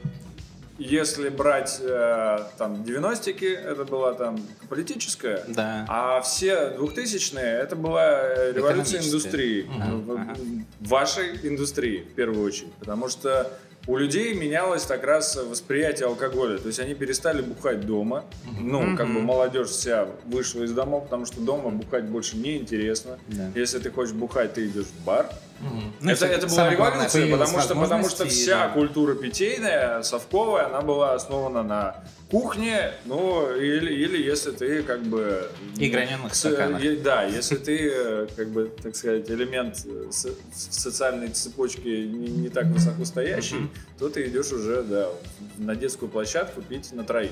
если 0.79 1.29
брать 1.29 1.79
э, 1.81 2.39
там 2.57 2.83
90-ки, 2.83 3.45
это 3.45 3.83
была 3.83 4.13
там 4.13 4.39
политическая, 4.69 5.43
Да. 5.47 5.85
а 5.89 6.21
все 6.21 6.75
2000-е 6.77 7.43
это 7.43 7.75
была 7.75 8.21
э, 8.21 8.53
революция 8.53 9.01
индустрии, 9.01 9.67
ага. 9.75 10.35
в 10.79 10.87
вашей 10.87 11.35
индустрии 11.47 12.01
в 12.01 12.13
первую 12.13 12.45
очередь, 12.45 12.73
потому 12.75 13.09
что 13.09 13.51
у 13.87 13.95
людей 13.95 14.33
менялось 14.33 14.83
так 14.83 15.03
раз 15.03 15.35
восприятие 15.37 16.07
алкоголя, 16.07 16.57
то 16.57 16.67
есть 16.67 16.79
они 16.79 16.93
перестали 16.93 17.41
бухать 17.41 17.81
дома, 17.81 18.25
ну 18.59 18.95
как 18.97 19.07
бы 19.07 19.21
молодежь 19.21 19.69
вся 19.69 20.07
вышла 20.25 20.63
из 20.63 20.73
домов, 20.73 21.05
потому 21.05 21.25
что 21.25 21.39
дома 21.39 21.69
бухать 21.69 22.03
больше 22.03 22.37
не 22.37 22.57
интересно. 22.57 23.17
Да. 23.27 23.49
Если 23.55 23.79
ты 23.79 23.89
хочешь 23.89 24.13
бухать, 24.13 24.53
ты 24.53 24.67
идешь 24.67 24.87
в 24.87 25.05
бар, 25.05 25.29
Ну, 25.59 26.11
это, 26.11 26.25
и 26.27 26.29
это 26.29 26.47
была 26.47 26.69
революция, 26.69 27.31
потому 27.31 27.59
что, 27.59 27.75
потому 27.75 28.09
что 28.09 28.25
вся 28.25 28.67
да. 28.67 28.69
культура 28.69 29.15
питейная, 29.15 30.03
совковая, 30.03 30.67
она 30.67 30.81
была 30.81 31.13
основана 31.13 31.63
на 31.63 32.03
кухне, 32.29 32.91
ну, 33.05 33.55
или, 33.55 33.93
или 33.93 34.21
если 34.21 34.51
ты 34.51 34.83
как 34.83 35.01
бы... 35.03 35.49
И 35.77 35.89
граненых 35.89 36.35
стаканах. 36.35 36.81
Да, 37.01 37.23
если 37.23 37.55
ты, 37.55 38.27
как 38.35 38.49
бы, 38.49 38.71
так 38.83 38.95
сказать, 38.95 39.29
элемент 39.31 39.77
со- 40.11 40.35
социальной 40.53 41.29
цепочке 41.29 42.05
не, 42.05 42.27
не 42.27 42.49
так 42.49 42.65
высоко 42.67 43.05
стоящий, 43.05 43.69
то 43.97 44.09
ты 44.09 44.27
идешь 44.27 44.51
уже, 44.51 44.83
да, 44.83 45.09
на 45.57 45.75
детскую 45.75 46.09
площадку 46.09 46.61
пить 46.61 46.91
на 46.91 47.03
троих. 47.03 47.31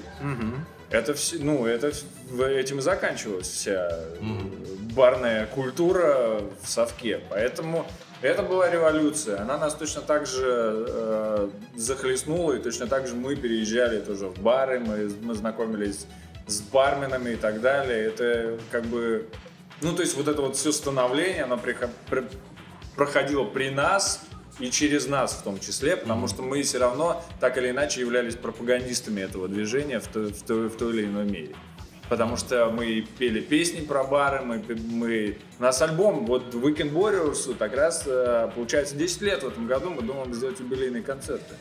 Это 0.96 1.14
все, 1.14 1.38
ну, 1.40 1.66
это 1.66 1.92
этим 2.40 2.80
и 2.80 2.82
заканчивалась 2.82 3.50
вся 3.50 3.90
э, 3.92 4.18
барная 4.96 5.46
культура 5.48 6.42
в 6.62 6.70
совке. 6.70 7.22
Поэтому 7.30 7.86
это 8.22 8.44
была 8.44 8.70
революция. 8.70 9.42
Она 9.42 9.58
нас 9.58 9.76
точно 9.76 10.02
так 10.02 10.26
же 10.26 10.86
э, 10.88 11.50
захлестнула, 11.76 12.54
и 12.54 12.60
точно 12.60 12.88
так 12.88 13.08
же 13.08 13.14
мы 13.16 13.36
переезжали 13.36 14.00
тоже 14.00 14.28
в 14.28 14.40
бары, 14.40 14.80
мы, 14.80 15.12
мы 15.22 15.34
знакомились 15.34 16.06
с 16.48 16.62
барменами 16.62 17.32
и 17.32 17.36
так 17.36 17.60
далее. 17.60 18.06
Это 18.06 18.58
как 18.72 18.86
бы, 18.86 19.28
ну, 19.82 19.94
то 19.94 20.02
есть 20.02 20.16
вот 20.16 20.30
это 20.30 20.42
вот 20.42 20.56
все 20.56 20.72
становление, 20.72 21.44
оно 21.44 21.58
прихо- 21.58 21.90
при- 22.10 22.28
проходило 22.96 23.44
при 23.44 23.70
нас 23.70 24.22
и 24.60 24.70
через 24.72 25.08
нас 25.08 25.34
в 25.34 25.44
том 25.44 25.60
числе, 25.60 25.98
потому 25.98 26.28
что 26.28 26.42
мы 26.42 26.62
все 26.64 26.78
равно 26.78 27.22
так 27.40 27.58
или 27.58 27.70
иначе 27.72 28.00
являлись 28.02 28.36
пропагандистами 28.36 29.22
этого 29.22 29.48
движения 29.48 30.00
в 30.00 30.08
той, 30.08 30.32
в 30.32 30.42
той- 30.44 30.70
в 30.70 30.78
той 30.78 30.94
или 30.94 31.06
иной 31.06 31.26
мере. 31.26 31.56
Потому 32.08 32.38
что 32.38 32.70
мы 32.70 33.06
пели 33.18 33.40
песни 33.42 33.82
про 33.82 34.04
бары, 34.04 34.42
мы, 34.46 34.64
мы... 34.92 35.38
у 35.60 35.64
нас 35.64 35.82
альбом, 35.82 36.26
вот 36.28 36.54
Weekend 36.54 36.94
Warriors, 36.94 37.56
как 37.58 37.76
раз 37.76 38.04
э, 38.06 38.50
получается 38.54 38.96
10 38.96 39.22
лет 39.22 39.42
в 39.44 39.48
этом 39.48 39.66
году, 39.66 39.90
мы 39.90 40.04
думаем 40.04 40.32
сделать 40.34 40.60
юбилейные 40.60 41.02
концерты. 41.02 41.56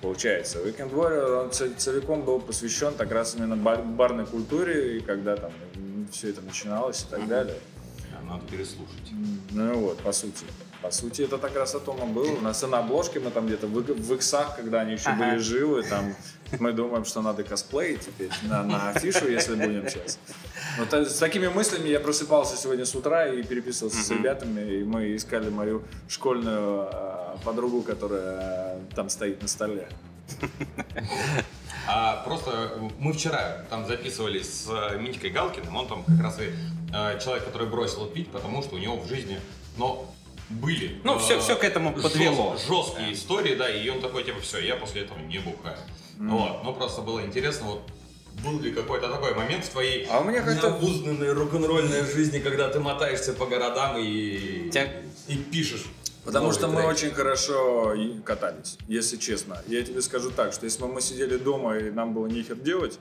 Получается, 0.00 0.58
Weekend 0.60 0.90
Warrior, 0.92 1.44
он 1.44 1.50
целиком 1.52 2.22
был 2.22 2.40
посвящен 2.40 2.94
как 2.94 3.12
раз 3.12 3.36
именно 3.36 3.56
бар- 3.56 3.82
барной 3.82 4.26
культуре, 4.26 4.96
и 4.96 5.00
когда 5.00 5.36
там 5.36 5.52
все 6.10 6.30
это 6.30 6.40
начиналось 6.40 7.02
и 7.02 7.10
так 7.10 7.28
далее. 7.28 7.56
Надо 8.26 8.46
переслушать. 8.46 9.10
Ну 9.50 9.74
вот, 9.80 9.98
по 9.98 10.12
сути. 10.12 10.44
По 10.84 10.90
сути, 10.90 11.22
это 11.22 11.38
так 11.38 11.56
раз 11.56 11.74
о 11.74 11.80
том 11.80 11.96
и 12.10 12.12
было. 12.12 12.30
У 12.30 12.40
нас 12.42 12.62
и 12.62 12.66
на 12.66 12.80
обложке 12.80 13.18
мы 13.18 13.30
там 13.30 13.46
где-то 13.46 13.66
в, 13.66 13.72
в 13.72 14.14
иксах, 14.14 14.54
когда 14.54 14.82
они 14.82 14.92
еще 14.92 15.08
Ага. 15.08 15.24
были 15.24 15.38
живы, 15.38 15.82
там 15.82 16.14
мы 16.60 16.72
думаем, 16.72 17.06
что 17.06 17.22
надо 17.22 17.42
косплеить 17.42 18.00
теперь 18.02 18.28
на, 18.42 18.62
на 18.62 18.90
афишу, 18.90 19.26
если 19.30 19.54
будем 19.54 19.88
сейчас. 19.88 20.18
Но 20.76 20.84
та- 20.84 21.06
с 21.06 21.16
такими 21.16 21.48
мыслями 21.48 21.88
я 21.88 22.00
просыпался 22.00 22.58
сегодня 22.58 22.84
с 22.84 22.94
утра 22.94 23.26
и 23.28 23.42
переписывался 23.42 23.96
с 24.02 24.10
ребятами, 24.10 24.60
и 24.60 24.84
мы 24.84 25.16
искали 25.16 25.48
мою 25.48 25.84
школьную 26.06 26.80
а, 26.92 27.38
подругу, 27.42 27.80
которая 27.80 28.36
а, 28.36 28.80
там 28.94 29.08
стоит 29.08 29.40
на 29.40 29.48
столе. 29.48 29.88
А 31.88 32.22
просто 32.26 32.90
мы 32.98 33.14
вчера 33.14 33.64
там 33.70 33.86
записывались 33.86 34.64
с 34.64 34.68
э, 34.68 34.98
Митькой 34.98 35.30
Галкиным, 35.30 35.76
он 35.76 35.88
там 35.88 36.04
как 36.04 36.20
раз 36.20 36.38
и 36.40 36.50
э, 36.94 37.18
человек, 37.20 37.46
который 37.46 37.68
бросил 37.68 38.06
пить, 38.06 38.30
потому 38.30 38.62
что 38.62 38.74
у 38.76 38.78
него 38.78 38.98
в 38.98 39.08
жизни, 39.08 39.40
но 39.78 40.14
были. 40.50 41.00
Ну, 41.04 41.16
э, 41.16 41.18
всё- 41.18 41.40
всё 41.40 41.56
к 41.56 41.64
этому 41.64 41.92
подвело. 41.94 42.56
Жесткие 42.68 43.12
истории, 43.12 43.54
да, 43.54 43.68
и 43.68 43.88
он 43.88 44.00
такой, 44.00 44.24
типа, 44.24 44.40
все, 44.40 44.58
я 44.60 44.76
после 44.76 45.02
этого 45.02 45.18
не 45.18 45.38
бухаю. 45.38 45.78
Вот, 46.18 46.62
ну 46.64 46.72
просто 46.74 47.02
было 47.02 47.20
интересно, 47.24 47.66
вот 47.66 47.82
был 48.44 48.60
ли 48.60 48.70
какой-то 48.72 49.08
такой 49.08 49.34
момент 49.34 49.64
в 49.64 49.68
твоей 49.70 50.06
А 50.10 50.20
у 50.20 50.24
меня 50.24 50.42
как-то- 50.42 50.70
необузданной 50.70 51.32
рок-н-ролльной 51.32 52.04
жизни, 52.04 52.38
когда 52.38 52.68
ты 52.68 52.80
мотаешься 52.80 53.32
по 53.32 53.46
городам 53.46 53.96
и, 53.98 54.70
Тебя- 54.70 54.92
и 55.28 55.36
пишешь 55.36 55.84
Потому 56.24 56.52
что 56.52 56.68
мы 56.68 56.82
треки? 56.82 56.88
очень 56.88 57.10
хорошо 57.10 57.94
катались, 58.24 58.76
если 58.88 59.16
честно. 59.18 59.62
Я 59.68 59.82
тебе 59.82 60.00
скажу 60.02 60.30
так, 60.30 60.52
что 60.52 60.64
если 60.66 60.80
бы 60.80 60.88
мы 60.88 61.00
сидели 61.00 61.36
дома 61.36 61.76
и 61.76 61.90
нам 61.90 62.14
было 62.14 62.26
нехер 62.26 62.56
делать, 62.56 62.98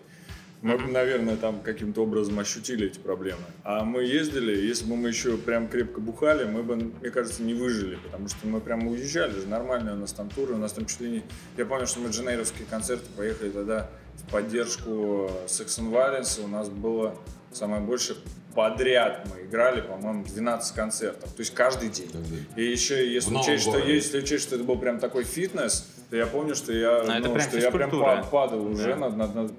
мы 0.63 0.77
бы, 0.77 0.87
наверное, 0.91 1.35
там 1.35 1.59
каким-то 1.59 2.03
образом 2.03 2.39
ощутили 2.39 2.87
эти 2.87 2.97
проблемы. 2.97 3.41
А 3.65 3.83
мы 3.83 4.03
ездили, 4.03 4.65
если 4.65 4.85
бы 4.85 4.95
мы 4.95 5.09
еще 5.09 5.35
прям 5.37 5.67
крепко 5.67 5.99
бухали, 5.99 6.45
мы 6.45 6.63
бы, 6.63 6.77
мне 6.77 7.09
кажется, 7.11 7.43
не 7.43 7.53
выжили, 7.53 7.97
потому 7.97 8.29
что 8.29 8.47
мы 8.47 8.61
прям 8.61 8.87
уезжали 8.87 9.33
же, 9.33 9.45
нормальные 9.45 9.95
у 9.95 9.97
нас 9.99 10.13
там 10.13 10.29
туры, 10.29 10.53
у 10.53 10.57
нас 10.57 10.71
там 10.71 10.85
чуть 10.85 11.01
ли 11.01 11.09
не... 11.11 11.23
Я 11.57 11.65
помню, 11.65 11.85
что 11.85 11.99
мы 11.99 12.09
дженейровские 12.09 12.65
концерты 12.69 13.05
поехали 13.17 13.49
тогда 13.49 13.89
в 14.15 14.31
поддержку 14.31 15.29
Sex 15.47 15.67
and 15.79 15.91
Violence, 15.91 16.41
у 16.41 16.47
нас 16.47 16.69
было 16.69 17.13
самое 17.51 17.81
больше 17.81 18.15
подряд 18.55 19.27
мы 19.33 19.45
играли, 19.45 19.81
по-моему, 19.81 20.23
12 20.23 20.75
концертов, 20.75 21.29
то 21.33 21.39
есть 21.39 21.53
каждый 21.53 21.89
день. 21.89 22.09
И 22.55 22.63
еще, 22.63 23.11
если 23.11 23.35
учесть, 23.35 23.63
что, 23.63 23.79
если 23.79 24.19
учесть, 24.19 24.43
что 24.43 24.55
это 24.55 24.63
был 24.63 24.77
прям 24.77 24.99
такой 24.99 25.23
фитнес, 25.25 25.89
то 26.09 26.15
я 26.15 26.25
помню, 26.25 26.55
что 26.55 26.71
я, 26.71 27.03
Ну, 27.03 27.11
это 27.11 27.27
ну, 27.27 27.33
прям 27.33 27.49
что 27.49 27.57
я 27.59 27.71
прям 27.71 27.89
падал 28.29 28.65
уже 28.67 28.89
Да. 28.89 28.95
на, 28.95 29.09
на- 29.09 29.33
на- 29.33 29.51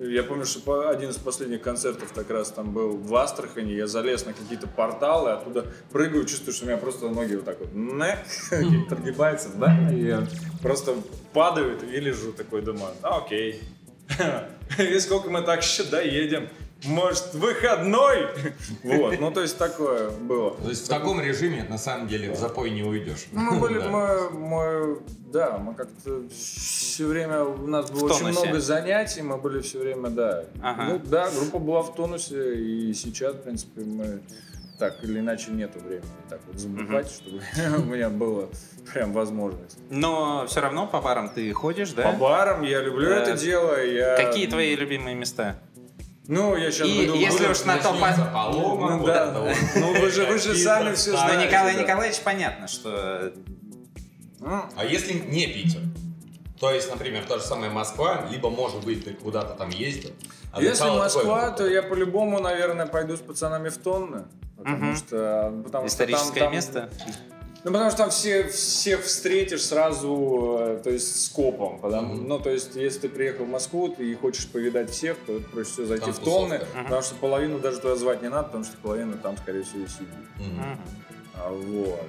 Я 0.00 0.22
помню, 0.22 0.44
что 0.44 0.88
один 0.88 1.10
из 1.10 1.16
последних 1.16 1.60
концертов 1.60 2.12
как 2.12 2.30
раз 2.30 2.50
там 2.50 2.72
был 2.72 2.96
в 2.96 3.14
Астрахани, 3.16 3.72
я 3.72 3.86
залез 3.88 4.26
на 4.26 4.32
какие-то 4.32 4.68
порталы, 4.68 5.30
оттуда 5.30 5.66
прыгаю, 5.90 6.24
чувствую, 6.24 6.54
что 6.54 6.66
у 6.66 6.68
меня 6.68 6.76
просто 6.76 7.08
ноги 7.08 7.34
вот 7.34 7.44
так 7.44 7.58
вот 7.58 7.74
прогибаются, 8.88 9.48
да, 9.56 9.90
и 9.92 10.16
просто 10.62 10.94
падаю 11.32 11.76
и 11.80 12.00
лежу 12.00 12.32
такой, 12.32 12.62
думаю, 12.62 12.92
а, 13.02 13.18
окей. 13.18 13.60
И 14.78 14.98
сколько 15.00 15.28
мы 15.30 15.42
так 15.42 15.62
еще 15.62 15.84
доедем? 15.84 16.48
Может, 16.84 17.34
выходной? 17.34 18.28
Вот, 18.84 19.18
ну 19.18 19.30
то 19.32 19.40
есть 19.42 19.58
такое 19.58 20.10
было. 20.10 20.52
То 20.56 20.68
есть 20.68 20.86
в 20.86 20.88
таком 20.88 21.20
режиме 21.20 21.64
на 21.68 21.78
самом 21.78 22.06
деле 22.06 22.32
в 22.32 22.36
запой 22.36 22.70
не 22.70 22.82
уйдешь. 22.84 23.26
Ну, 23.32 23.40
мы 23.52 23.60
были, 23.60 23.78
мы, 23.80 24.30
мы- 24.30 24.98
да, 25.32 25.58
мы 25.58 25.74
как-то 25.74 26.22
все 26.30 27.06
время, 27.06 27.42
у 27.42 27.66
нас 27.66 27.90
было 27.90 28.06
очень 28.06 28.28
много 28.28 28.60
занятий, 28.60 29.22
мы 29.22 29.36
были 29.38 29.60
все 29.60 29.78
время, 29.78 30.08
да. 30.10 30.44
Ну, 30.88 31.00
да, 31.04 31.28
группа 31.30 31.58
была 31.58 31.82
в 31.82 31.94
тонусе, 31.94 32.54
и 32.54 32.94
сейчас, 32.94 33.34
в 33.34 33.42
принципе, 33.42 33.82
мы 33.82 34.20
так 34.78 35.02
или 35.02 35.18
иначе 35.18 35.50
нету 35.50 35.80
времени 35.80 36.06
так 36.30 36.40
вот 36.46 36.58
забухать, 36.60 37.10
чтобы 37.10 37.42
у 37.78 37.82
меня 37.84 38.08
было 38.08 38.48
прям 38.92 39.12
возможность. 39.12 39.76
Но 39.90 40.46
все 40.46 40.60
равно 40.60 40.86
по 40.86 41.00
барам 41.00 41.28
ты 41.28 41.52
ходишь, 41.52 41.90
да? 41.90 42.04
По 42.12 42.16
барам 42.16 42.62
я 42.62 42.80
люблю 42.80 43.08
это 43.10 43.36
дело. 43.36 43.74
Какие 44.16 44.46
твои 44.46 44.76
любимые 44.76 45.16
места? 45.16 45.58
Ну, 46.28 46.56
я 46.56 46.70
сейчас 46.70 46.86
И 46.86 46.90
если 47.18 47.46
уж 47.48 47.64
на 47.64 47.78
то 47.78 47.94
по- 47.94 48.30
полома, 48.32 48.90
Ну 48.90 48.98
вот 48.98 49.06
да, 49.06 49.30
это 49.30 49.40
вот. 49.40 49.56
ну 49.76 50.00
вы 50.00 50.10
же, 50.10 50.26
вы 50.26 50.38
же 50.38 50.54
сами 50.62 50.94
все 50.94 51.12
Ну, 51.12 51.16
знаете. 51.16 51.46
Николай. 51.46 51.76
Николаевич, 51.80 52.20
понятно, 52.20 52.68
что... 52.68 53.32
Ну, 54.40 54.62
А 54.76 54.84
если 54.84 55.14
не 55.14 55.46
Питер? 55.46 55.80
То 56.60 56.70
есть, 56.70 56.90
например, 56.90 57.24
та 57.24 57.38
же 57.38 57.44
самая 57.44 57.70
Москва, 57.70 58.26
либо, 58.30 58.50
может 58.50 58.84
быть, 58.84 59.04
ты 59.04 59.14
куда-то 59.14 59.54
там 59.54 59.70
ездил. 59.70 60.10
а 60.52 60.60
Если 60.60 60.84
Москва, 60.90 61.50
то 61.50 61.66
я 61.66 61.82
по-любому, 61.82 62.40
наверное, 62.40 62.86
пойду 62.86 63.16
с 63.16 63.20
пацанами 63.20 63.68
в 63.70 63.78
Тонны. 63.78 64.24
Потому 64.58 64.76
Мгм. 64.76 64.96
что... 64.96 65.52
Потому 65.64 65.64
что 65.64 65.70
там- 65.70 65.86
Историческое 65.86 66.40
там- 66.40 66.52
место? 66.52 66.90
Ну, 67.64 67.72
потому 67.72 67.90
что 67.90 67.98
там 67.98 68.10
все, 68.10 68.46
всех 68.48 69.02
встретишь 69.04 69.62
сразу, 69.64 70.58
э, 70.60 70.80
то 70.82 70.90
есть 70.90 71.24
с 71.24 71.28
копом. 71.28 71.78
потому- 71.80 72.14
Мгм. 72.14 72.28
Ну, 72.28 72.38
то 72.38 72.50
есть, 72.50 72.76
если 72.76 73.00
ты 73.00 73.08
приехал 73.08 73.44
в 73.46 73.48
Москву 73.48 73.88
и 73.98 74.14
хочешь 74.14 74.46
повидать 74.48 74.90
всех, 74.90 75.16
то 75.26 75.40
проще 75.52 75.70
всего 75.72 75.86
зайти 75.86 76.04
Там 76.06 76.14
в 76.14 76.18
Тонны, 76.20 76.58
тусовка. 76.60 76.82
потому 76.84 77.02
что 77.02 77.14
половину 77.16 77.58
даже 77.58 77.80
туда 77.80 77.96
звать 77.96 78.22
не 78.22 78.28
надо, 78.28 78.44
потому 78.44 78.64
что 78.64 78.76
половина 78.76 79.16
там, 79.16 79.36
скорее 79.36 79.64
всего, 79.64 79.84
и 79.84 79.88
сидит. 79.88 80.08
Мгм. 80.38 80.78
А 81.34 81.50
вот. 81.50 82.00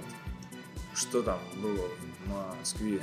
Что 0.95 1.23
там 1.23 1.39
было 1.55 1.85
в 2.25 2.57
Москве? 2.59 3.01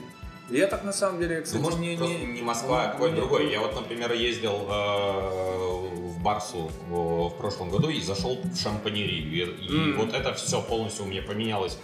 Я 0.48 0.68
так 0.68 0.84
на 0.84 0.92
самом 0.92 1.18
деле, 1.20 1.38
Ну, 1.38 1.42
кстати, 1.42 1.60
может, 1.62 1.80
не, 1.80 1.96
не, 1.96 2.26
не 2.26 2.42
Москва, 2.42 2.84
а 2.84 2.92
какой-то 2.92 3.16
другой. 3.16 3.50
Я 3.50 3.60
вот, 3.60 3.74
например, 3.74 4.12
ездил 4.12 4.52
э, 4.70 5.88
в 6.12 6.22
Барсу 6.22 6.70
в, 6.88 7.30
в 7.30 7.36
прошлом 7.38 7.70
году 7.70 7.88
и 7.88 8.00
зашел 8.00 8.38
в 8.44 8.56
шампанерию. 8.56 9.58
И, 9.58 9.64
и 9.66 9.76
М. 9.76 9.96
вот 9.98 10.14
это 10.14 10.32
все 10.34 10.62
полностью 10.62 11.04
у 11.04 11.08
меня 11.08 11.22
поменялось. 11.22 11.76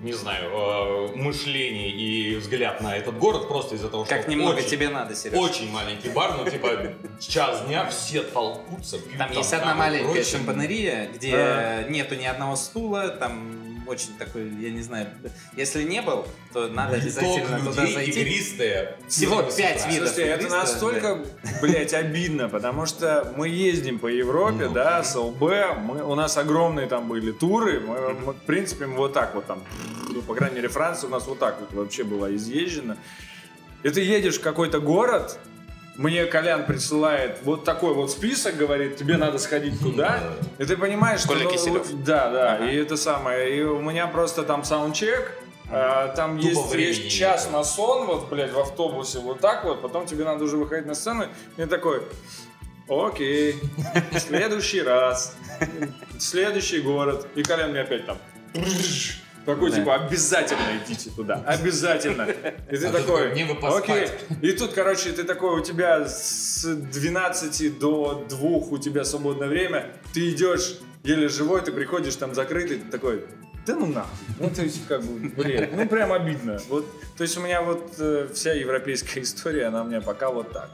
Не 0.00 0.14
знаю, 0.14 0.50
э, 0.50 1.16
мышление 1.16 1.90
и 1.90 2.34
взгляд 2.36 2.80
на 2.80 2.96
этот 2.96 3.18
город 3.18 3.48
просто 3.48 3.74
из-за 3.74 3.90
того, 3.90 4.06
что 4.06 4.14
Как 4.16 4.28
немного 4.28 4.56
очень, 4.56 4.68
тебе 4.70 4.88
надо, 4.88 5.14
Сереж. 5.14 5.38
очень 5.38 5.70
маленький 5.70 6.08
бар, 6.08 6.36
ну 6.38 6.50
типа 6.50 6.94
час 7.18 7.66
дня 7.66 7.86
все 7.90 8.22
толкутся, 8.22 8.98
пьют 8.98 9.18
Там 9.18 9.30
есть 9.32 9.52
одна 9.52 9.68
там 9.68 9.78
маленькая 9.78 10.24
шампанерия, 10.24 11.10
где 11.14 11.86
нету 11.90 12.14
ни 12.14 12.24
одного 12.24 12.56
стула, 12.56 13.08
там 13.08 13.59
очень 13.90 14.16
такой, 14.18 14.48
я 14.60 14.70
не 14.70 14.82
знаю, 14.82 15.08
если 15.56 15.82
не 15.82 16.00
был, 16.00 16.24
то 16.52 16.68
надо 16.68 16.94
обязательно 16.96 17.58
Ток 17.58 17.70
туда 17.70 17.82
людей 17.82 17.94
зайти. 17.94 18.20
игристые. 18.20 18.96
Всего 19.08 19.42
пять 19.42 19.84
видов. 19.88 20.08
Слушайте, 20.08 20.22
это 20.22 20.48
настолько, 20.48 21.24
блядь, 21.60 21.92
обидно, 21.92 22.48
потому 22.48 22.86
что 22.86 23.32
мы 23.36 23.48
ездим 23.48 23.98
по 23.98 24.06
Европе, 24.06 24.66
Ну. 24.66 24.72
да, 24.72 25.02
с 25.02 25.16
ЛБ, 25.16 25.42
мы, 25.78 26.04
у 26.04 26.14
нас 26.14 26.36
огромные 26.36 26.86
там 26.86 27.08
были 27.08 27.32
туры, 27.32 27.80
мы, 27.80 28.14
мы, 28.14 28.32
в 28.32 28.42
принципе, 28.42 28.86
мы 28.86 28.96
вот 28.96 29.12
так 29.12 29.34
вот 29.34 29.46
там, 29.46 29.62
ну, 30.08 30.22
по 30.22 30.34
крайней 30.34 30.56
мере, 30.56 30.68
Франция 30.68 31.08
у 31.08 31.10
нас 31.10 31.26
вот 31.26 31.40
так 31.40 31.58
вот 31.60 31.72
вообще 31.72 32.04
была 32.04 32.32
изъезжена. 32.34 32.96
И 33.82 33.88
ты 33.88 34.02
едешь 34.02 34.38
в 34.38 34.42
какой-то 34.42 34.78
город, 34.78 35.38
мне 35.96 36.24
Колян 36.26 36.64
присылает 36.64 37.38
вот 37.42 37.64
такой 37.64 37.94
вот 37.94 38.10
список, 38.10 38.56
говорит, 38.56 38.96
тебе 38.96 39.16
надо 39.16 39.38
сходить 39.38 39.78
туда, 39.80 40.20
и 40.58 40.64
ты 40.64 40.76
понимаешь, 40.76 41.20
что... 41.20 41.28
Коля 41.28 41.44
ну, 41.44 41.50
Киселев. 41.50 41.86
Да, 42.04 42.30
да, 42.30 42.54
Ага. 42.54 42.70
и 42.70 42.76
это 42.76 42.96
самое, 42.96 43.56
и 43.56 43.62
у 43.62 43.80
меня 43.80 44.06
просто 44.06 44.42
там 44.42 44.64
саундчек, 44.64 45.36
А, 45.70 46.08
там 46.08 46.38
Тупо 46.38 46.48
есть, 46.48 46.70
времени 46.70 47.04
есть 47.04 47.16
час 47.16 47.48
на 47.52 47.62
сон, 47.62 48.06
вот, 48.06 48.28
блядь, 48.28 48.52
в 48.52 48.58
автобусе, 48.58 49.18
вот 49.18 49.40
так 49.40 49.64
вот, 49.64 49.82
потом 49.82 50.06
тебе 50.06 50.24
надо 50.24 50.44
уже 50.44 50.56
выходить 50.56 50.86
на 50.86 50.94
сцену, 50.94 51.26
и 51.56 51.64
такой, 51.66 52.02
окей, 52.88 53.60
следующий 54.18 54.82
раз, 54.82 55.36
следующий 56.18 56.80
город, 56.80 57.26
и 57.34 57.42
Колян 57.42 57.70
мне 57.70 57.80
опять 57.80 58.06
там, 58.06 58.18
такой, 59.46 59.70
Да. 59.70 59.76
типа, 59.76 59.94
обязательно 59.96 60.62
идите 60.84 61.10
туда, 61.10 61.42
обязательно. 61.46 62.26
И 62.70 62.76
ты 62.76 62.86
А 62.86 62.92
такой, 62.92 63.30
«Мне 63.32 63.44
бы 63.44 63.52
окей. 63.52 63.60
поспать». 63.60 64.12
И 64.42 64.52
тут, 64.52 64.72
короче, 64.72 65.12
ты 65.12 65.24
такой, 65.24 65.60
у 65.60 65.62
тебя 65.64 66.06
с 66.06 66.64
12 66.64 67.78
до 67.78 68.24
2 68.28 68.48
у 68.70 68.78
тебя 68.78 69.04
свободное 69.04 69.48
время, 69.48 69.86
ты 70.12 70.30
идешь 70.30 70.78
еле 71.04 71.28
живой, 71.28 71.62
ты 71.62 71.72
приходишь 71.72 72.16
там 72.16 72.34
закрытый, 72.34 72.78
ты 72.78 72.90
такой, 72.90 73.24
да 73.66 73.74
ну 73.76 73.86
нахуй. 73.86 74.10
Ну, 74.38 74.50
то 74.50 74.62
есть, 74.62 74.86
как 74.86 75.02
бы, 75.02 75.28
бред. 75.30 75.70
Ну, 75.74 75.86
прям 75.86 76.12
обидно. 76.12 76.58
Вот, 76.68 76.86
то 77.16 77.22
есть, 77.22 77.36
у 77.36 77.40
меня 77.40 77.62
вот 77.62 77.94
э, 77.98 78.28
вся 78.34 78.52
европейская 78.54 79.20
история, 79.22 79.66
она 79.66 79.82
у 79.82 79.86
меня 79.86 80.00
пока 80.00 80.30
вот 80.30 80.52
так. 80.52 80.70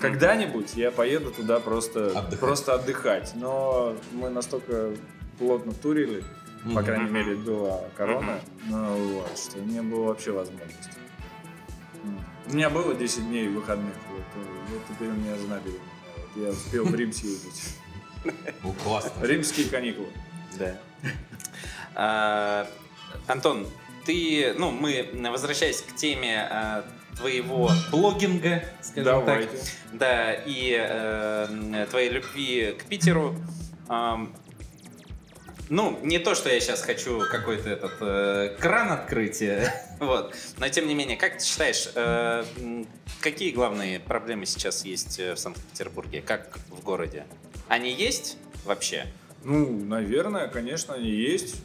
Когда-нибудь 0.00 0.74
я 0.74 0.90
поеду 0.90 1.30
туда 1.30 1.60
просто 1.60 2.06
Отдыхать. 2.06 2.38
просто 2.40 2.74
отдыхать. 2.74 3.32
Но 3.34 3.94
мы 4.12 4.30
настолько 4.30 4.90
плотно 5.38 5.72
турили, 5.74 6.24
по 6.64 6.68
Мгм. 6.68 6.84
крайней 6.84 7.10
мере, 7.10 7.34
до 7.36 7.88
короны, 7.96 8.34
ну, 8.66 8.94
вот, 9.14 9.38
что 9.38 9.58
не 9.60 9.82
было 9.82 10.06
вообще 10.08 10.30
возможности. 10.30 10.90
М. 12.04 12.20
У 12.46 12.54
меня 12.54 12.70
было 12.70 12.94
10 12.94 13.26
дней 13.28 13.48
выходных, 13.48 13.94
вот, 14.10 14.20
э, 14.36 14.46
вот 14.70 14.82
теперь 14.88 15.08
у 15.08 15.12
меня 15.14 15.36
жена 15.36 15.58
беременная. 15.58 15.82
Вот 16.16 16.44
я 16.44 16.50
успел 16.50 16.84
в 16.84 16.94
Рим 16.94 17.12
съездить. 17.12 17.76
Классно. 18.84 19.10
Римские 19.26 19.68
каникулы. 19.68 20.08
Да. 20.58 20.76
А, 21.94 22.66
Антон, 23.26 23.66
ты, 24.06 24.54
ну, 24.56 24.70
мы, 24.70 25.10
возвращаясь 25.30 25.82
к 25.82 25.94
теме 25.96 26.46
а, 26.48 26.84
твоего 27.16 27.70
блогинга, 27.90 28.64
скажем 28.80 29.04
Давайте. 29.04 29.48
так, 29.56 29.60
да, 29.92 30.32
и 30.34 30.76
э, 30.78 31.86
твоей 31.90 32.10
любви 32.10 32.76
к 32.78 32.84
Питеру, 32.84 33.34
ам, 33.88 34.34
ну, 35.72 35.98
не 36.02 36.18
то, 36.18 36.34
что 36.34 36.50
я 36.50 36.60
сейчас 36.60 36.82
хочу 36.82 37.18
какой-то 37.30 37.70
этот 37.70 37.92
э, 38.00 38.56
кран 38.60 38.92
открыть, 38.92 39.40
э, 39.40 39.72
вот, 40.00 40.36
но 40.58 40.68
тем 40.68 40.86
не 40.86 40.94
менее, 40.94 41.16
как 41.16 41.38
ты 41.38 41.44
считаешь, 41.46 41.88
э, 41.94 42.44
какие 43.22 43.52
главные 43.52 43.98
проблемы 43.98 44.44
сейчас 44.44 44.84
есть 44.84 45.18
э, 45.18 45.34
в 45.34 45.38
Санкт-Петербурге, 45.38 46.20
как 46.20 46.58
в 46.68 46.82
городе? 46.82 47.24
Они 47.68 47.90
есть 47.90 48.36
вообще? 48.66 49.06
Ну, 49.44 49.66
наверное, 49.70 50.46
конечно, 50.48 50.92
они 50.92 51.08
есть. 51.08 51.56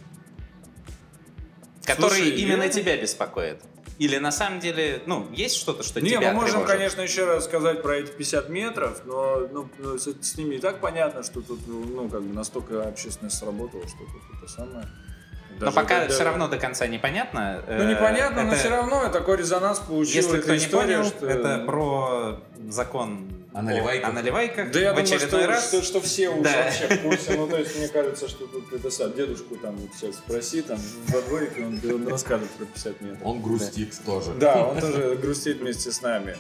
Которые 1.84 2.24
Слушай, 2.24 2.42
именно 2.42 2.64
я- 2.64 2.70
тебя 2.70 2.96
беспокоят? 2.96 3.62
Или 4.00 4.18
на 4.20 4.32
самом 4.32 4.60
деле, 4.60 5.02
ну, 5.08 5.28
есть 5.32 5.56
что-то, 5.56 5.82
что 5.84 6.00
Не, 6.02 6.12
тебя 6.12 6.30
мы 6.30 6.42
можем, 6.42 6.58
тревожит? 6.62 6.72
конечно, 6.76 7.02
еще 7.02 7.26
раз 7.26 7.46
сказать 7.46 7.82
про 7.82 7.96
эти 7.98 8.12
50 8.12 8.50
метров, 8.50 9.02
но 9.06 9.48
ну, 9.52 9.70
ну, 9.80 9.98
с, 9.98 10.08
с 10.22 10.38
ними 10.38 10.56
и 10.56 10.60
так 10.60 10.80
понятно, 10.82 11.24
что 11.24 11.42
тут, 11.42 11.60
ну, 11.68 12.08
как 12.08 12.22
бы 12.22 12.34
настолько 12.34 12.84
общественность 12.88 13.38
сработала, 13.40 13.88
что 13.88 13.98
тут 13.98 14.38
это 14.38 14.52
самое. 14.52 14.86
Но 15.60 15.66
Даже 15.66 15.76
пока 15.76 16.00
когда- 16.02 16.14
все 16.14 16.24
равно 16.24 16.48
до 16.48 16.58
конца 16.58 16.86
непонятно. 16.86 17.64
Ну, 17.68 17.74
Э, 17.74 17.90
непонятно, 17.90 18.44
но 18.44 18.50
это, 18.52 18.60
все 18.60 18.70
равно 18.70 19.10
такой 19.10 19.38
резонанс 19.38 19.80
получил 19.80 20.14
Если 20.22 20.42
кто 20.42 20.54
не 20.54 20.68
понял, 20.68 21.04
что... 21.04 21.26
это 21.28 21.64
про 21.66 22.40
закон 22.70 23.28
О 23.58 23.62
наливайках. 23.64 24.10
о 24.10 24.14
наливайках 24.14 24.72
Да 24.72 24.80
я 24.80 24.94
в 24.94 24.96
думаю, 24.98 25.04
очередной 25.16 25.42
что, 25.42 25.48
раз. 25.48 25.68
что, 25.70 25.82
что 25.82 26.02
все 26.02 26.30
уже 26.30 26.44
Да. 26.44 26.64
вообще 26.66 26.88
в 26.96 27.02
курсе. 27.02 27.34
Ну, 27.38 27.48
то 27.48 27.58
есть, 27.58 27.76
мне 27.78 27.88
кажется, 27.98 28.28
что 28.28 28.46
тут 28.46 28.72
это 28.72 28.92
сам 28.92 29.14
дедушку 29.14 29.56
там 29.56 29.78
сейчас 29.98 30.18
спроси, 30.18 30.62
там, 30.62 30.80
во 31.08 31.22
дворике, 31.22 31.66
он, 31.66 31.82
он 31.84 32.08
расскажет 32.08 32.50
про 32.52 32.66
50 32.66 33.02
метров. 33.02 33.20
Он 33.26 33.42
грустит 33.42 33.94
тоже. 34.06 34.32
Да, 34.40 34.64
он 34.64 34.80
тоже 34.82 35.16
грустит 35.16 35.58
вместе 35.58 35.92
с 35.92 36.02
нами. 36.04 36.38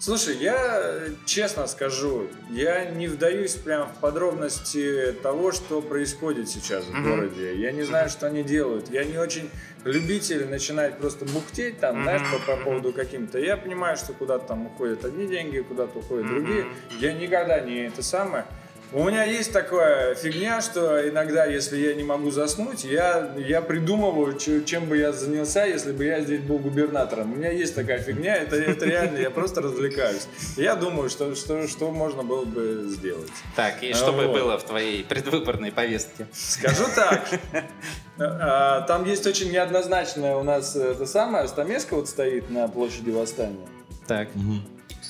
Слушай, 0.00 0.38
я 0.38 0.80
э, 0.82 1.08
честно 1.26 1.66
скажу, 1.66 2.26
я 2.48 2.86
не 2.86 3.06
вдаюсь 3.06 3.52
прям 3.52 3.86
в 3.86 4.00
подробности 4.00 5.14
того, 5.22 5.52
что 5.52 5.82
происходит 5.82 6.48
сейчас 6.48 6.86
в 6.86 7.02
городе. 7.02 7.54
Я 7.54 7.70
не 7.70 7.82
знаю, 7.82 8.08
что 8.08 8.26
они 8.26 8.42
делают. 8.42 8.90
Я 8.90 9.04
не 9.04 9.18
очень 9.18 9.50
любитель 9.84 10.48
начинать 10.48 10.96
просто 10.96 11.26
бухтеть 11.26 11.80
там, 11.80 12.02
знаешь, 12.02 12.22
по, 12.32 12.56
по 12.56 12.64
поводу 12.64 12.94
каким-то. 12.94 13.38
Я 13.38 13.58
понимаю, 13.58 13.98
что 13.98 14.14
куда-то 14.14 14.46
там 14.46 14.68
уходят 14.68 15.04
одни 15.04 15.26
деньги, 15.26 15.58
куда-то 15.58 15.98
уходят 15.98 16.26
другие. 16.28 16.64
Я 16.98 17.12
никогда 17.12 17.60
не 17.60 17.86
это 17.86 18.02
самое. 18.02 18.46
У 18.92 19.04
меня 19.04 19.22
есть 19.22 19.52
такая 19.52 20.16
фигня, 20.16 20.60
что 20.60 21.08
иногда, 21.08 21.44
если 21.44 21.76
я 21.76 21.94
не 21.94 22.02
могу 22.02 22.32
заснуть, 22.32 22.82
я, 22.82 23.30
я 23.36 23.60
придумываю, 23.60 24.36
чем 24.36 24.86
бы 24.86 24.98
я 24.98 25.12
занялся, 25.12 25.64
если 25.64 25.92
бы 25.92 26.04
я 26.04 26.20
здесь 26.22 26.40
был 26.40 26.58
губернатором. 26.58 27.32
У 27.32 27.36
меня 27.36 27.52
есть 27.52 27.76
такая 27.76 28.00
фигня, 28.00 28.34
это, 28.34 28.56
это 28.56 28.86
реально, 28.86 29.18
я 29.18 29.30
просто 29.30 29.60
развлекаюсь. 29.60 30.26
Я 30.56 30.74
думаю, 30.74 31.08
что, 31.08 31.36
что, 31.36 31.68
что 31.68 31.92
можно 31.92 32.24
было 32.24 32.44
бы 32.44 32.86
сделать. 32.88 33.30
Так, 33.54 33.80
и 33.84 33.92
что 33.94 34.12
бы 34.12 34.26
Вот. 34.26 34.32
было 34.32 34.58
в 34.58 34.64
твоей 34.64 35.04
предвыборной 35.04 35.70
повестке? 35.70 36.26
Скажу 36.32 36.86
так, 36.96 37.28
а, 38.18 38.80
там 38.82 39.04
есть 39.04 39.24
очень 39.24 39.52
неоднозначная 39.52 40.34
у 40.34 40.42
нас 40.42 40.74
э, 40.74 40.90
это 40.90 41.06
самое, 41.06 41.46
Стамеска 41.46 41.94
вот 41.94 42.08
стоит 42.08 42.50
на 42.50 42.66
площади 42.66 43.10
Восстания. 43.10 43.68
Так. 44.08 44.28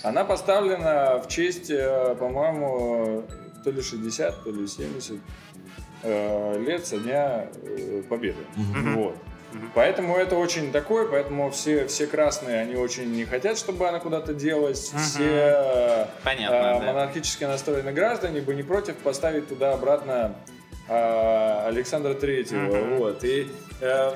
Она 0.02 0.24
поставлена 0.24 1.18
в 1.18 1.28
честь, 1.28 1.70
э, 1.70 2.14
по-моему, 2.18 3.24
то 3.62 3.70
ли 3.70 3.82
60, 3.82 4.44
то 4.44 4.50
ли 4.50 4.66
70 4.66 5.16
э, 6.02 6.64
лет 6.64 6.86
со 6.86 6.98
дня 6.98 7.46
э, 7.62 8.02
Победы. 8.08 8.38
Вот. 8.94 9.16
Поэтому 9.74 10.16
это 10.16 10.36
очень 10.36 10.70
такое, 10.70 11.06
поэтому 11.06 11.50
все, 11.50 11.86
все 11.88 12.06
красные, 12.06 12.61
они 12.61 12.76
очень 12.76 13.12
не 13.12 13.24
хотят, 13.24 13.58
чтобы 13.58 13.88
она 13.88 13.98
куда-то 13.98 14.32
делась. 14.32 14.92
Мгм. 14.92 15.02
Все 15.02 16.08
Понятно, 16.22 16.54
э, 16.54 16.80
да. 16.80 16.86
монархически 16.86 17.44
настроенные 17.44 17.92
граждане 17.92 18.40
бы 18.40 18.54
не 18.54 18.62
против 18.62 18.96
поставить 18.96 19.48
туда 19.48 19.72
обратно 19.72 20.36
э, 20.88 21.66
Александра 21.66 22.14
Третьего. 22.14 22.61
Мгм. 22.61 22.96
Вот. 22.98 23.24
И 23.24 23.50
э, 23.80 24.12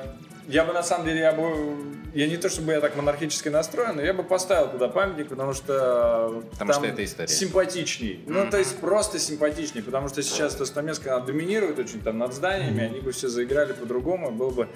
я 0.48 0.64
бы 0.64 0.72
на 0.72 0.82
самом 0.82 1.06
деле, 1.06 1.20
я 1.20 1.32
бы, 1.32 1.76
я 2.14 2.26
не 2.26 2.36
то 2.36 2.48
чтобы 2.48 2.72
я 2.72 2.80
так 2.80 2.96
монархически 2.96 3.48
настроен, 3.48 3.96
но 3.96 4.02
я 4.02 4.12
бы 4.14 4.22
поставил 4.22 4.68
туда 4.70 4.88
памятник, 4.88 5.28
потому 5.28 5.52
что 5.52 6.44
Потому 6.52 6.72
там 6.72 6.82
что 6.82 6.92
это 6.92 7.04
история. 7.04 7.28
симпатичней. 7.28 8.24
Ну, 8.26 8.48
то 8.50 8.58
есть 8.58 8.76
просто 8.78 9.18
симпатичней, 9.18 9.82
потому 9.82 10.08
что 10.08 10.22
сейчас 10.22 10.54
Стамеска 10.54 11.16
она 11.16 11.24
доминирует 11.24 11.78
очень 11.78 12.00
там 12.00 12.18
над 12.18 12.34
зданиями, 12.34 12.82
они 12.84 13.00
бы 13.00 13.12
все 13.12 13.28
заиграли 13.28 13.72
по-другому, 13.72 14.30
было 14.30 14.50
бы 14.50 14.68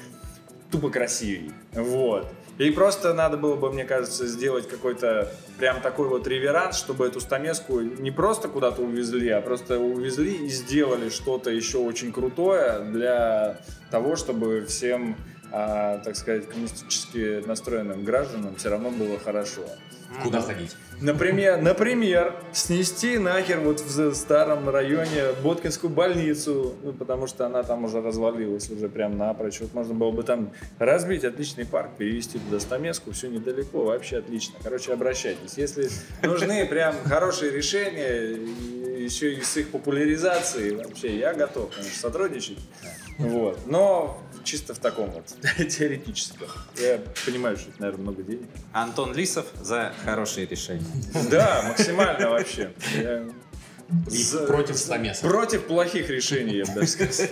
тупо 0.70 0.90
красивее. 0.90 1.52
Вот. 1.72 2.26
И 2.58 2.70
просто 2.72 3.14
надо 3.14 3.36
было 3.36 3.54
бы, 3.54 3.72
мне 3.72 3.84
кажется, 3.84 4.26
сделать 4.26 4.68
какой-то 4.68 5.32
прям 5.58 5.80
такой 5.80 6.08
вот 6.08 6.26
реверанс, 6.26 6.76
чтобы 6.76 7.06
эту 7.06 7.20
стамеску 7.20 7.80
не 7.80 8.10
просто 8.10 8.48
куда-то 8.48 8.82
увезли, 8.82 9.28
а 9.30 9.40
просто 9.40 9.78
увезли 9.78 10.34
и 10.46 10.48
сделали 10.48 11.08
что-то 11.08 11.50
еще 11.50 11.78
очень 11.78 12.12
крутое 12.12 12.80
для 12.80 13.58
того, 13.92 14.16
чтобы 14.16 14.64
всем, 14.66 15.16
а, 15.52 15.98
так 15.98 16.16
сказать, 16.16 16.48
коммунистически 16.48 17.46
настроенным 17.46 18.04
гражданам 18.04 18.56
все 18.56 18.70
равно 18.70 18.90
было 18.90 19.18
хорошо. 19.18 19.62
Куда 20.22 20.40
ходить? 20.40 20.74
Например, 21.00 21.60
например, 21.60 22.34
снести 22.52 23.18
нахер 23.18 23.60
вот 23.60 23.80
в 23.80 24.14
старом 24.14 24.68
районе 24.68 25.32
Боткинскую 25.42 25.90
больницу, 25.90 26.74
ну, 26.82 26.92
потому 26.92 27.26
что 27.26 27.46
она 27.46 27.62
там 27.62 27.84
уже 27.84 28.00
развалилась 28.00 28.70
уже 28.70 28.88
прям 28.88 29.18
напрочь. 29.18 29.60
Вот 29.60 29.74
можно 29.74 29.94
было 29.94 30.10
бы 30.10 30.22
там 30.22 30.50
разбить 30.78 31.24
отличный 31.24 31.66
парк, 31.66 31.90
перевести 31.98 32.38
туда 32.38 32.58
стамеску, 32.58 33.12
все 33.12 33.28
недалеко, 33.28 33.84
вообще 33.84 34.18
отлично. 34.18 34.54
Короче, 34.62 34.92
обращайтесь. 34.92 35.54
Если 35.56 35.88
нужны 36.22 36.66
прям 36.66 36.94
хорошие 37.04 37.52
решения, 37.52 38.38
еще 38.98 39.34
и 39.34 39.42
с 39.42 39.56
их 39.58 39.70
популяризацией, 39.70 40.74
вообще 40.74 41.16
я 41.18 41.34
готов, 41.34 41.70
конечно, 41.74 41.98
сотрудничать. 41.98 42.58
Вот. 43.18 43.58
Но 43.66 44.22
чисто 44.44 44.74
в 44.74 44.78
таком 44.78 45.10
вот 45.10 45.24
теоретическом. 45.68 46.48
Я 46.76 47.00
понимаю, 47.26 47.56
что 47.56 47.70
это, 47.70 47.80
наверное, 47.80 48.02
много 48.02 48.22
денег. 48.22 48.46
Антон 48.72 49.14
Лисов 49.14 49.46
за 49.60 49.92
хорошие 50.04 50.46
решения. 50.46 50.84
Да, 51.30 51.62
максимально 51.68 52.30
вообще. 52.30 52.72
И 54.10 54.22
за- 54.22 54.46
против 54.46 54.76
стамеса. 54.76 55.26
Против 55.26 55.64
плохих 55.66 56.10
решений, 56.10 56.56
я 56.58 56.66
бы 56.66 56.72
даже 56.74 56.88
сказал. 56.88 57.26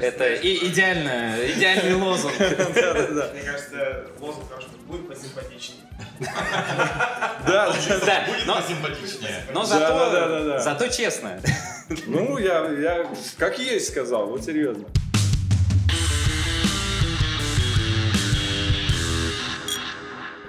Это 0.00 0.34
и 0.34 0.66
идеально, 0.68 1.36
идеальный 1.56 1.94
лозунг. 1.94 2.34
Мне 2.38 2.48
кажется, 3.42 4.06
лозунг 4.20 4.46
того, 4.50 4.60
что 4.60 4.70
будет 4.86 5.08
посимпатичнее. 5.08 5.80
Да, 7.46 7.74
Да, 8.06 8.26
но, 8.46 8.60
симпатичнее. 8.68 9.44
но 9.54 9.64
зато, 9.64 10.58
зато 10.60 10.88
честно. 10.88 11.40
Ну, 12.06 12.36
я, 12.38 12.68
я 12.68 13.06
как 13.38 13.58
есть 13.58 13.88
сказал, 13.88 14.26
вот 14.26 14.44
серьезно. 14.44 14.84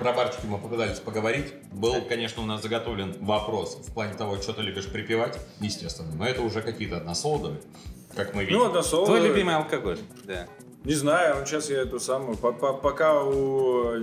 Про 0.01 0.13
барчики 0.13 0.47
мы 0.47 0.57
попытались 0.57 0.99
поговорить. 0.99 1.53
Был, 1.71 2.01
конечно, 2.01 2.41
у 2.41 2.45
нас 2.47 2.63
заготовлен 2.63 3.15
вопрос 3.19 3.75
в 3.87 3.93
плане 3.93 4.15
того, 4.15 4.41
что 4.41 4.51
ты 4.51 4.63
любишь 4.63 4.87
припевать, 4.87 5.37
естественно. 5.59 6.09
Но 6.15 6.25
это 6.25 6.41
уже 6.41 6.63
какие-то 6.63 6.97
односолодовые, 6.97 7.61
как 8.15 8.33
мы 8.33 8.43
видим. 8.45 8.57
Ну, 8.57 8.65
одно 8.65 8.81
слово. 8.81 9.05
Твой 9.05 9.21
любимый 9.21 9.55
алкоголь. 9.55 9.99
Да. 10.23 10.47
Не 10.85 10.95
знаю, 10.95 11.35
ну 11.39 11.45
сейчас 11.45 11.69
я 11.69 11.81
эту 11.83 11.99
самую... 11.99 12.35
по- 12.35 12.51
по- 12.51 12.73
Пока 12.73 13.21
у 13.23 13.91
э, 13.93 13.99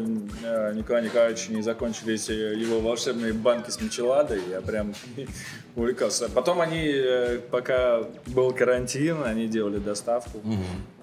Николая 0.77 1.03
Николаевича 1.03 1.53
не 1.53 1.63
закончились 1.63 2.29
его 2.29 2.79
волшебные 2.79 3.33
банки 3.33 3.71
с 3.71 3.81
мечеладой, 3.81 4.41
я 4.49 4.61
прям 4.61 4.95
увлекался. 5.79 6.29
Потом 6.29 6.61
они, 6.61 6.83
э, 6.85 7.39
пока 7.51 8.03
был 8.27 8.53
карантин, 8.53 9.23
они 9.25 9.47
делали 9.47 9.79
доставку. 9.79 10.41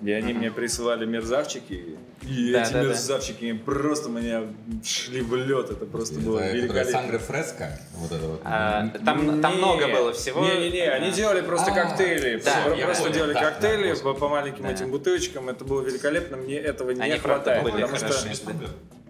И 0.01 0.11
они 0.11 0.33
мне 0.33 0.51
присылали 0.51 1.05
мерзавчики. 1.05 1.97
И 2.23 2.51
Да, 2.51 2.63
эти 2.63 2.73
да, 2.73 2.81
да. 2.81 2.89
мерзавчики 2.89 3.53
просто 3.53 4.09
меня 4.09 4.43
шли 4.83 5.21
в 5.21 5.35
лед. 5.35 5.69
Это 5.71 5.85
просто 5.85 6.19
было 6.19 6.39
Это 6.39 6.57
великолепно. 6.57 6.91
Сангре 6.91 7.17
Фреско, 7.19 7.79
вот 7.95 8.11
это 8.11 8.25
вот. 8.27 8.41
А, 8.43 8.87
там, 9.05 9.41
там 9.41 9.51
Не, 9.53 9.57
много 9.57 9.87
было 9.87 10.13
всего. 10.13 10.41
Не-не-не, 10.45 10.89
они 10.89 11.11
делали 11.11 11.41
просто 11.41 11.71
А, 11.71 11.75
коктейли. 11.75 12.41
да, 12.43 12.75
просто 12.85 13.03
понял, 13.03 13.15
делали 13.15 13.33
да, 13.33 13.39
коктейли 13.51 13.93
да, 13.93 13.99
по, 14.01 14.13
по 14.13 14.27
маленьким 14.29 14.63
Да. 14.63 14.71
этим 14.71 14.91
бутылочкам. 14.91 15.49
Это 15.49 15.63
было 15.65 15.81
великолепно. 15.81 16.37
Мне 16.37 16.57
этого 16.57 16.91
не 16.91 17.01
Они 17.01 17.17
хватает. 17.17 17.63
потому 17.63 17.87
что... 17.95 18.07
хороши. 18.07 18.29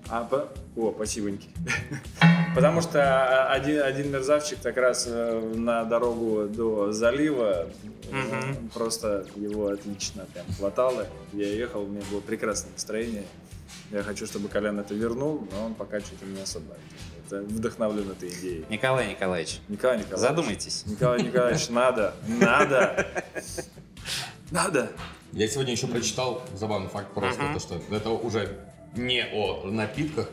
А, 0.09 0.23
по- 0.23 0.49
О, 0.75 0.91
спасибоньки. 0.93 1.47
Потому 2.55 2.81
что 2.81 2.99
а, 3.01 3.51
один, 3.53 3.81
один 3.81 4.11
мерзавчик 4.11 4.61
как 4.61 4.77
раз 4.77 5.05
э, 5.09 5.53
на 5.55 5.83
дорогу 5.83 6.47
до 6.47 6.91
залива 6.91 7.67
э, 8.11 8.53
просто 8.73 9.25
его 9.35 9.67
отлично 9.69 10.25
прям 10.33 10.45
хватало. 10.57 11.07
Я 11.33 11.47
ехал, 11.47 11.83
у 11.83 11.87
меня 11.87 12.03
было 12.11 12.21
прекрасное 12.21 12.71
настроение. 12.73 13.23
Я 13.91 14.03
хочу, 14.03 14.25
чтобы 14.25 14.47
Колян 14.47 14.79
это 14.79 14.93
вернул, 14.93 15.47
но 15.51 15.65
он 15.65 15.73
пока 15.73 15.99
что-то 15.99 16.25
не 16.25 16.41
особо. 16.41 16.75
Это 17.25 17.41
вдохновлен 17.41 18.11
этой 18.11 18.29
идеей. 18.29 18.65
Николай 18.69 19.09
Николаевич, 19.09 19.59
Николай 19.67 19.97
Николаевич. 19.97 20.29
задумайтесь. 20.29 20.83
Николай 20.85 21.23
Николаевич, 21.23 21.69
надо, 21.69 22.13
надо, 22.27 23.07
надо. 24.51 24.91
Я 25.33 25.47
сегодня 25.47 25.73
еще 25.73 25.87
прочитал 25.87 26.43
забавный 26.55 26.87
факт 26.89 27.11
просто, 27.13 27.41
то, 27.53 27.59
что 27.59 27.81
это 27.93 28.09
уже 28.11 28.57
не 28.97 29.25
о 29.25 29.63
напитках, 29.65 30.29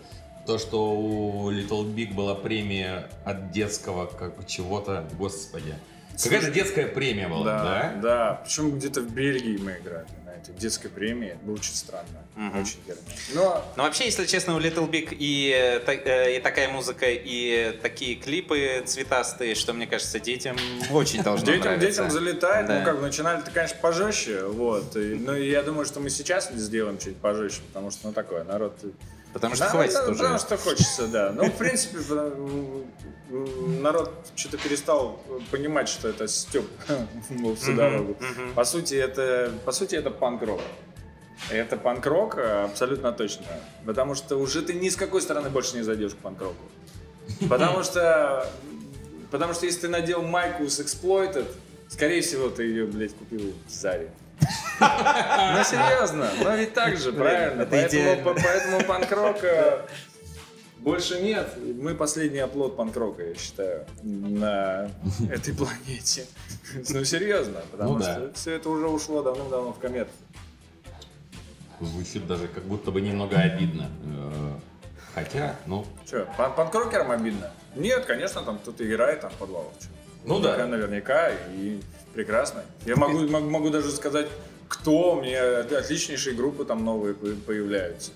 то, 0.47 0.59
что 0.59 0.93
у 0.93 1.51
Little 1.51 1.85
Big 1.95 2.15
была 2.15 2.35
премия 2.35 3.09
от 3.25 3.53
детского 3.53 4.07
как 4.07 4.47
чего-то, 4.47 5.09
господи. 5.19 5.75
Какая-то 6.23 6.51
детская 6.51 6.87
премия 6.87 7.29
была, 7.29 7.45
Да, 7.45 7.63
да? 7.65 8.01
да. 8.03 8.41
Причем 8.45 8.71
где-то 8.79 9.01
в 9.01 9.11
Бельгии 9.13 9.57
мы 9.59 9.73
играли 9.79 10.07
на 10.25 10.31
этой 10.31 10.55
детской 10.55 10.89
премии. 10.89 11.29
Это 11.29 11.39
было 11.45 11.55
очень 11.55 11.75
странно. 11.75 12.07
Очень 12.37 12.79
германно. 12.87 13.05
Но 13.35 13.65
Но 13.77 13.83
вообще, 13.83 14.07
если 14.07 14.25
честно, 14.25 14.57
у 14.57 14.59
Little 14.61 14.89
Big 14.91 15.09
и, 15.13 15.53
э, 15.55 16.37
и 16.37 16.41
такая 16.41 16.69
музыка, 16.69 17.07
и 17.09 17.79
такие 17.83 18.15
клипы 18.17 18.83
цветастые, 18.87 19.55
что, 19.55 19.73
мне 19.75 19.87
кажется, 19.87 20.19
детям 20.19 20.57
очень 20.91 21.23
должно 21.23 21.45
детям, 21.47 21.63
нравиться. 21.63 21.87
детям 21.89 22.11
залетает. 22.11 22.67
Да. 22.67 22.79
Ну, 22.79 22.85
как 22.87 22.97
бы 22.97 23.03
начинали-то, 23.03 23.51
конечно, 23.51 23.77
пожестче. 23.83 24.45
Вот. 24.45 24.97
И, 24.97 25.15
ну, 25.17 25.35
я 25.35 25.63
думаю, 25.63 25.85
что 25.85 26.01
мы 26.01 26.09
сейчас 26.09 26.51
сделаем 26.53 26.99
чуть 26.99 27.17
пожестче, 27.19 27.61
потому 27.69 27.91
что, 27.91 28.07
ну, 28.09 28.13
такое, 28.13 28.45
народ... 28.45 28.79
Потому 29.33 29.55
что 29.55 29.65
Да, 29.65 29.71
хватит 29.71 29.95
да, 29.95 30.03
уже. 30.05 30.19
Потому 30.19 30.39
что 30.39 30.57
хочется, 30.57 31.07
да. 31.09 31.33
Ну, 31.33 31.45
в 31.47 31.57
принципе, 31.57 31.99
народ 33.81 34.13
что-то 34.37 34.59
перестал 34.59 35.23
понимать, 35.51 35.89
что 35.89 36.09
это 36.09 36.29
степ 36.29 36.67
всю 37.57 37.75
дорогу. 37.75 38.17
По 38.55 38.65
сути, 38.65 38.95
это, 38.95 39.53
по 39.65 39.73
сути, 39.73 39.95
это 39.95 40.11
панк-рок. 40.11 40.61
Это 41.51 41.77
панк-рок 41.77 42.39
э, 42.39 42.65
абсолютно 42.65 43.11
точно. 43.11 43.47
Потому 43.85 44.15
что 44.15 44.37
уже 44.37 44.63
ты 44.63 44.75
ни 44.75 44.89
с 44.89 44.97
какой 44.97 45.21
стороны 45.21 45.51
больше 45.51 45.77
не 45.77 45.83
зайдешь 45.83 46.13
к 46.13 46.19
панк-року. 46.19 46.65
Потому 47.49 47.83
что, 47.85 48.47
потому 49.31 49.53
что 49.55 49.67
если 49.67 49.83
ты 49.83 49.89
надел 49.89 50.23
майку 50.23 50.69
с 50.69 50.79
Exploited, 50.79 51.47
скорее 51.89 52.21
всего, 52.21 52.49
ты 52.49 52.65
ее, 52.65 52.87
блядь, 52.87 53.15
купил 53.15 53.55
в 53.67 53.71
Заре. 53.71 54.11
Ну, 54.81 55.65
серьезно, 55.65 56.29
ну 56.43 56.57
ведь 56.57 56.75
так 56.75 56.97
же, 56.97 57.13
правильно. 57.13 57.63
это 57.63 57.71
Поэтому, 57.71 58.85
панк-рока 58.85 59.87
больше 60.79 61.21
нет. 61.21 61.49
Мы 61.81 61.95
последний 61.95 62.41
оплот 62.41 62.77
панк-рока, 62.77 63.23
я 63.23 63.35
считаю, 63.37 63.87
на 64.03 64.91
этой 65.31 65.55
планете. 65.55 66.27
Ну, 66.89 67.05
серьезно, 67.05 67.61
потому 67.71 67.95
Ну 67.99 68.03
что 68.03 68.33
все 68.35 68.53
это 68.57 68.69
уже 68.69 68.89
ушло 68.89 69.23
давно-давно 69.23 69.73
в 69.73 69.79
комет. 69.79 70.09
Звучит 71.81 72.27
даже 72.27 72.49
как 72.49 72.65
будто 72.65 72.91
бы 72.91 73.01
немного 73.01 73.37
обидно. 73.39 73.91
Э, 74.05 74.53
Хотя, 75.15 75.57
ну, 75.67 75.85
Че, 76.09 76.27
пан- 76.39 76.55
панк-рокерам 76.55 77.11
обидно? 77.11 77.51
Нет, 77.75 78.05
конечно, 78.07 78.43
там 78.43 78.59
кто-то 78.59 78.87
играет 78.89 79.21
там 79.21 79.31
в 79.31 79.35
подвалах. 79.35 79.73
Ну 80.25 80.39
да. 80.41 80.65
Наверняка, 80.67 81.31
и 81.55 81.81
прекрасно. 82.15 82.65
Я 82.87 82.97
могу, 82.97 83.19
могу, 83.29 83.51
могу 83.51 83.71
даже 83.71 83.91
сказать, 83.91 84.27
кто, 84.69 85.17
мне 85.17 85.39
отличнейшие 85.39 86.35
группы 86.35 86.65
там 86.65 86.85
новые 86.85 87.15
по- 87.15 87.27
появляются. 87.47 88.13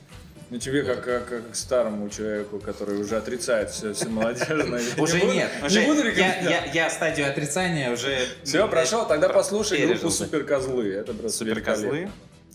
Ну 0.48 0.58
тебе 0.58 0.84
как, 0.84 1.02
как, 1.04 1.28
как 1.28 1.56
старому 1.56 2.08
человеку, 2.08 2.60
который 2.60 2.98
уже 3.00 3.16
отрицает 3.16 3.70
все, 3.70 3.92
все 3.94 4.08
молодежное. 4.08 4.80
Уже 4.96 5.14
Не 5.16 5.20
буду- 5.22 5.32
нет. 5.34 5.50
не 5.60 5.66
Уже 5.66 5.80
буду 5.86 5.98
я, 5.98 6.04
рекомендовать. 6.04 6.66
я, 6.66 6.72
я 6.84 6.90
стадию 6.90 7.28
отрицания 7.28 7.90
уже... 7.92 8.16
Все, 8.44 8.68
прошел, 8.68 9.08
тогда 9.08 9.28
послушай 9.28 9.84
группу. 9.86 10.08
Суперкозлы. 10.08 10.92
Это 10.92 11.12
просто 11.14 11.38
Суперкозлы. 11.38 12.08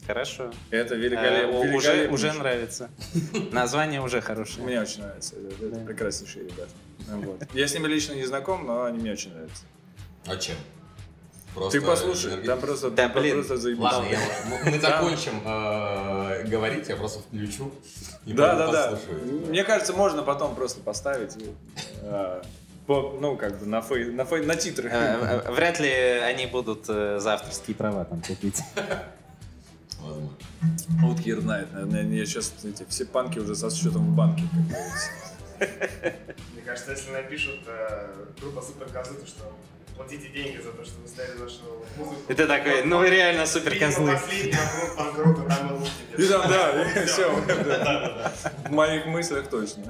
Хорошо. 0.07 0.51
Это 0.71 0.95
Э, 0.95 0.97
великолепно. 0.97 1.59
уже, 1.59 1.67
великолепно. 1.69 2.13
уже 2.13 2.33
нравится. 2.33 2.89
Название 3.51 4.01
уже 4.01 4.21
хорошее. 4.21 4.65
Мне 4.65 4.81
очень 4.81 5.01
нравится. 5.03 5.35
Это, 5.35 5.65
это 5.65 5.75
прекраснейшие 5.85 6.45
ребята. 6.45 6.71
Вот. 7.07 7.43
Я 7.53 7.67
с 7.67 7.73
ними 7.73 7.87
лично 7.87 8.13
не 8.13 8.23
знаком, 8.25 8.65
но 8.65 8.85
они 8.85 8.99
мне 8.99 9.11
очень 9.11 9.33
нравятся. 9.33 9.63
а 10.27 10.37
чем? 10.37 10.55
Просто 11.53 11.79
Ты 11.79 11.85
послушай, 11.85 12.31
энерги- 12.33 12.45
там 12.45 12.59
просто, 12.59 12.89
Да, 12.91 13.09
там 13.09 13.21
блин. 13.21 13.35
просто 13.35 13.57
заебись. 13.57 13.81
Ладно, 13.81 14.07
я- 14.09 14.19
мы- 14.71 14.79
закончим 14.81 15.41
э, 15.45 16.43
говорить, 16.47 16.87
я 16.87 16.95
просто 16.95 17.19
включу 17.19 17.71
и 18.25 18.33
Да, 18.33 18.55
да, 18.55 18.71
да. 18.71 18.91
послушаю. 18.91 19.47
Мне 19.49 19.63
кажется, 19.65 19.93
можно 19.93 20.23
потом 20.23 20.55
просто 20.55 20.79
поставить, 20.81 21.35
э, 22.03 22.41
по, 22.87 23.17
ну, 23.19 23.35
как 23.35 23.59
бы 23.59 23.65
на, 23.65 23.81
фей, 23.81 24.05
на, 24.05 24.23
фей, 24.25 24.45
на 24.45 24.55
титры. 24.55 24.89
Э, 24.91 25.51
Вряд 25.51 25.79
ли 25.81 25.89
они 25.91 26.45
будут 26.47 26.85
э, 26.87 27.19
за 27.19 27.33
авторские 27.33 27.75
права 27.75 28.05
там 28.05 28.21
платить. 28.21 28.59
Возможно. 30.01 30.29
Вот 31.03 31.19
хер 31.19 31.41
знает. 31.41 31.71
наверное, 31.73 32.03
Я 32.17 32.25
сейчас 32.25 32.53
эти, 32.63 32.85
все 32.89 33.05
панки 33.05 33.39
уже 33.39 33.55
со 33.55 33.69
счетом 33.69 34.11
в 34.13 34.15
банке, 34.15 34.43
как 34.51 34.67
говорится. 34.67 35.09
Мне 36.53 36.61
кажется, 36.65 36.91
если 36.91 37.11
напишут 37.11 37.59
э, 37.67 38.07
группа 38.41 38.61
Суперкозы, 38.61 39.13
то 39.15 39.27
что 39.27 39.43
платите 40.01 40.29
деньги 40.29 40.57
за 40.57 40.71
то, 40.71 40.83
что 40.83 40.99
вы 41.01 41.07
ставили 41.07 41.37
нашу 41.37 41.59
музыку. 41.97 42.15
И 42.27 42.33
ты 42.33 42.47
такой, 42.47 42.83
ну 42.85 42.97
вы 42.97 43.09
реально 43.09 43.45
супер 43.45 43.77
козлы. 43.77 44.17
и 46.17 46.27
там, 46.27 46.49
да, 46.49 47.01
и 47.01 47.05
все. 47.05 47.29
В 48.65 48.71
моих 48.71 49.05
мыслях 49.05 49.47
точно. 49.47 49.83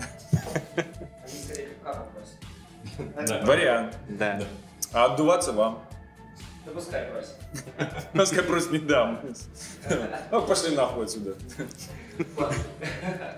Они 0.75 1.43
скорее 1.43 1.67
капканом 1.67 2.07
просят. 2.11 3.27
Да. 3.27 3.45
Вариант. 3.45 3.97
Да. 4.09 4.43
А 4.91 5.05
отдуваться 5.05 5.53
вам. 5.53 5.85
Да 6.65 6.71
пускай 6.73 7.05
просят. 7.05 7.37
Пускай 8.13 8.43
просто 8.43 8.73
не 8.73 8.79
дам. 8.79 9.21
Ну, 10.31 10.41
пошли 10.41 10.75
нахуй 10.75 11.05
отсюда. 11.05 11.35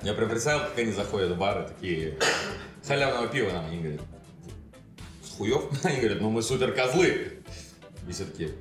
Я 0.02 0.14
прям 0.14 0.30
представил, 0.30 0.62
как 0.62 0.78
они 0.78 0.92
заходят 0.92 1.32
в 1.32 1.38
бары, 1.38 1.68
такие 1.68 2.18
халявного 2.86 3.28
пива 3.28 3.52
нам, 3.52 3.66
они 3.66 3.80
говорят, 3.80 4.02
хуев? 5.38 5.64
Они 5.84 5.98
говорят, 5.98 6.22
ну 6.22 6.30
мы 6.30 6.42
супер 6.42 6.74
козлы. 6.74 7.40
И 8.08 8.12
все 8.12 8.26
такие, 8.26 8.52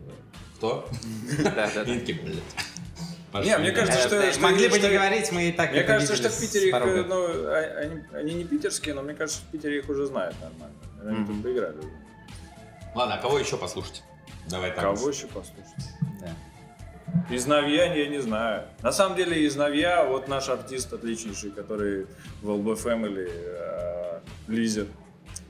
кто? 0.57 0.89
Да, 1.43 1.51
да, 1.51 1.67
И 1.67 1.75
да. 1.75 1.85
такие, 1.85 2.21
блядь. 2.21 2.37
Пошли. 3.33 3.51
Не, 3.51 3.59
мне 3.59 3.73
кажется, 3.73 3.99
что- 3.99 4.41
Могли 4.41 4.69
бы 4.69 4.79
не 4.79 4.89
говорить, 4.91 5.33
мы 5.33 5.49
и 5.49 5.53
так 5.53 5.73
Мне 5.73 5.83
кажется, 5.85 6.17
что 6.17 6.29
в 6.29 6.39
Питере 6.39 6.69
их, 6.69 7.07
ну, 7.09 7.25
а- 7.49 7.79
они, 7.81 8.01
они 8.13 8.35
не 8.35 8.45
питерские, 8.45 8.95
но 8.95 9.03
мне 9.03 9.15
кажется, 9.15 9.41
в 9.41 9.51
Питере 9.51 9.79
их 9.79 9.89
уже 9.89 10.07
знают 10.07 10.37
нормально. 10.41 10.77
Они 11.05 11.27
тут 11.27 11.43
поиграли. 11.43 11.77
Ладно, 12.95 13.15
а 13.15 13.19
кого 13.19 13.39
еще 13.39 13.57
послушать? 13.57 14.03
Давай 14.51 14.71
так. 14.71 14.81
Кого 14.83 15.09
еще 15.09 15.27
послушать? 15.29 15.65
Да. 16.21 16.37
Из 17.35 17.47
Навья 17.47 17.93
я 17.95 18.09
не 18.09 18.21
знаю. 18.21 18.65
На 18.83 18.93
самом 18.93 19.17
деле 19.17 19.47
из 19.47 19.57
Навья 19.57 20.05
вот 20.05 20.29
наш 20.29 20.49
артист 20.51 20.93
отличнейший, 20.93 21.51
который 21.53 22.07
в 22.43 22.51
LB 22.51 22.83
Family, 22.83 23.31
э, 23.33 24.21
Лизер. 24.49 24.87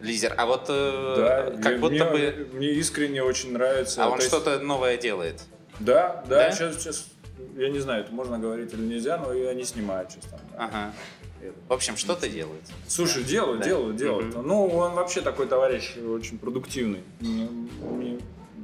Лизер, 0.03 0.35
а 0.37 0.47
вот 0.47 0.67
э, 0.69 1.15
Да, 1.17 1.63
как 1.63 1.73
я- 1.73 1.79
будто 1.79 1.95
мне, 2.11 2.31
бы... 2.31 2.49
мне 2.55 2.69
искренне 2.73 3.23
очень 3.23 3.53
нравится. 3.53 4.05
А 4.05 4.09
он 4.09 4.17
есть- 4.19 4.29
что-то 4.29 4.59
новое 4.59 4.97
делает. 4.97 5.43
Да, 5.81 6.23
да, 6.29 6.49
Да? 6.49 6.53
Сейчас, 6.53 6.77
сейчас, 6.77 7.07
я 7.57 7.69
не 7.71 7.79
знаю, 7.79 8.05
это 8.05 8.13
можно 8.13 8.39
говорить 8.39 8.73
или 8.75 8.83
нельзя, 8.83 9.17
но 9.19 9.33
и 9.33 9.45
они 9.45 9.65
снимают 9.65 10.11
сейчас 10.11 10.25
там. 10.31 10.41
Ага. 10.57 10.93
В 11.69 11.73
общем, 11.73 11.97
что-то 11.97 12.29
делает. 12.29 12.63
Слушай, 12.87 13.25
делают, 13.25 13.61
Да. 13.61 13.67
делают, 13.69 13.97
делают. 13.97 14.35
Мгм. 14.35 14.47
Ну, 14.47 14.67
он 14.69 14.93
вообще 14.95 15.23
такой 15.23 15.47
товарищ 15.47 15.97
очень 15.97 16.39
продуктивный. 16.39 17.03
Мне, 17.21 17.49
мне- 17.81 18.19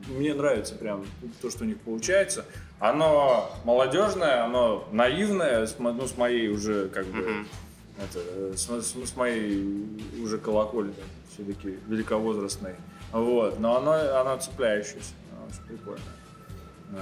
мне 0.09 0.34
нравится 0.34 0.74
прям 0.76 1.05
то, 1.43 1.51
что 1.51 1.64
у 1.64 1.66
них 1.66 1.78
получается. 1.80 2.45
Оно 2.78 3.51
молодежное, 3.64 4.45
оно 4.45 4.86
наивное, 4.93 5.68
ну, 5.78 6.07
с 6.07 6.16
моей 6.16 6.49
уже 6.49 6.89
как 6.89 7.07
бы 7.07 7.18
Мгм. 7.18 7.49
Это, 7.99 8.57
с, 8.57 8.66
с- 8.68 9.09
с 9.11 9.16
моей 9.16 9.64
уже 10.22 10.38
колокольной, 10.38 10.94
все-таки 11.32 11.78
великовозрастной. 11.88 12.74
Вот. 13.12 13.59
Но 13.59 13.76
оно, 13.76 13.92
оно 14.20 14.36
цепляющееся, 14.38 15.14
оно 15.36 15.46
очень 15.46 15.62
прикольно. 15.76 16.01
Ну. 16.90 16.99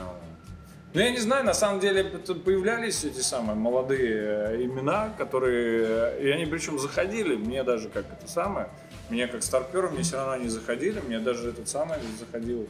Ну, 0.94 1.01
я 1.01 1.11
не 1.11 1.18
знаю, 1.18 1.44
на 1.44 1.53
самом 1.53 1.80
деле 1.80 2.05
тут 2.05 2.42
появлялись 2.44 3.05
эти 3.05 3.20
самые 3.20 3.55
молодые 3.55 4.14
э, 4.55 4.62
имена, 4.64 5.12
которые, 5.18 5.84
э, 6.18 6.22
и 6.22 6.30
они 6.30 6.47
причем 6.47 6.78
заходили, 6.78 7.36
мне 7.36 7.62
даже 7.64 7.88
как 7.90 8.07
это 8.11 8.30
самое, 8.30 8.68
мне 9.11 9.26
как 9.26 9.42
старпера, 9.42 9.90
мне 9.90 10.03
все 10.03 10.16
равно 10.16 10.32
они 10.32 10.49
заходили, 10.49 11.01
мне 11.01 11.18
даже 11.18 11.51
этот 11.51 11.68
самый 11.68 11.99
заходил 12.18 12.66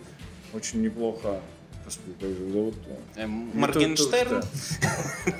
очень 0.53 0.83
неплохо. 0.83 1.41
Господи, 1.87 2.17
как 2.21 2.29
его 2.29 2.51
зовут? 2.53 2.75
Моргенштерн? 3.55 4.43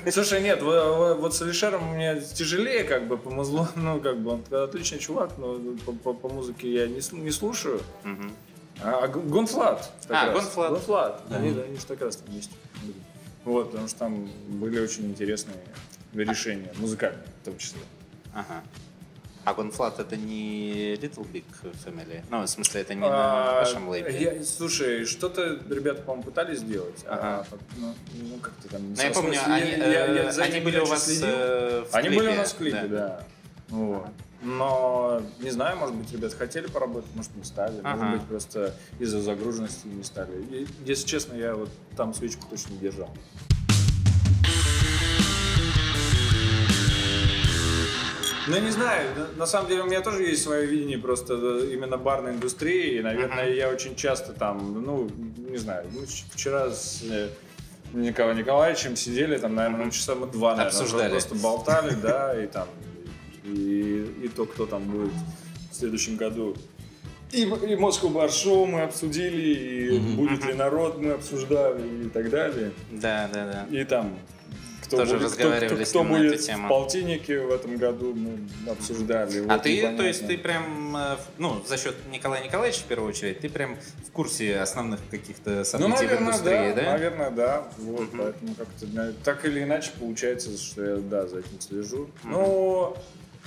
да. 0.05 0.11
Слушай, 0.11 0.41
нет, 0.41 0.61
во- 0.61 0.93
во- 0.97 1.13
вот 1.15 1.35
с 1.35 1.41
Алишером 1.41 1.93
мне 1.93 2.21
тяжелее, 2.21 2.83
как 2.85 3.07
бы, 3.07 3.17
по 3.17 3.29
музлу, 3.29 3.67
ну, 3.75 3.99
как 3.99 4.17
бы, 4.19 4.31
он 4.31 4.43
отличный 4.51 4.99
чувак, 4.99 5.37
но 5.37 5.59
по, 5.85 5.91
по- 5.91 6.13
по 6.13 6.29
музыке 6.29 6.73
я 6.73 6.87
не, 6.87 6.99
сл- 6.99 7.19
не 7.19 7.31
слушаю. 7.31 7.81
А, 8.81 9.03
а 9.03 9.07
Gone.Fludd. 9.07 9.91
А. 10.07 10.31
Gone.Fludd. 10.31 10.71
Gone.Fludd. 10.71 11.21
Они, 11.31 11.51
да, 11.51 11.63
они 11.63 11.75
же 11.77 11.85
как 11.87 12.01
раз 12.01 12.15
там 12.17 12.31
вместе 12.31 12.53
были. 12.81 12.93
Вот, 13.43 13.71
потому 13.71 13.87
что 13.89 13.99
там 13.99 14.29
были 14.47 14.79
очень 14.79 15.05
интересные 15.07 15.57
решения, 16.13 16.71
музыкальные 16.77 17.23
в 17.41 17.45
том 17.45 17.57
числе. 17.57 17.81
Ага. 18.33 18.63
А 19.47 19.53
Gone.Fludd 19.53 19.97
это 20.01 20.17
не 20.17 20.95
Little 20.95 21.25
Big 21.31 21.45
Family? 21.85 22.21
Ну, 22.29 22.41
в 22.43 22.47
смысле, 22.49 22.81
это 22.81 22.93
не 22.95 22.99
на 22.99 23.07
А, 23.09 23.61
вашем 23.61 23.87
лейбле? 23.87 24.21
я- 24.21 24.43
слушай, 24.43 25.05
что-то 25.05 25.57
ребята, 25.69 26.01
по-моему, 26.01 26.23
пытались 26.23 26.59
сделать. 26.59 27.05
а, 27.05 27.45
Ага. 27.49 27.57
ну, 27.77 27.93
ну, 28.23 28.37
как-то 28.39 28.67
там... 28.67 28.93
Ну, 28.93 29.01
я 29.01 29.09
помню, 29.11 29.35
смысле, 29.35 29.53
они, 29.53 29.71
я- 29.71 29.77
я- 29.77 30.05
я 30.05 30.23
э, 30.25 30.31
за 30.33 30.43
они 30.43 30.59
были 30.59 30.79
у 30.79 30.85
вас 30.85 31.05
следил. 31.05 31.27
э, 31.29 31.85
в 31.89 31.95
Они 31.95 32.09
клипе, 32.09 32.21
были 32.23 32.33
у 32.33 32.37
нас 32.37 32.51
в 32.51 32.57
клипе, 32.57 32.87
да. 32.89 33.23
Вот. 33.69 34.07
Но, 34.41 35.21
не 35.39 35.49
знаю, 35.51 35.77
может 35.77 35.95
быть, 35.95 36.11
ребята 36.11 36.35
хотели 36.35 36.67
поработать, 36.67 37.09
может, 37.15 37.33
не 37.37 37.45
стали. 37.45 37.79
Ага. 37.85 38.03
Может 38.03 38.19
быть, 38.19 38.27
просто 38.27 38.73
из-за 38.99 39.21
загруженности 39.21 39.87
не 39.87 40.03
стали. 40.03 40.41
И, 40.51 40.67
если 40.85 41.07
честно, 41.07 41.35
я 41.35 41.55
вот 41.55 41.69
там 41.95 42.13
свечку 42.13 42.45
точно 42.49 42.73
не 42.73 42.79
держал. 42.79 43.09
Ну, 48.47 48.59
не 48.59 48.71
знаю, 48.71 49.09
на- 49.37 49.45
самом 49.45 49.67
деле 49.67 49.81
у 49.83 49.85
меня 49.85 50.01
тоже 50.01 50.23
есть 50.23 50.43
свое 50.43 50.65
видение 50.65 50.97
просто 50.97 51.33
именно 51.73 51.97
барной 51.97 52.31
индустрии, 52.31 52.97
и, 52.97 53.01
наверное, 53.01 53.49
я 53.53 53.69
очень 53.69 53.95
часто 53.95 54.33
там, 54.33 54.81
ну, 54.85 55.09
не 55.49 55.57
знаю, 55.57 55.85
мы 55.91 56.05
ч- 56.07 56.23
вчера 56.31 56.69
с 56.71 57.01
э, 57.03 57.29
Николаем 57.93 58.37
Николаевичем 58.37 58.95
сидели, 58.95 59.37
там, 59.37 59.55
наверное, 59.55 59.85
ну, 59.85 59.91
часа 59.91 60.15
мы 60.15 60.27
два, 60.27 60.55
наверное, 60.55 60.67
Обсуждали. 60.79 61.09
просто 61.11 61.35
болтали, 61.35 61.93
да, 62.01 62.41
и 62.41 62.47
там, 62.47 62.67
и, 63.43 64.21
и 64.23 64.27
то, 64.29 64.45
кто 64.45 64.65
там 64.65 64.83
будет 64.83 65.11
в 65.71 65.75
следующем 65.75 66.15
году. 66.17 66.55
И, 67.33 67.41
и 67.41 67.45
Moscow 67.75 68.09
Bar 68.11 68.29
Show 68.29 68.65
мы 68.65 68.83
обсудили, 68.83 69.41
и 69.41 69.99
будет 70.15 70.45
ли 70.45 70.53
народ 70.53 70.97
мы 71.01 71.11
обсуждали, 71.11 72.05
и 72.05 72.09
так 72.09 72.29
далее. 72.29 72.71
Да, 72.91 73.29
да, 73.33 73.45
да. 73.69 73.77
И 73.77 73.83
там 73.83 74.17
кто 74.87 74.97
Тоже 74.97 75.17
будет, 75.17 75.31
кто- 75.31 75.43
разговаривали 75.43 75.75
кто, 75.75 75.85
с 75.85 75.89
кто 75.89 76.03
на 76.03 76.09
будет 76.17 76.33
эту 76.33 76.43
тему. 76.43 76.65
в 76.65 76.69
полтиннике 76.69 77.39
в 77.41 77.51
этом 77.51 77.77
году, 77.77 78.13
мы 78.13 78.71
обсуждали. 78.71 79.39
А 79.39 79.53
Вот 79.53 79.63
ты, 79.63 79.73
непонятно. 79.75 79.97
то 79.97 80.03
есть 80.07 80.27
ты 80.27 80.37
прям, 80.37 80.95
э, 80.97 81.15
в- 81.15 81.39
ну, 81.39 81.61
за 81.67 81.77
счет 81.77 81.95
Николая 82.11 82.43
Николаевича 82.43 82.79
в 82.81 82.85
первую 82.85 83.09
очередь, 83.09 83.39
ты 83.39 83.49
прям 83.49 83.77
в 84.07 84.11
курсе 84.11 84.59
основных 84.59 84.99
каких-то 85.11 85.49
Ну, 85.51 85.63
событий 85.65 85.91
в 85.91 85.95
наверное, 85.95 86.27
индустрии, 86.27 86.69
да, 86.69 86.73
да? 86.73 86.91
наверное, 86.93 87.31
да. 87.31 87.67
Вот, 87.77 88.09
поэтому 88.17 88.55
как-то 88.55 89.13
так 89.23 89.45
или 89.45 89.63
иначе 89.63 89.91
получается, 89.99 90.57
что 90.57 90.83
я, 90.83 90.95
да, 90.97 91.27
за 91.27 91.39
этим 91.39 91.59
слежу. 91.59 92.09
Но, 92.23 92.95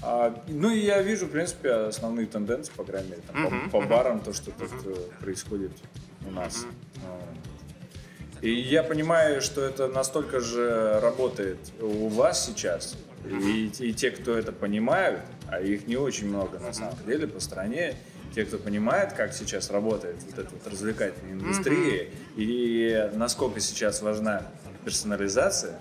а, 0.02 0.38
ну 0.48 0.70
и 0.70 0.78
я 0.80 1.00
вижу, 1.02 1.26
в 1.26 1.30
принципе, 1.30 1.70
основные 1.72 2.26
тенденции, 2.26 2.72
по 2.76 2.84
крайней 2.84 3.10
мере, 3.10 3.22
там, 3.26 3.42
Мгм, 3.42 3.64
по, 3.64 3.70
по 3.70 3.80
мгм. 3.80 3.88
барам, 3.88 4.20
то, 4.20 4.32
что 4.32 4.50
тут 4.50 4.70
э, 4.84 4.94
происходит 5.20 5.72
у 6.26 6.30
нас. 6.30 6.66
Вот. 6.96 7.20
И 8.42 8.50
я 8.50 8.82
понимаю, 8.82 9.42
что 9.42 9.62
это 9.62 9.88
настолько 9.88 10.40
же 10.40 10.98
работает 11.00 11.58
у 11.80 12.08
вас 12.08 12.46
сейчас, 12.46 12.96
и, 13.28 13.70
и 13.78 13.92
те, 13.92 14.10
кто 14.10 14.36
это 14.36 14.50
понимают, 14.50 15.20
а 15.48 15.60
их 15.60 15.86
не 15.86 15.96
очень 15.96 16.28
много 16.28 16.58
на 16.58 16.72
самом 16.72 16.96
деле 17.06 17.26
по 17.26 17.40
стране, 17.40 17.96
те, 18.34 18.44
кто 18.44 18.58
понимает, 18.58 19.12
как 19.12 19.34
сейчас 19.34 19.70
работает 19.70 20.16
вот 20.24 20.38
эта 20.38 20.50
вот 20.50 20.66
развлекательная 20.66 21.34
индустрия, 21.34 22.08
и 22.36 23.10
насколько 23.14 23.60
сейчас 23.60 24.00
важна 24.02 24.44
персонализация, 24.84 25.78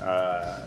а, 0.00 0.66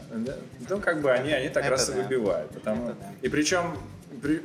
ну, 0.69 0.79
как 0.79 1.01
бы 1.01 1.11
они, 1.11 1.31
они 1.33 1.49
так 1.49 1.63
Это 1.63 1.71
раз 1.71 1.89
и 1.89 1.93
да. 1.93 2.01
выбивают. 2.01 2.51
Потому... 2.51 2.85
Это 2.85 2.95
да. 2.99 3.07
И 3.21 3.27
причем 3.29 3.77
при- 4.21 4.41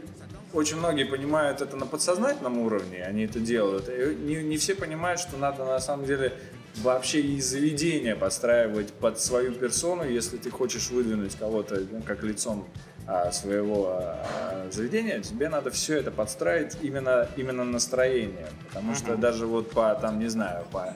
очень 0.54 0.76
многие 0.76 1.04
понимают 1.04 1.60
это 1.60 1.76
на 1.76 1.86
подсознательном 1.86 2.58
уровне, 2.58 3.02
они 3.04 3.24
это 3.24 3.40
делают. 3.40 3.88
И 3.88 4.14
не, 4.14 4.36
не 4.36 4.56
все 4.56 4.74
понимают, 4.74 5.20
что 5.20 5.36
надо 5.36 5.64
на 5.64 5.80
самом 5.80 6.06
деле 6.06 6.32
вообще 6.76 7.20
и 7.20 7.40
заведение 7.40 8.16
подстраивать 8.16 8.92
под 8.92 9.20
свою 9.20 9.52
персону, 9.52 10.04
если 10.04 10.36
ты 10.36 10.50
хочешь 10.50 10.90
выдвинуть 10.90 11.36
кого-то 11.36 11.80
ну, 11.90 12.02
как 12.02 12.22
лицом 12.22 12.66
а, 13.06 13.32
своего 13.32 13.98
а, 14.00 14.68
заведения, 14.70 15.20
тебе 15.20 15.48
надо 15.48 15.70
все 15.70 15.98
это 15.98 16.10
подстраивать 16.10 16.78
именно, 16.82 17.28
именно 17.36 17.64
настроение. 17.64 18.48
Потому 18.68 18.94
что 18.94 19.16
даже 19.16 19.46
вот 19.46 19.70
по, 19.70 19.94
там, 19.94 20.18
не 20.18 20.28
знаю, 20.28 20.64
по- 20.72 20.94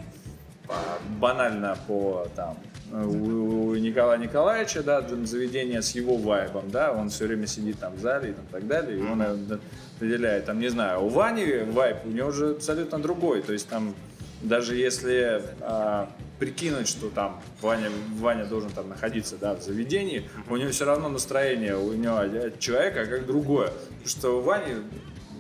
банально 1.18 1.76
по 1.86 2.26
там 2.34 2.56
у, 2.92 3.70
у 3.70 3.74
Николая 3.76 4.18
Николаевича, 4.18 4.82
да, 4.82 5.06
заведение 5.24 5.82
с 5.82 5.94
его 5.94 6.16
вайбом, 6.16 6.70
да, 6.70 6.92
он 6.92 7.10
все 7.10 7.26
время 7.26 7.46
сидит 7.46 7.78
там 7.78 7.94
в 7.94 8.00
зале 8.00 8.30
и 8.30 8.32
там, 8.32 8.46
так 8.50 8.66
далее, 8.66 8.98
и 8.98 9.02
он 9.02 9.20
э, 9.20 9.58
определяет, 9.96 10.46
там, 10.46 10.58
не 10.58 10.68
знаю, 10.68 11.04
у 11.04 11.08
Вани 11.08 11.64
вайб, 11.70 11.98
у 12.04 12.08
него 12.08 12.28
уже 12.28 12.50
абсолютно 12.52 12.98
другой, 12.98 13.42
то 13.42 13.52
есть 13.52 13.68
там 13.68 13.94
даже 14.40 14.76
если 14.76 15.42
а, 15.60 16.08
прикинуть, 16.38 16.88
что 16.88 17.08
там 17.08 17.42
Ваня, 17.60 17.90
Ваня 18.14 18.44
должен 18.44 18.70
там 18.70 18.88
находиться, 18.88 19.36
да, 19.36 19.54
в 19.54 19.62
заведении, 19.62 20.28
у 20.48 20.56
него 20.56 20.70
все 20.70 20.84
равно 20.84 21.08
настроение 21.08 21.76
у 21.76 21.92
него 21.92 22.18
от 22.18 22.58
человека 22.60 23.06
как 23.06 23.26
другое, 23.26 23.68
потому 23.70 24.06
что 24.06 24.38
у 24.38 24.40
Вани 24.42 24.76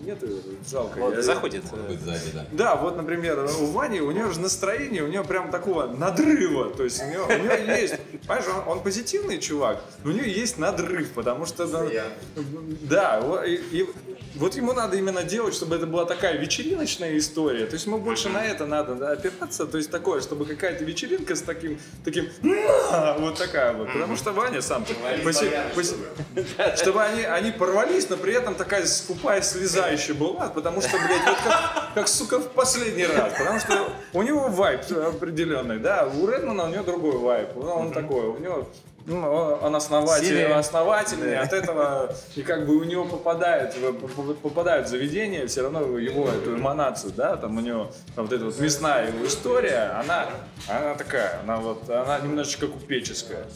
нет, 0.08 0.18
жалко. 0.70 0.98
Вот, 0.98 1.14
я- 1.16 1.22
заходит. 1.22 1.62
Быть 1.88 2.00
сзади, 2.00 2.30
да. 2.32 2.46
да, 2.52 2.76
вот, 2.76 2.96
например, 2.96 3.46
у 3.60 3.66
Вани, 3.66 4.00
у 4.00 4.10
него 4.10 4.30
же 4.30 4.40
настроение, 4.40 5.02
у 5.02 5.08
него 5.08 5.22
прям 5.24 5.50
такого 5.50 5.86
надрыва. 5.86 6.70
То 6.74 6.84
есть 6.84 7.02
у 7.02 7.06
него, 7.06 7.26
у 7.26 7.32
него 7.44 7.52
есть, 7.76 7.94
понимаешь, 8.26 8.44
он, 8.48 8.72
он 8.78 8.82
позитивный 8.82 9.38
чувак, 9.38 9.82
но 10.04 10.10
у 10.10 10.14
него 10.14 10.24
есть 10.26 10.58
надрыв, 10.58 11.10
потому 11.12 11.44
что... 11.46 11.66
Да, 12.82 13.20
во- 13.20 13.44
и, 13.44 13.54
и 13.56 13.86
вот 14.38 14.54
ему 14.54 14.72
надо 14.72 14.96
именно 14.96 15.24
делать, 15.24 15.54
чтобы 15.54 15.76
это 15.76 15.86
была 15.86 16.04
такая 16.04 16.38
вечериночная 16.38 17.18
история. 17.18 17.66
То 17.66 17.74
есть 17.74 17.86
ему 17.86 17.98
больше 17.98 18.28
на 18.28 18.44
это 18.44 18.66
надо 18.66 18.94
да, 18.94 19.12
опираться, 19.12 19.66
то 19.66 19.78
есть 19.78 19.90
такое, 19.90 20.20
чтобы 20.20 20.46
какая-то 20.46 20.84
вечеринка 20.84 21.34
с 21.34 21.42
таким, 21.42 21.78
таким, 22.04 22.28
вот 23.18 23.36
такая 23.36 23.72
вот. 23.72 23.92
Потому 23.92 24.16
что 24.16 24.32
Ваня 24.32 24.62
сам 24.62 24.84
чтобы 26.76 27.02
они, 27.02 27.22
они 27.22 27.50
порвались, 27.50 28.08
но 28.08 28.16
при 28.16 28.34
этом 28.34 28.54
такая 28.54 28.86
скупая 28.86 29.42
слеза 29.42 29.88
еще 29.88 30.14
была, 30.14 30.48
потому 30.48 30.80
что, 30.80 30.96
блядь, 30.98 31.26
вот 31.26 31.38
как, 31.44 31.94
как, 31.94 32.08
сука, 32.08 32.38
в 32.38 32.50
последний 32.52 33.06
раз. 33.06 33.32
Потому 33.36 33.58
что 33.58 33.92
у 34.12 34.22
него 34.22 34.48
вайп 34.48 34.80
определенный, 34.90 35.78
да, 35.78 36.06
у 36.06 36.28
Редмана 36.28 36.64
у 36.64 36.68
него 36.68 36.84
другой 36.84 37.18
вайп. 37.18 37.56
Он 37.56 37.92
такой, 37.92 38.26
у 38.26 38.38
него 38.38 38.68
ну, 39.08 39.58
он, 39.62 39.74
основатель, 39.74 40.26
Сильный. 40.26 40.54
основательный, 40.54 41.38
от 41.38 41.52
этого 41.52 42.14
и 42.36 42.42
как 42.42 42.66
бы 42.66 42.76
у 42.76 42.84
него 42.84 43.06
попадает, 43.06 43.74
попадают 44.42 44.86
в 44.86 44.90
заведение, 44.90 45.46
все 45.46 45.62
равно 45.62 45.98
его 45.98 46.28
эту 46.28 46.56
эманацию, 46.56 47.12
да, 47.16 47.36
там 47.36 47.56
у 47.56 47.60
него 47.60 47.90
там 48.14 48.26
вот 48.26 48.32
эта 48.34 48.44
вот 48.44 48.58
мясная 48.60 49.08
его 49.08 49.26
история, 49.26 49.98
она, 49.98 50.26
она 50.68 50.94
такая, 50.94 51.40
она 51.42 51.56
вот, 51.56 51.88
она 51.88 52.18
немножечко 52.20 52.66
купеческая. 52.66 53.46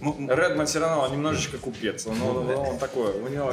Редман 0.00 0.66
все 0.66 0.78
равно 0.78 1.02
он 1.02 1.12
немножечко 1.12 1.58
купец, 1.58 2.06
он, 2.06 2.22
он, 2.22 2.48
он 2.50 2.78
такой, 2.78 3.12
у 3.20 3.26
него 3.26 3.52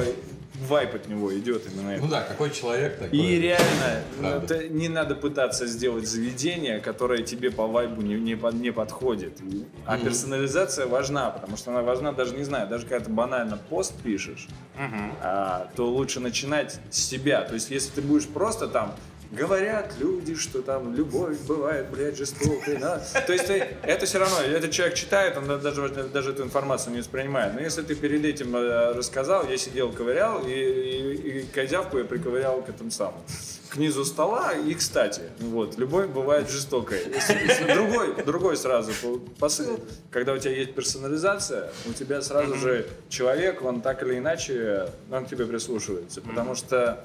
вайп 0.68 0.94
от 0.94 1.08
него 1.08 1.36
идет 1.38 1.62
именно 1.72 1.90
это. 1.90 2.02
Ну 2.02 2.08
да, 2.10 2.22
какой 2.22 2.50
человек 2.50 2.98
такой. 2.98 3.16
И 3.18 3.38
реально, 3.40 4.02
ну, 4.16 4.22
Правда. 4.28 4.54
это 4.54 4.68
не 4.68 4.88
надо 4.88 5.14
пытаться 5.14 5.66
сделать 5.66 6.06
заведение, 6.08 6.80
которое 6.80 7.22
тебе 7.22 7.50
по 7.50 7.66
вайбу 7.66 8.02
не, 8.02 8.14
не, 8.14 8.34
под- 8.34 8.54
не 8.54 8.72
подходит. 8.72 9.38
А 9.86 9.98
персонализация 9.98 10.86
важна, 10.86 11.30
потому 11.30 11.56
что 11.56 11.70
она 11.70 11.82
важна 11.82 12.12
даже, 12.12 12.34
не 12.34 12.44
знаю, 12.44 12.68
даже 12.68 12.86
когда 12.86 13.04
ты 13.04 13.10
банально 13.10 13.56
пост 13.56 13.94
пишешь, 14.02 14.48
а, 15.22 15.68
то 15.76 15.88
лучше 15.88 16.20
начинать 16.20 16.80
с 16.90 16.98
себя. 16.98 17.42
То 17.42 17.54
есть, 17.54 17.70
если 17.70 17.90
ты 17.92 18.02
будешь 18.02 18.26
просто 18.26 18.66
там 18.68 18.94
Говорят 19.30 19.92
люди, 20.00 20.34
что 20.34 20.62
там 20.62 20.94
любовь 20.94 21.38
бывает, 21.40 21.90
блядь, 21.90 22.16
жестокой. 22.16 22.76
да. 22.78 22.98
То 23.26 23.32
есть 23.32 23.46
ты- 23.46 23.66
это 23.82 24.06
все 24.06 24.18
равно, 24.18 24.40
этот 24.40 24.70
человек 24.70 24.94
читает, 24.96 25.36
он 25.36 25.46
даже, 25.60 25.88
даже 25.88 26.30
эту 26.30 26.44
информацию 26.44 26.94
не 26.94 27.00
воспринимает. 27.00 27.52
Но 27.54 27.60
если 27.60 27.82
ты 27.82 27.94
перед 27.94 28.24
этим 28.24 28.56
э, 28.56 28.92
рассказал, 28.92 29.46
я 29.46 29.58
сидел, 29.58 29.92
ковырял, 29.92 30.46
и, 30.46 30.50
и, 30.50 31.40
и 31.40 31.42
козявку 31.42 31.98
я 31.98 32.04
приковырял 32.04 32.62
к 32.62 32.70
этому 32.70 32.90
самому. 32.90 33.22
К 33.68 33.76
низу 33.76 34.06
стола, 34.06 34.54
и 34.54 34.72
кстати, 34.72 35.20
вот, 35.40 35.76
любовь 35.76 36.06
бывает 36.08 36.48
жестокой. 36.48 37.00
Другой, 37.66 38.22
другой 38.24 38.56
сразу 38.56 38.92
по- 39.02 39.18
посыл, 39.38 39.78
когда 40.10 40.32
у 40.32 40.38
тебя 40.38 40.52
есть 40.56 40.74
персонализация, 40.74 41.70
у 41.86 41.92
тебя 41.92 42.22
сразу 42.22 42.54
же 42.54 42.86
человек, 43.10 43.62
он 43.62 43.82
так 43.82 44.02
или 44.02 44.16
иначе, 44.16 44.88
он 45.12 45.26
к 45.26 45.28
тебе 45.28 45.44
прислушивается. 45.44 46.22
Потому 46.22 46.54
что 46.54 47.04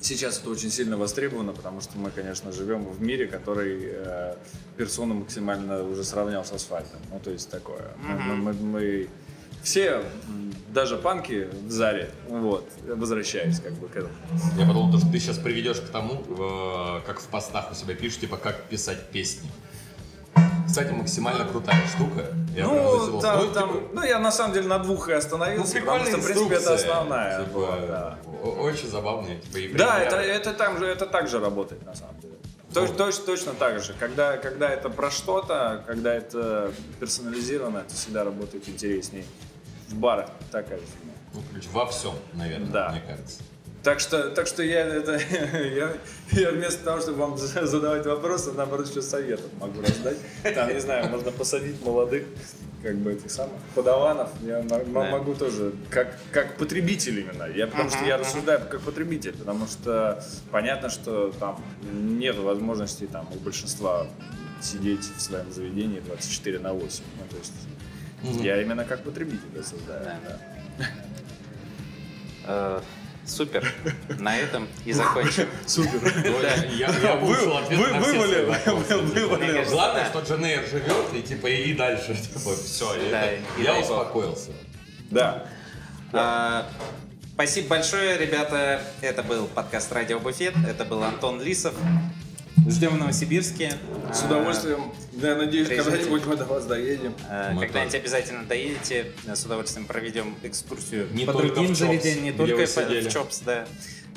Сейчас 0.00 0.38
это 0.38 0.50
очень 0.50 0.70
сильно 0.70 0.96
востребовано, 0.96 1.52
потому 1.52 1.80
что 1.80 1.98
мы, 1.98 2.10
конечно, 2.10 2.52
живем 2.52 2.84
в 2.84 3.02
мире, 3.02 3.26
который 3.26 3.78
э, 3.82 4.34
персону 4.76 5.14
максимально 5.14 5.82
уже 5.82 6.04
сравнял 6.04 6.44
с 6.44 6.52
асфальтом. 6.52 7.00
Ну, 7.12 7.18
то 7.18 7.30
есть 7.30 7.50
такое. 7.50 7.82
Мы- 8.02 8.14
мы- 8.36 8.52
мы- 8.52 8.52
мы 8.80 9.08
все, 9.64 10.04
даже 10.72 10.96
панки 10.98 11.48
в 11.66 11.70
заре, 11.72 12.10
вот, 12.28 12.68
возвращаясь 12.86 13.58
как 13.60 13.72
бы 13.72 13.88
к 13.88 13.96
этому. 13.96 14.14
Я 14.56 14.66
подумал, 14.66 14.92
то, 14.92 14.98
что 14.98 15.10
ты 15.10 15.18
сейчас 15.18 15.36
приведешь 15.38 15.80
к 15.80 15.88
тому, 15.88 16.22
э, 16.28 17.00
как 17.06 17.18
в 17.20 17.26
постах 17.26 17.72
у 17.72 17.74
себя 17.74 17.94
пишешь, 17.96 18.20
типа, 18.20 18.36
как 18.36 18.64
писать 18.68 19.10
песни. 19.10 19.50
Кстати, 20.68 20.92
максимально 20.92 21.44
крутая 21.44 21.82
штука. 21.88 22.26
Я 22.54 22.64
Ну, 22.64 23.20
затянул. 23.20 23.52
там, 23.52 23.72
Ну, 23.72 23.88
ну, 23.94 24.02
я 24.04 24.18
на 24.18 24.30
самом 24.30 24.52
деле 24.54 24.68
на 24.68 24.78
двух 24.78 25.08
и 25.08 25.12
ну, 25.12 25.18
остановился, 25.18 25.80
потому 25.80 25.98
прикольная 25.98 26.10
что, 26.12 26.20
в 26.20 26.24
принципе, 26.24 26.54
это 26.56 26.74
основная. 26.74 27.44
Типа, 27.44 27.52
была, 27.58 27.76
да. 27.86 28.18
Очень 28.44 28.88
забавная. 28.88 29.36
Типа, 29.40 29.56
и 29.58 29.72
Да, 29.74 29.98
это, 30.00 30.16
это, 30.16 30.52
там 30.54 30.78
же, 30.78 30.86
это 30.86 31.06
так 31.06 31.28
же 31.28 31.40
работает 31.40 31.84
на 31.86 31.94
самом 31.94 32.20
деле. 32.20 32.34
Точ- 32.72 32.94
точ- 32.96 33.24
точно 33.24 33.52
так 33.54 33.80
же. 33.82 33.94
Когда, 33.98 34.36
когда 34.36 34.68
это 34.68 34.90
про 34.90 35.10
что-то, 35.10 35.82
когда 35.86 36.14
это 36.14 36.70
персонализировано, 37.00 37.78
это 37.78 37.94
всегда 37.94 38.24
работает 38.24 38.68
интереснее. 38.68 39.24
В 39.88 39.94
барах 39.94 40.28
такая 40.52 40.78
же 40.78 40.84
фигня. 40.84 41.12
Ну, 41.34 41.42
во 41.72 41.86
всем, 41.86 42.12
наверное, 42.34 42.68
Да. 42.70 42.88
мне 42.90 43.00
кажется. 43.00 43.40
Так 43.82 44.00
что, 44.00 44.30
так 44.30 44.46
что 44.46 44.62
я, 44.62 44.80
это, 44.80 45.12
я, 45.54 45.92
я 46.32 46.50
вместо 46.50 46.84
того, 46.84 47.00
чтобы 47.00 47.18
вам 47.18 47.38
за- 47.38 47.66
задавать 47.66 48.04
вопросы, 48.06 48.52
наоборот, 48.52 48.88
еще 48.88 49.02
советов 49.02 49.46
могу 49.60 49.80
раздать. 49.80 50.16
Там, 50.42 50.72
не 50.72 50.80
знаю, 50.80 51.08
можно 51.08 51.30
посадить 51.30 51.80
молодых, 51.84 52.24
как 52.82 52.96
бы 52.96 53.12
этих 53.12 53.30
самых 53.30 53.54
подаванов. 53.74 54.30
Я 54.42 54.62
Да. 54.62 54.80
могу 54.84 55.34
тоже, 55.34 55.72
как, 55.90 56.18
как 56.32 56.56
потребитель 56.56 57.20
именно. 57.20 57.44
Я, 57.44 57.66
потому 57.68 57.90
что 57.90 58.04
я 58.04 58.18
рассуждаю 58.18 58.60
как 58.68 58.80
потребитель, 58.80 59.32
потому 59.32 59.66
что 59.66 60.22
понятно, 60.50 60.90
что 60.90 61.32
там 61.38 61.62
нет 61.92 62.36
возможности 62.36 63.06
там 63.06 63.28
у 63.32 63.38
большинства 63.38 64.06
сидеть 64.60 65.04
в 65.16 65.20
своем 65.20 65.50
заведении 65.52 66.00
24 66.00 66.58
на 66.58 66.72
8. 66.72 67.04
Ну, 67.20 67.26
то 67.30 67.36
есть 67.36 68.40
я 68.42 68.60
именно 68.60 68.84
как 68.84 69.04
потребитель 69.04 69.46
рассуждаю. 69.56 70.04
Да. 70.04 70.88
да. 72.46 72.82
Супер. 73.28 73.72
На 74.18 74.38
этом 74.38 74.66
и 74.84 74.92
закончим. 74.92 75.48
Супер. 75.66 76.00
Я, 76.76 76.90
вывалил, 77.16 78.50
Главное, 79.70 80.06
что 80.06 80.20
Дженейр 80.20 80.64
живет, 80.66 81.14
и 81.14 81.22
типа 81.22 81.46
и 81.46 81.74
дальше. 81.74 82.14
Типа, 82.22 82.54
все, 82.56 82.94
я 83.58 83.78
успокоился. 83.78 84.50
Да. 85.10 85.46
А, 86.12 86.66
Спасибо 87.34 87.68
большое, 87.68 88.18
ребята. 88.18 88.82
Это 89.00 89.22
был 89.22 89.46
подкаст 89.46 89.92
Радио 89.92 90.18
Буфет. 90.18 90.54
Это 90.68 90.84
был 90.84 91.04
Антон 91.04 91.40
Лисов. 91.40 91.72
Ждем 92.68 92.90
в 92.90 92.98
Новосибирске. 92.98 93.72
С 94.12 94.22
удовольствием. 94.24 94.92
Я 95.12 95.36
надеюсь, 95.36 95.68
когда-нибудь 95.68 96.26
мы 96.26 96.36
до 96.36 96.44
вас 96.44 96.66
доедем. 96.66 97.14
А, 97.28 97.58
Когда-нибудь 97.58 97.94
обязательно 97.94 98.44
доедете. 98.44 99.12
С 99.26 99.44
удовольствием 99.44 99.86
проведем 99.86 100.36
экскурсию 100.42 101.08
Не 101.12 101.24
по 101.24 101.32
другим 101.32 101.74
заведениям, 101.74 102.24
не 102.24 102.32
только 102.32 102.66
в 102.66 103.08
Чопс, 103.08 103.40
да. 103.40 103.66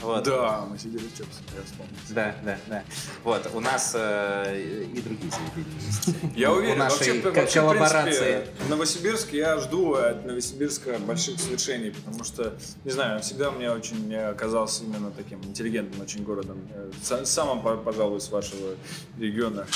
Вот. 0.02 0.24
Да, 0.24 0.66
мы 0.70 0.78
сидели 0.80 1.00
в 1.08 1.18
Чопсе, 1.18 1.40
я 1.56 1.64
вспомнил. 1.64 1.94
Да, 2.10 2.36
да, 2.44 2.58
да. 2.68 2.84
Вот, 3.24 3.50
у 3.54 3.60
нас 3.60 3.92
э, 3.96 4.60
и 4.96 5.00
другие 5.02 5.32
заведения 5.32 5.76
есть. 5.88 6.38
Я 6.38 6.52
У 6.52 6.56
уверен, 6.58 6.80
нашей 6.80 7.22
вообще, 7.22 7.30
вообще, 7.40 7.60
в 7.60 7.64
коллаборации. 7.64 8.12
принципе, 8.12 8.48
в 8.66 8.70
Новосибирске 8.70 9.38
я 9.38 9.58
жду 9.60 9.94
от 9.94 10.26
Новосибирска 10.26 10.98
больших 11.00 11.40
свершений, 11.40 11.92
потому 11.92 12.24
что, 12.24 12.54
не 12.84 12.92
знаю, 12.92 13.22
всегда 13.22 13.52
мне 13.52 13.72
очень 13.72 14.12
э, 14.14 14.34
казался 14.34 14.84
именно 14.84 15.12
таким 15.12 15.42
интеллигентным 15.44 16.02
очень 16.02 16.24
городом. 16.24 16.58
Э, 16.74 16.92
са- 17.04 17.26
Самым, 17.26 17.62
по- 17.62 17.78
пожалуй, 17.78 18.20
с 18.22 18.30
вашего 18.30 18.76
региона. 19.20 19.68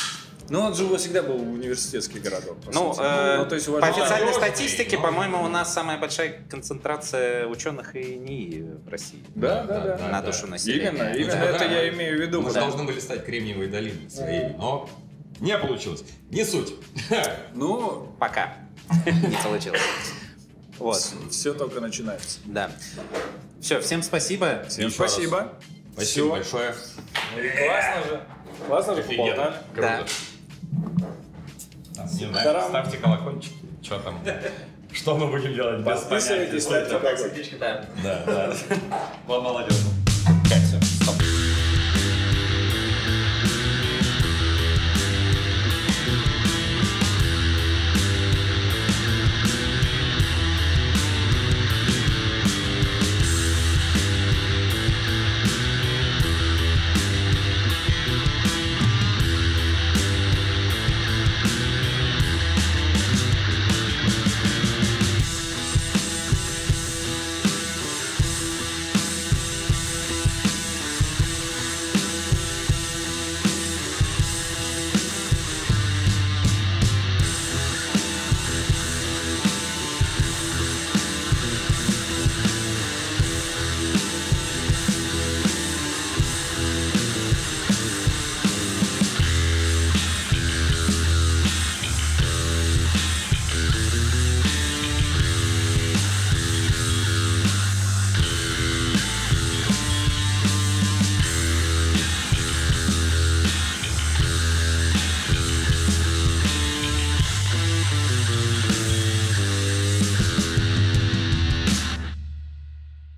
Ну, 0.50 0.62
он 0.62 0.76
же 0.76 0.98
всегда 0.98 1.24
был 1.24 1.36
университетский 1.36 2.20
городок. 2.20 2.62
по 2.62 2.72
Ну, 2.72 2.94
э, 2.98 3.38
Ну, 3.38 3.46
то 3.46 3.56
есть 3.56 3.68
по 3.68 3.80
официальной 3.80 4.34
статистике, 4.34 4.98
ну. 4.98 5.04
по-моему, 5.04 5.44
у 5.44 5.48
нас 5.48 5.74
самая 5.74 5.98
большая 5.98 6.44
концентрация 6.50 7.48
ученых 7.48 7.96
и 7.96 8.16
НИИ 8.16 8.78
в 8.86 8.90
России. 8.90 9.24
Да, 9.34 9.64
да, 9.64 9.98
да. 9.98 10.08
на 10.10 10.22
душу 10.22 10.48
населения. 10.48 10.90
Именно, 10.90 11.14
именно 11.16 11.32
типа, 11.32 11.44
это 11.44 11.60
да. 11.60 11.66
я 11.66 11.90
имею 11.90 12.18
в 12.18 12.22
виду. 12.22 12.42
Мы 12.42 12.50
потому- 12.50 12.68
должны 12.68 12.86
были 12.86 13.00
стать 13.00 13.26
Кремниевой 13.26 13.68
долиной 13.68 14.10
своей, 14.10 14.54
но 14.58 14.90
не 15.40 15.58
получилось. 15.58 16.04
Не 16.30 16.44
суть. 16.46 16.74
Ну, 17.54 18.16
Пока. 18.20 18.54
Не 19.06 19.38
получилось. 19.44 19.82
Вот, 20.78 21.02
все 21.32 21.54
только 21.54 21.80
начинается. 21.80 22.40
да. 22.46 22.70
Все, 23.62 23.80
всем 23.80 24.04
спасибо. 24.04 24.64
Всем 24.68 24.92
спасибо. 24.92 25.54
Спасибо 25.94 26.30
большое. 26.32 26.76
Классно 27.34 28.04
же. 28.10 28.22
Классно 28.68 28.96
же 28.96 29.04
поболтали. 29.04 29.56
Да. 29.76 30.06
Там, 31.96 32.06
не 32.08 32.26
знаю, 32.26 32.44
Тарам. 32.44 32.70
ставьте 32.70 32.98
колокольчики. 32.98 33.56
Что 33.82 34.00
там? 34.00 34.20
Что 34.92 35.18
мы 35.18 35.28
будем 35.28 35.54
делать 35.54 35.80
без 35.80 36.02
Подписывайтесь, 36.02 36.64
ставьте 36.64 36.98
колокольчик. 36.98 37.60
Да, 37.60 37.86
да. 38.04 38.54
Вот 39.28 39.44
молодец. 39.44 39.76